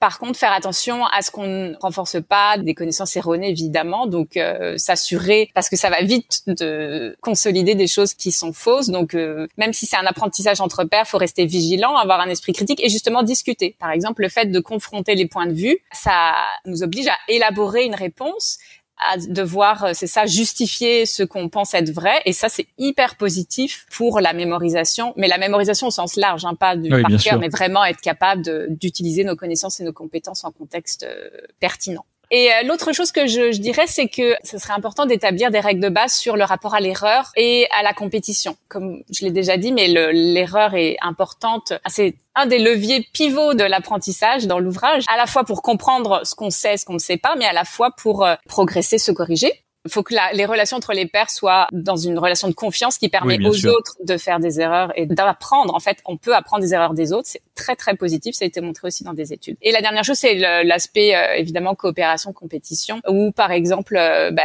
par 0.00 0.18
contre, 0.18 0.38
faire 0.38 0.52
attention 0.52 1.04
à 1.06 1.22
ce 1.22 1.30
qu'on 1.30 1.46
ne 1.46 1.74
renforce 1.80 2.20
pas 2.22 2.56
des 2.56 2.74
connaissances 2.74 3.16
erronées, 3.16 3.50
évidemment. 3.50 4.06
Donc, 4.06 4.36
euh, 4.36 4.76
s'assurer, 4.78 5.50
parce 5.54 5.68
que 5.68 5.76
ça 5.76 5.90
va 5.90 6.02
vite 6.02 6.42
de 6.46 7.16
consolider 7.20 7.74
des 7.74 7.88
choses 7.88 8.14
qui 8.14 8.30
sont 8.30 8.52
fausses. 8.52 8.88
Donc, 8.88 9.14
euh, 9.14 9.46
même 9.56 9.72
si 9.72 9.86
c'est 9.86 9.96
un 9.96 10.06
apprentissage 10.06 10.60
entre 10.60 10.84
pairs, 10.84 11.08
faut 11.08 11.18
rester 11.18 11.46
vigilant, 11.46 11.96
avoir 11.96 12.20
un 12.20 12.28
esprit 12.28 12.52
critique 12.52 12.82
et 12.82 12.88
justement 12.88 13.22
discuter. 13.22 13.76
Par 13.80 13.90
exemple, 13.90 14.22
le 14.22 14.28
fait 14.28 14.46
de 14.46 14.60
confronter 14.60 15.14
les 15.16 15.26
points 15.26 15.46
de 15.46 15.54
vue, 15.54 15.78
ça 15.92 16.34
nous 16.64 16.82
oblige 16.82 17.08
à 17.08 17.16
élaborer 17.28 17.84
une 17.84 17.96
réponse 17.96 18.58
à 19.00 19.16
devoir, 19.16 19.84
euh, 19.84 19.90
c'est 19.94 20.06
ça, 20.06 20.26
justifier 20.26 21.06
ce 21.06 21.22
qu'on 21.22 21.48
pense 21.48 21.74
être 21.74 21.90
vrai. 21.90 22.20
Et 22.24 22.32
ça, 22.32 22.48
c'est 22.48 22.66
hyper 22.78 23.16
positif 23.16 23.86
pour 23.90 24.20
la 24.20 24.32
mémorisation. 24.32 25.12
Mais 25.16 25.28
la 25.28 25.38
mémorisation 25.38 25.88
au 25.88 25.90
sens 25.90 26.16
large, 26.16 26.44
hein, 26.44 26.54
pas 26.54 26.76
du 26.76 26.88
par 26.90 27.10
cœur, 27.22 27.38
mais 27.38 27.48
vraiment 27.48 27.84
être 27.84 28.00
capable 28.00 28.42
d'utiliser 28.76 29.24
nos 29.24 29.36
connaissances 29.36 29.80
et 29.80 29.84
nos 29.84 29.92
compétences 29.92 30.44
en 30.44 30.50
contexte 30.50 31.04
euh, 31.04 31.28
pertinent. 31.60 32.04
Et 32.30 32.50
euh, 32.50 32.62
l'autre 32.64 32.92
chose 32.92 33.10
que 33.10 33.26
je, 33.26 33.52
je 33.52 33.60
dirais, 33.60 33.86
c'est 33.86 34.08
que 34.08 34.36
ce 34.44 34.58
serait 34.58 34.74
important 34.74 35.06
d'établir 35.06 35.50
des 35.50 35.60
règles 35.60 35.80
de 35.80 35.88
base 35.88 36.12
sur 36.12 36.36
le 36.36 36.44
rapport 36.44 36.74
à 36.74 36.80
l'erreur 36.80 37.30
et 37.36 37.66
à 37.78 37.82
la 37.82 37.94
compétition. 37.94 38.56
Comme 38.68 39.02
je 39.10 39.24
l'ai 39.24 39.30
déjà 39.30 39.56
dit, 39.56 39.72
mais 39.72 39.88
l'erreur 39.88 40.74
est 40.74 40.96
importante. 41.00 41.72
C'est 41.88 42.14
un 42.34 42.46
des 42.46 42.58
leviers 42.58 43.06
pivots 43.12 43.54
de 43.54 43.64
l'apprentissage 43.64 44.46
dans 44.46 44.58
l'ouvrage, 44.58 45.04
à 45.08 45.16
la 45.16 45.26
fois 45.26 45.44
pour 45.44 45.62
comprendre 45.62 46.20
ce 46.24 46.34
qu'on 46.34 46.50
sait, 46.50 46.76
ce 46.76 46.84
qu'on 46.84 46.94
ne 46.94 46.98
sait 46.98 47.16
pas, 47.16 47.34
mais 47.36 47.46
à 47.46 47.52
la 47.52 47.64
fois 47.64 47.90
pour 47.96 48.24
euh, 48.24 48.34
progresser, 48.46 48.98
se 48.98 49.10
corriger. 49.10 49.52
Faut 49.88 50.02
que 50.02 50.14
la, 50.14 50.32
les 50.32 50.44
relations 50.44 50.76
entre 50.76 50.92
les 50.92 51.06
pairs 51.06 51.30
soient 51.30 51.66
dans 51.72 51.96
une 51.96 52.18
relation 52.18 52.48
de 52.48 52.54
confiance 52.54 52.98
qui 52.98 53.08
permet 53.08 53.38
aux 53.46 53.66
autres 53.66 53.96
de 54.02 54.16
faire 54.16 54.40
des 54.40 54.60
erreurs 54.60 54.92
et 54.96 55.06
d'apprendre. 55.06 55.74
En 55.74 55.80
fait, 55.80 55.98
on 56.04 56.16
peut 56.16 56.34
apprendre 56.34 56.62
des 56.62 56.74
erreurs 56.74 56.94
des 56.94 57.12
autres. 57.12 57.28
C'est 57.28 57.42
très 57.54 57.76
très 57.76 57.94
positif. 57.94 58.34
Ça 58.34 58.44
a 58.44 58.48
été 58.48 58.60
montré 58.60 58.88
aussi 58.88 59.04
dans 59.04 59.14
des 59.14 59.32
études. 59.32 59.56
Et 59.62 59.72
la 59.72 59.80
dernière 59.80 60.04
chose, 60.04 60.18
c'est 60.18 60.34
l'aspect 60.64 61.14
euh, 61.14 61.34
évidemment 61.36 61.74
coopération, 61.74 62.32
compétition, 62.32 63.00
où 63.08 63.32
par 63.32 63.50
exemple, 63.50 63.96
euh, 63.96 64.30
bah, 64.30 64.42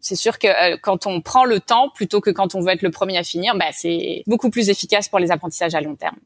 c'est 0.00 0.16
sûr 0.16 0.38
que 0.38 0.46
euh, 0.46 0.76
quand 0.80 1.06
on 1.06 1.20
prend 1.20 1.44
le 1.44 1.60
temps 1.60 1.90
plutôt 1.94 2.20
que 2.20 2.30
quand 2.30 2.54
on 2.54 2.60
veut 2.60 2.72
être 2.72 2.82
le 2.82 2.90
premier 2.90 3.18
à 3.18 3.22
finir, 3.22 3.56
bah, 3.56 3.66
c'est 3.72 4.22
beaucoup 4.26 4.50
plus 4.50 4.70
efficace 4.70 5.08
pour 5.08 5.18
les 5.18 5.30
apprentissages 5.30 5.74
à 5.74 5.80
long 5.80 5.96
terme. 5.96 6.16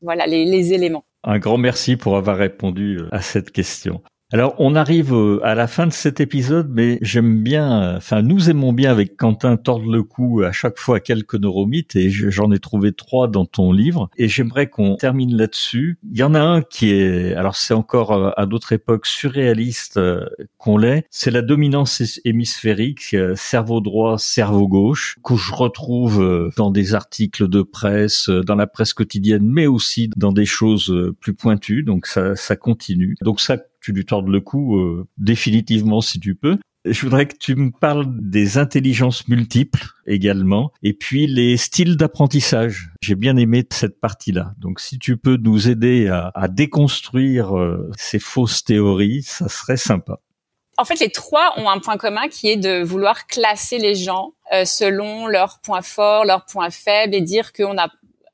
Voilà 0.00 0.26
les, 0.26 0.44
les 0.44 0.72
éléments. 0.72 1.04
Un 1.24 1.38
grand 1.38 1.58
merci 1.58 1.96
pour 1.96 2.16
avoir 2.16 2.36
répondu 2.36 3.00
à 3.12 3.22
cette 3.22 3.52
question. 3.52 4.02
Alors, 4.34 4.54
on 4.56 4.74
arrive 4.76 5.12
euh, 5.12 5.40
à 5.44 5.54
la 5.54 5.66
fin 5.66 5.86
de 5.86 5.92
cet 5.92 6.18
épisode, 6.18 6.70
mais 6.72 6.98
j'aime 7.02 7.42
bien, 7.42 7.82
euh, 7.82 7.96
enfin, 7.98 8.22
nous 8.22 8.48
aimons 8.48 8.72
bien 8.72 8.90
avec 8.90 9.14
Quentin 9.14 9.58
tordre 9.58 9.92
le 9.92 10.02
cou 10.02 10.40
à 10.40 10.52
chaque 10.52 10.78
fois 10.78 11.00
quelques 11.00 11.34
neuromythes, 11.34 11.96
et 11.96 12.08
j'en 12.08 12.50
ai 12.50 12.58
trouvé 12.58 12.94
trois 12.94 13.28
dans 13.28 13.44
ton 13.44 13.72
livre, 13.72 14.08
et 14.16 14.28
j'aimerais 14.28 14.68
qu'on 14.68 14.96
termine 14.96 15.36
là-dessus. 15.36 15.98
Il 16.10 16.16
y 16.16 16.22
en 16.22 16.34
a 16.34 16.40
un 16.40 16.62
qui 16.62 16.92
est, 16.92 17.34
alors 17.34 17.56
c'est 17.56 17.74
encore 17.74 18.12
euh, 18.12 18.30
à 18.38 18.46
d'autres 18.46 18.72
époques 18.72 19.04
surréaliste 19.04 20.00
qu'on 20.56 20.78
l'est, 20.78 21.04
c'est 21.10 21.30
la 21.30 21.42
dominance 21.42 22.02
hémisphérique, 22.24 23.14
cerveau 23.34 23.82
droit, 23.82 24.16
cerveau 24.16 24.66
gauche, 24.66 25.18
que 25.22 25.36
je 25.36 25.52
retrouve 25.52 26.50
dans 26.56 26.70
des 26.70 26.94
articles 26.94 27.48
de 27.48 27.60
presse, 27.60 28.30
dans 28.30 28.54
la 28.54 28.66
presse 28.66 28.94
quotidienne, 28.94 29.44
mais 29.44 29.66
aussi 29.66 30.08
dans 30.16 30.32
des 30.32 30.46
choses 30.46 31.12
plus 31.20 31.34
pointues, 31.34 31.82
donc 31.82 32.06
ça, 32.06 32.34
ça 32.34 32.56
continue. 32.56 33.16
Donc 33.20 33.38
ça 33.38 33.58
tu 33.82 33.92
lui 33.92 34.04
tordes 34.04 34.28
le 34.28 34.40
cou 34.40 34.76
euh, 34.76 35.06
définitivement 35.18 36.00
si 36.00 36.20
tu 36.20 36.34
peux. 36.34 36.58
Je 36.84 37.00
voudrais 37.02 37.26
que 37.26 37.36
tu 37.36 37.54
me 37.54 37.70
parles 37.70 38.06
des 38.08 38.58
intelligences 38.58 39.28
multiples 39.28 39.86
également, 40.06 40.72
et 40.82 40.92
puis 40.92 41.28
les 41.28 41.56
styles 41.56 41.96
d'apprentissage. 41.96 42.90
J'ai 43.00 43.14
bien 43.14 43.36
aimé 43.36 43.64
cette 43.70 44.00
partie-là. 44.00 44.52
Donc 44.58 44.80
si 44.80 44.98
tu 44.98 45.16
peux 45.16 45.36
nous 45.36 45.68
aider 45.68 46.08
à, 46.08 46.48
déconstruire 46.48 47.56
euh, 47.56 47.88
ces 47.96 48.18
fausses 48.18 48.64
théories, 48.64 49.22
ça 49.22 49.48
serait 49.48 49.76
sympa. 49.76 50.18
En 50.78 50.84
fait, 50.84 50.98
les 50.98 51.10
trois 51.10 51.52
ont 51.58 51.68
un 51.68 51.78
point 51.78 51.98
commun 51.98 52.28
qui 52.28 52.48
est 52.48 52.56
de 52.56 52.82
vouloir 52.82 53.26
classer 53.26 53.78
les 53.78 53.94
gens 53.94 54.32
euh, 54.52 54.64
selon 54.64 55.26
leurs 55.26 55.60
points 55.60 55.82
forts, 55.82 56.24
leurs 56.24 56.46
points 56.46 56.70
faibles, 56.70 57.14
et 57.14 57.20
dire 57.20 57.52
qu'on 57.52 57.78
a 57.78 57.88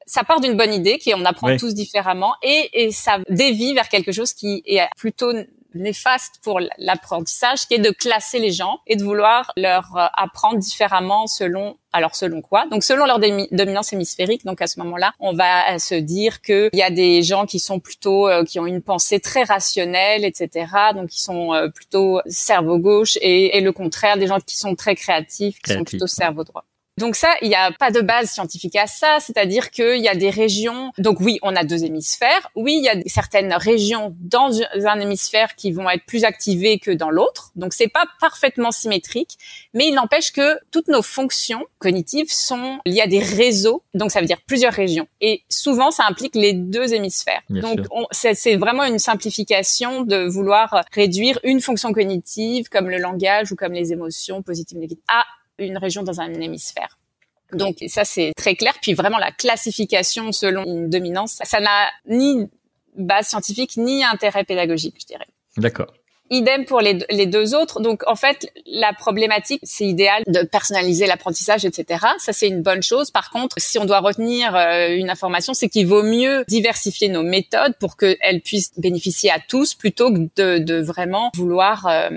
ça 0.09 0.25
part 0.25 0.41
d'une 0.41 0.57
bonne 0.57 0.73
idée, 0.73 0.99
qui 0.99 1.13
on 1.15 1.25
apprend 1.25 1.57
tous 1.57 1.75
différemment, 1.75 2.35
et, 2.43 2.71
et 2.73 2.91
ça 2.91 3.19
dévie 3.29 3.75
vers 3.75 3.89
quelque 3.89 4.13
chose 4.13 4.33
qui 4.33 4.63
est 4.67 4.81
plutôt 4.97 5.33
néfaste 5.75 6.41
pour 6.43 6.61
l'apprentissage, 6.79 7.67
qui 7.67 7.75
est 7.75 7.79
de 7.79 7.91
classer 7.91 8.39
les 8.39 8.53
gens 8.53 8.81
et 8.87 8.97
de 8.97 9.05
vouloir 9.05 9.53
leur 9.57 9.97
euh, 9.97 10.07
apprendre 10.15 10.59
différemment 10.59 11.27
selon 11.27 11.77
alors 11.93 12.15
selon 12.15 12.43
quoi? 12.43 12.67
Donc 12.71 12.85
selon 12.85 13.07
leur 13.07 13.19
dominance 13.19 13.93
hémisphérique. 13.93 14.45
Donc 14.45 14.61
à 14.61 14.67
ce 14.67 14.79
moment-là, 14.81 15.13
on 15.21 15.33
va 15.33 15.75
euh, 15.75 15.79
se 15.79 15.95
dire 15.95 16.41
qu'il 16.43 16.71
y 16.73 16.83
a 16.83 16.91
des 16.91 17.23
gens 17.23 17.47
qui 17.47 17.59
sont 17.59 17.81
plutôt 17.81 18.29
euh, 18.29 18.45
qui 18.45 18.59
ont 18.61 18.67
une 18.67 18.83
pensée 18.83 19.21
très 19.21 19.45
rationnelle, 19.45 20.25
etc. 20.25 20.67
Donc 20.95 21.09
qui 21.09 21.21
sont 21.21 21.51
plutôt 21.75 22.21
cerveau 22.27 22.79
gauche 22.79 23.17
et, 23.21 23.57
et, 23.57 23.61
le 23.61 23.73
contraire 23.73 24.17
des 24.17 24.27
gens 24.27 24.39
qui 24.41 24.57
sont 24.57 24.75
très 24.75 24.95
créatifs, 24.95 25.59
qui 25.61 25.73
sont 25.73 25.85
plutôt 25.85 26.07
cerveau 26.07 26.45
droit. 26.45 26.65
Donc 26.99 27.15
ça, 27.15 27.33
il 27.43 27.49
n'y 27.49 27.55
a 27.55 27.71
pas 27.73 27.91
de 27.91 28.01
base 28.01 28.31
scientifique 28.31 28.77
à 28.77 28.87
ça, 28.87 29.19
c'est-à-dire 29.21 29.71
qu'il 29.71 29.99
y 29.99 30.09
a 30.09 30.17
des 30.17 30.31
régions. 30.31 30.93
Donc 30.99 31.21
oui, 31.21 31.39
on 31.43 31.55
a 31.55 31.65
deux 31.65 31.85
hémisphères. 31.85 32.51
Oui, 32.57 32.75
il 32.79 32.85
y 32.85 32.89
a 32.89 32.97
certaines 33.07 33.53
régions 33.55 34.17
dans 34.19 34.51
un 34.85 35.01
hémisphère 35.01 35.55
qui 35.55 35.71
vont 35.71 35.89
être 35.89 36.05
plus 36.07 36.25
activées 36.25 36.79
que 36.79 36.91
dans 36.91 37.11
l'autre. 37.11 37.53
Donc 37.55 37.73
c'est 37.73 37.89
pas 37.89 38.05
parfaitement 38.21 38.73
symétrique, 38.73 39.39
mais 39.75 39.87
il 39.87 39.95
n'empêche 39.95 40.33
que 40.33 40.59
toutes 40.73 40.89
nos 40.89 41.03
fonctions 41.03 41.65
cognitives 41.79 42.33
sont 42.33 42.79
liées 42.85 43.03
à 43.03 43.07
des 43.07 43.21
réseaux. 43.21 43.85
Donc 43.95 44.11
ça 44.11 44.21
veut 44.21 44.27
dire 44.27 44.41
plusieurs 44.47 44.73
régions. 44.73 45.07
Et 45.21 45.43
souvent, 45.49 45.93
ça 45.93 46.05
implique 46.09 46.35
les 46.35 46.53
deux 46.53 46.95
hémisphères. 46.95 47.43
donc 47.49 47.81
c'est 48.11 48.57
vraiment 48.57 48.85
une 48.85 48.99
simplification 48.99 50.03
de 50.03 50.27
vouloir 50.29 50.85
réduire 50.93 51.39
une 51.45 51.61
fonction 51.61 51.93
cognitive 51.93 52.69
comme 52.69 52.91
le 52.91 52.99
langage 52.99 53.53
ou 53.53 53.57
comme 53.57 53.73
les 53.73 53.93
émotions 53.93 54.43
positives, 54.43 54.79
négatives 54.79 54.99
à 55.09 55.25
une 55.59 55.79
région 55.79 56.03
dans 56.03 56.21
un 56.21 56.33
hémisphère. 56.35 56.99
Donc 57.53 57.77
ça 57.87 58.05
c'est 58.05 58.33
très 58.37 58.55
clair. 58.55 58.75
Puis 58.81 58.95
vraiment 58.95 59.19
la 59.19 59.33
classification 59.33 60.33
selon 60.33 60.65
une 60.65 60.91
dominance, 60.91 61.39
ça 61.45 61.61
n'a 61.61 61.89
ni 62.07 62.49
base 62.97 63.29
scientifique 63.29 63.77
ni 63.77 64.05
intérêt 64.05 64.45
pédagogique, 64.45 64.97
je 65.01 65.07
dirais. 65.07 65.27
D'accord. 65.57 65.93
Idem 66.31 66.67
pour 66.67 66.81
les, 66.81 66.99
les, 67.09 67.25
deux 67.25 67.55
autres. 67.55 67.81
Donc, 67.81 68.03
en 68.07 68.15
fait, 68.15 68.53
la 68.67 68.93
problématique, 68.93 69.61
c'est 69.63 69.87
idéal 69.87 70.23
de 70.27 70.43
personnaliser 70.43 71.07
l'apprentissage, 71.07 71.65
etc. 71.65 72.05
Ça, 72.19 72.35
c'est 72.35 72.49
une 72.49 72.61
bonne 72.61 72.83
chose. 72.83 73.11
Par 73.11 73.31
contre, 73.31 73.57
si 73.59 73.79
on 73.79 73.87
doit 73.87 74.01
retenir 74.01 74.55
euh, 74.55 74.95
une 74.95 75.09
information, 75.09 75.55
c'est 75.55 75.71
qu'il 75.71 75.87
vaut 75.87 76.03
mieux 76.03 76.45
diversifier 76.47 77.09
nos 77.09 77.23
méthodes 77.23 77.75
pour 77.81 77.97
qu'elles 77.97 78.43
puissent 78.43 78.79
bénéficier 78.79 79.31
à 79.31 79.39
tous 79.41 79.73
plutôt 79.73 80.13
que 80.13 80.19
de, 80.37 80.59
de 80.59 80.83
vraiment 80.83 81.31
vouloir 81.35 81.87
euh, 81.87 82.11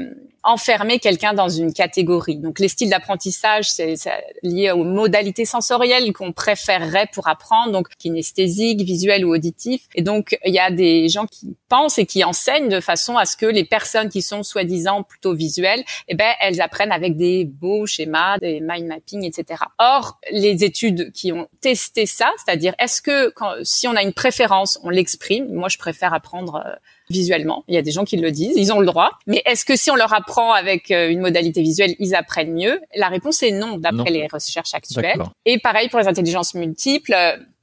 enfermer 0.44 1.00
quelqu'un 1.00 1.34
dans 1.34 1.50
une 1.50 1.74
catégorie. 1.74 2.38
Donc 2.38 2.60
les 2.60 2.68
styles 2.68 2.90
d'apprentissage, 2.90 3.70
c'est 3.70 3.96
lié 4.44 4.72
aux 4.72 4.84
modalités 4.84 5.46
sensorielles 5.46 6.12
qu'on 6.14 6.32
préférerait 6.32 7.08
pour 7.14 7.28
apprendre, 7.28 7.72
donc 7.72 7.88
kinesthésique, 7.98 8.82
visuel 8.82 9.26
ou 9.26 9.34
auditif. 9.34 9.84
Et 9.96 10.02
donc 10.02 10.38
il 10.46 10.54
y 10.54 10.60
a 10.60 10.72
des 10.72 11.10
gens 11.10 11.26
qui 11.26 11.56
pensent 11.70 12.00
et 12.00 12.06
qui 12.06 12.24
enseignent 12.24 12.70
de 12.70 12.80
façon 12.80 13.18
à 13.18 13.26
ce 13.26 13.38
que 13.38 13.46
les 13.46 13.66
personnes 13.66 14.10
qui 14.10 14.22
sont 14.22 14.44
soi-disant 14.44 15.04
plutôt 15.04 15.34
visuelles, 15.34 15.84
eh 16.08 16.16
ben 16.16 16.34
elles 16.40 16.62
apprennent 16.62 16.92
avec 16.92 17.18
des 17.18 17.46
beaux 17.46 17.86
schémas, 17.86 18.38
des 18.40 18.60
mind 18.62 18.88
mapping, 18.88 19.24
etc. 19.24 19.64
Or 19.80 20.20
les 20.32 20.64
études 20.64 21.12
qui 21.12 21.32
ont 21.32 21.48
testé 21.62 22.06
ça, 22.06 22.32
c'est-à-dire 22.44 22.74
est-ce 22.80 23.02
que 23.02 23.30
quand, 23.30 23.54
si 23.64 23.88
on 23.88 23.96
a 23.96 24.02
une 24.02 24.14
préférence, 24.14 24.80
on 24.84 24.90
l'exprime. 24.90 25.52
Moi, 25.54 25.70
je 25.70 25.78
préfère 25.78 26.14
apprendre 26.14 26.64
euh, 26.66 26.76
visuellement. 27.12 27.64
Il 27.68 27.76
y 27.76 27.78
a 27.78 27.82
des 27.82 27.92
gens 27.92 28.04
qui 28.04 28.18
le 28.18 28.32
disent, 28.32 28.54
ils 28.56 28.74
ont 28.74 28.80
le 28.80 28.86
droit. 28.86 29.12
Mais 29.28 29.42
est-ce 29.46 29.66
que 29.66 29.76
si 29.76 29.92
on 29.92 29.96
leur 29.96 30.14
apprend 30.14 30.54
avec 30.54 30.92
euh, 30.92 31.10
une 31.10 31.20
modalité 31.20 31.62
visuelle, 31.62 31.96
ils 32.00 32.16
apprennent 32.16 32.54
mieux? 32.54 32.80
La 32.96 33.08
réponse 33.08 33.44
est 33.44 33.52
non, 33.52 33.78
d'après 33.78 34.10
les 34.10 34.28
recherches 34.28 34.74
actuelles. 34.74 35.22
Et 35.46 35.60
pareil 35.60 35.90
pour 35.90 36.00
les 36.00 36.08
intelligences 36.08 36.54
multiples 36.54 37.14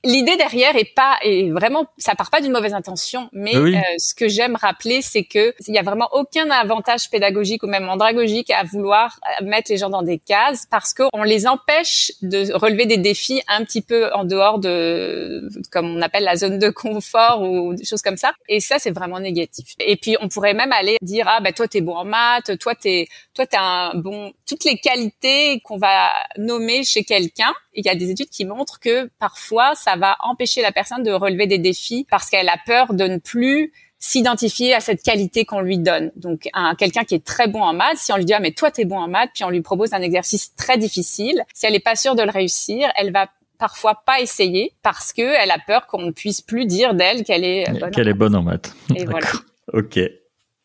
l'idée 0.04 0.36
derrière 0.36 0.76
est 0.76 0.94
pas 0.94 1.16
est 1.22 1.50
vraiment 1.50 1.86
ça 1.98 2.14
part 2.14 2.30
pas 2.30 2.40
d'une 2.40 2.52
mauvaise 2.52 2.74
intention 2.74 3.28
mais 3.32 3.56
euh, 3.56 3.80
ce 3.98 4.14
que 4.14 4.28
j'aime 4.28 4.56
rappeler 4.56 5.02
c'est 5.02 5.24
que 5.24 5.54
il 5.66 5.74
y 5.74 5.78
a 5.78 5.82
vraiment 5.82 6.08
aucun 6.12 6.50
avantage 6.50 7.10
pédagogique 7.10 7.62
ou 7.62 7.66
même 7.66 7.88
andragogique 7.88 8.50
à 8.50 8.62
vouloir 8.64 9.18
euh, 9.40 9.44
mettre 9.44 9.70
les 9.70 9.76
gens 9.76 9.90
dans 9.90 10.02
des 10.02 10.18
cases 10.18 10.66
parce 10.70 10.94
qu'on 10.94 11.22
les 11.22 11.46
empêche 11.46 12.12
de 12.22 12.52
relever 12.54 12.86
des 12.86 12.96
défis 12.96 13.42
un 13.48 13.64
petit 13.64 13.82
peu 13.82 14.12
en 14.12 14.24
dehors 14.24 14.58
de 14.58 15.48
comme 15.70 15.96
on 15.96 16.02
appelle 16.02 16.24
la 16.24 16.36
zone 16.36 16.58
de 16.58 16.70
confort 16.70 17.42
ou 17.42 17.74
des 17.74 17.84
choses 17.84 18.02
comme 18.02 18.16
ça. 18.16 18.32
Et 18.48 18.60
ça 18.60 18.78
c'est 18.78 18.90
vraiment 18.90 19.20
négatif. 19.20 19.74
Et 19.80 19.96
puis 19.96 20.16
on 20.20 20.28
pourrait 20.28 20.54
même 20.54 20.72
aller 20.72 20.96
dire 21.02 21.26
ah 21.28 21.40
ben 21.40 21.52
toi 21.52 21.68
t'es 21.68 21.80
bon 21.80 21.96
en 21.96 22.04
maths 22.04 22.56
toi 22.58 22.74
t'es 22.74 23.08
toi 23.34 23.46
t'as 23.46 23.60
un 23.60 23.94
bon 23.94 24.32
toutes 24.46 24.64
les 24.64 24.78
qualités 24.78 25.60
qu'on 25.64 25.78
va 25.78 26.10
nommer 26.36 26.84
chez 26.84 27.04
quelqu'un 27.04 27.52
il 27.78 27.86
y 27.86 27.88
a 27.88 27.94
des 27.94 28.10
études 28.10 28.28
qui 28.28 28.44
montrent 28.44 28.80
que 28.80 29.08
parfois 29.20 29.74
ça 29.76 29.96
va 29.96 30.16
empêcher 30.20 30.62
la 30.62 30.72
personne 30.72 31.04
de 31.04 31.12
relever 31.12 31.46
des 31.46 31.58
défis 31.58 32.06
parce 32.10 32.28
qu'elle 32.28 32.48
a 32.48 32.56
peur 32.66 32.92
de 32.92 33.04
ne 33.04 33.18
plus 33.18 33.72
s'identifier 34.00 34.74
à 34.74 34.80
cette 34.80 35.02
qualité 35.02 35.44
qu'on 35.44 35.60
lui 35.60 35.78
donne. 35.78 36.12
Donc, 36.16 36.48
un, 36.54 36.74
quelqu'un 36.74 37.04
qui 37.04 37.14
est 37.14 37.24
très 37.24 37.48
bon 37.48 37.62
en 37.62 37.72
maths, 37.72 37.98
si 37.98 38.12
on 38.12 38.16
lui 38.16 38.24
dit 38.24 38.34
ah 38.34 38.40
mais 38.40 38.52
toi 38.52 38.70
t'es 38.70 38.84
bon 38.84 38.98
en 38.98 39.08
maths, 39.08 39.30
puis 39.32 39.44
on 39.44 39.50
lui 39.50 39.60
propose 39.60 39.92
un 39.92 40.02
exercice 40.02 40.54
très 40.56 40.76
difficile, 40.76 41.44
si 41.54 41.66
elle 41.66 41.74
est 41.74 41.80
pas 41.80 41.96
sûre 41.96 42.16
de 42.16 42.22
le 42.22 42.30
réussir, 42.30 42.88
elle 42.96 43.12
va 43.12 43.28
parfois 43.58 44.02
pas 44.06 44.20
essayer 44.20 44.72
parce 44.82 45.12
que 45.12 45.22
elle 45.22 45.50
a 45.50 45.58
peur 45.64 45.86
qu'on 45.86 46.02
ne 46.02 46.10
puisse 46.10 46.40
plus 46.40 46.66
dire 46.66 46.94
d'elle 46.94 47.22
qu'elle 47.22 47.44
est 47.44 47.70
bonne. 47.78 47.90
Qu'elle 47.90 48.08
est 48.08 48.14
bonne 48.14 48.34
en 48.34 48.42
maths. 48.42 48.74
Et 48.94 49.04
voilà. 49.04 49.28
Ok. 49.72 50.00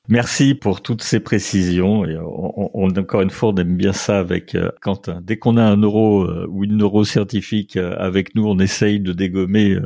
Merci 0.10 0.54
pour 0.54 0.82
toutes 0.82 1.01
ces 1.01 1.22
précisions. 1.22 2.06
Et 2.06 2.18
on, 2.18 2.88
encore 2.89 3.22
une 3.22 3.30
fois, 3.30 3.49
on 3.49 3.56
aime 3.56 3.78
bien 3.78 3.93
ça 3.93 4.20
avec 4.20 4.54
euh, 4.54 4.70
Quentin. 4.82 5.22
Dès 5.22 5.38
qu'on 5.38 5.56
a 5.56 5.64
un 5.64 5.78
neuro 5.78 6.24
euh, 6.24 6.45
ou 6.49 6.66
une 6.66 6.76
neuroscientifique 6.76 7.78
euh, 7.78 7.95
avec 7.97 8.36
nous, 8.36 8.45
on 8.45 8.60
essaye 8.60 8.99
de 8.99 9.14
dégommer 9.14 9.78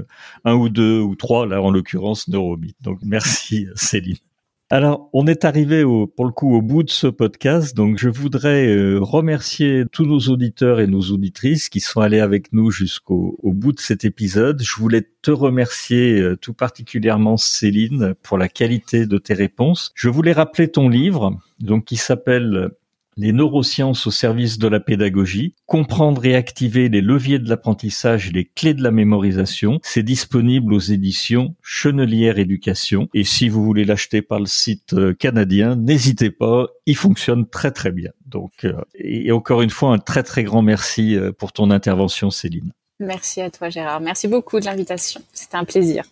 un 0.44 0.56
ou 0.56 0.70
deux 0.70 1.00
ou 1.02 1.16
trois, 1.16 1.46
là 1.46 1.62
en 1.62 1.70
l'occurrence 1.70 2.28
neuromythes. 2.30 2.82
Donc 2.82 3.00
merci 3.04 3.68
Céline. 3.76 4.18
Alors, 4.70 5.10
on 5.14 5.28
est 5.28 5.46
arrivé 5.46 5.86
au, 5.86 6.08
pour 6.08 6.26
le 6.26 6.34
coup 6.34 6.54
au 6.54 6.62
bout 6.62 6.84
de 6.84 6.90
ce 6.90 7.08
podcast, 7.08 7.74
donc 7.74 7.98
je 7.98 8.10
voudrais 8.10 8.68
euh, 8.68 9.00
remercier 9.00 9.86
tous 9.94 10.06
nos 10.06 10.20
auditeurs 10.20 10.82
et 10.82 10.88
nos 10.88 11.00
auditrices 11.00 11.70
qui 11.70 11.80
sont 11.80 12.02
allés 12.02 12.20
avec 12.20 12.52
nous 12.52 12.70
jusqu'au 12.70 13.40
bout 13.44 13.72
de 13.72 13.80
cet 13.80 14.04
épisode. 14.04 14.62
Je 14.62 14.76
voulais 14.76 15.08
te 15.22 15.32
remercier 15.32 16.20
euh, 16.20 16.36
tout 16.36 16.54
particulièrement 16.54 17.38
Céline 17.38 18.14
pour 18.24 18.38
la 18.38 18.50
qualité 18.50 19.06
de 19.06 19.18
tes 19.18 19.34
réponses. 19.34 19.94
Je 19.96 20.10
voulais 20.10 20.34
rappeler 20.34 20.70
ton 20.70 20.90
livre, 20.90 21.40
donc 21.62 21.86
qui 21.86 21.96
s'appelle 21.96 22.72
les 23.18 23.34
neurosciences 23.34 24.08
au 24.08 24.12
service 24.12 24.60
de 24.60 24.68
la 24.68 24.80
pédagogie, 24.80 25.56
comprendre 25.66 26.26
et 26.26 26.36
activer 26.36 26.90
les 26.90 27.02
leviers 27.02 27.40
de 27.40 27.50
l'apprentissage 27.50 28.30
et 28.30 28.32
les 28.32 28.46
clés 28.46 28.74
de 28.74 28.84
la 28.84 28.92
mémorisation. 28.92 29.80
C'est 29.84 30.04
disponible 30.04 30.74
aux 30.74 30.80
éditions 30.80 31.56
Chenelière 31.62 32.40
Éducation. 32.40 33.10
Et 33.14 33.24
si 33.24 33.50
vous 33.50 33.64
voulez 33.64 33.86
l'acheter 33.86 34.22
par 34.22 34.40
le 34.40 34.46
site 34.46 34.94
euh, 34.94 35.14
canadien, 35.14 35.76
n'hésitez 35.76 36.30
pas, 36.30 36.68
il 36.86 36.96
fonctionne 36.96 37.48
très 37.48 37.72
très 37.72 37.92
bien. 37.92 38.12
Donc, 38.26 38.66
euh, 38.66 38.74
et 38.96 39.32
encore 39.32 39.62
une 39.62 39.70
fois, 39.70 39.94
un 39.94 40.00
très 40.00 40.24
très 40.24 40.44
grand 40.44 40.62
merci 40.62 41.16
euh, 41.16 41.32
pour 41.32 41.52
ton 41.52 41.72
intervention, 41.72 42.30
Céline. 42.30 42.72
Merci 43.00 43.42
à 43.42 43.50
toi, 43.50 43.70
Gérard. 43.70 44.02
Merci 44.02 44.28
beaucoup 44.28 44.60
de 44.60 44.66
l'invitation. 44.66 45.22
C'était 45.34 45.56
un 45.56 45.66
plaisir. 45.66 46.04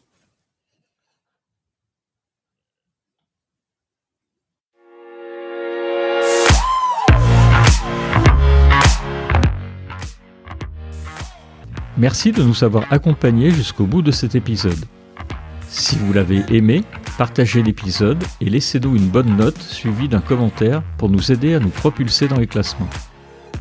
Merci 11.98 12.34
de 12.34 12.44
nous 12.44 12.66
avoir 12.66 12.92
accompagnés 12.92 13.52
jusqu'au 13.52 13.86
bout 13.86 14.02
de 14.02 14.12
cet 14.12 14.36
épisode. 14.36 14.84
Si 15.70 15.98
vous 15.98 16.12
l'avez 16.12 16.44
aimé, 16.50 16.84
partagez 17.18 17.64
l'épisode 17.64 18.22
et 18.42 18.50
laissez-nous 18.50 18.98
une 18.98 19.08
bonne 19.08 19.38
note 19.38 19.62
suivie 19.62 20.10
d'un 20.10 20.20
commentaire 20.20 20.84
pour 20.98 21.10
nous 21.10 21.32
aider 21.32 21.56
à 21.56 21.60
nous 21.60 21.70
propulser 21.70 22.28
dans 22.28 22.38
les 22.38 22.48
classements. 22.48 22.90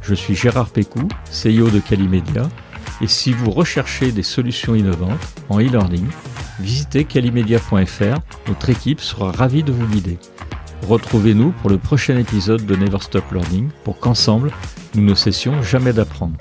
Je 0.03 0.17
suis 0.17 0.35
Gérard 0.35 0.71
Pécou, 0.71 1.07
CEO 1.31 1.71
de 1.71 1.79
Calimedia, 1.79 2.49
et 3.01 3.07
si 3.07 3.33
vous 3.33 3.53
recherchez 3.53 4.11
des 4.11 4.25
solutions 4.25 4.75
innovantes 4.75 5.35
en 5.49 5.61
e-learning, 5.61 6.07
visitez 6.59 7.05
calimedia.fr, 7.05 8.19
notre 8.49 8.71
équipe 8.71 9.01
sera 9.01 9.31
ravie 9.31 9.63
de 9.63 9.73
vous 9.73 9.87
guider. 9.87 10.19
Retrouvez-nous 10.89 11.53
pour 11.53 11.71
le 11.71 11.79
prochain 11.79 12.19
épisode 12.19 12.67
de 12.67 12.75
Never 12.75 12.99
Stop 13.01 13.31
Learning 13.33 13.69
pour 13.85 14.01
qu'ensemble, 14.01 14.51
nous 14.97 15.05
ne 15.05 15.15
cessions 15.15 15.63
jamais 15.63 15.93
d'apprendre. 15.93 16.37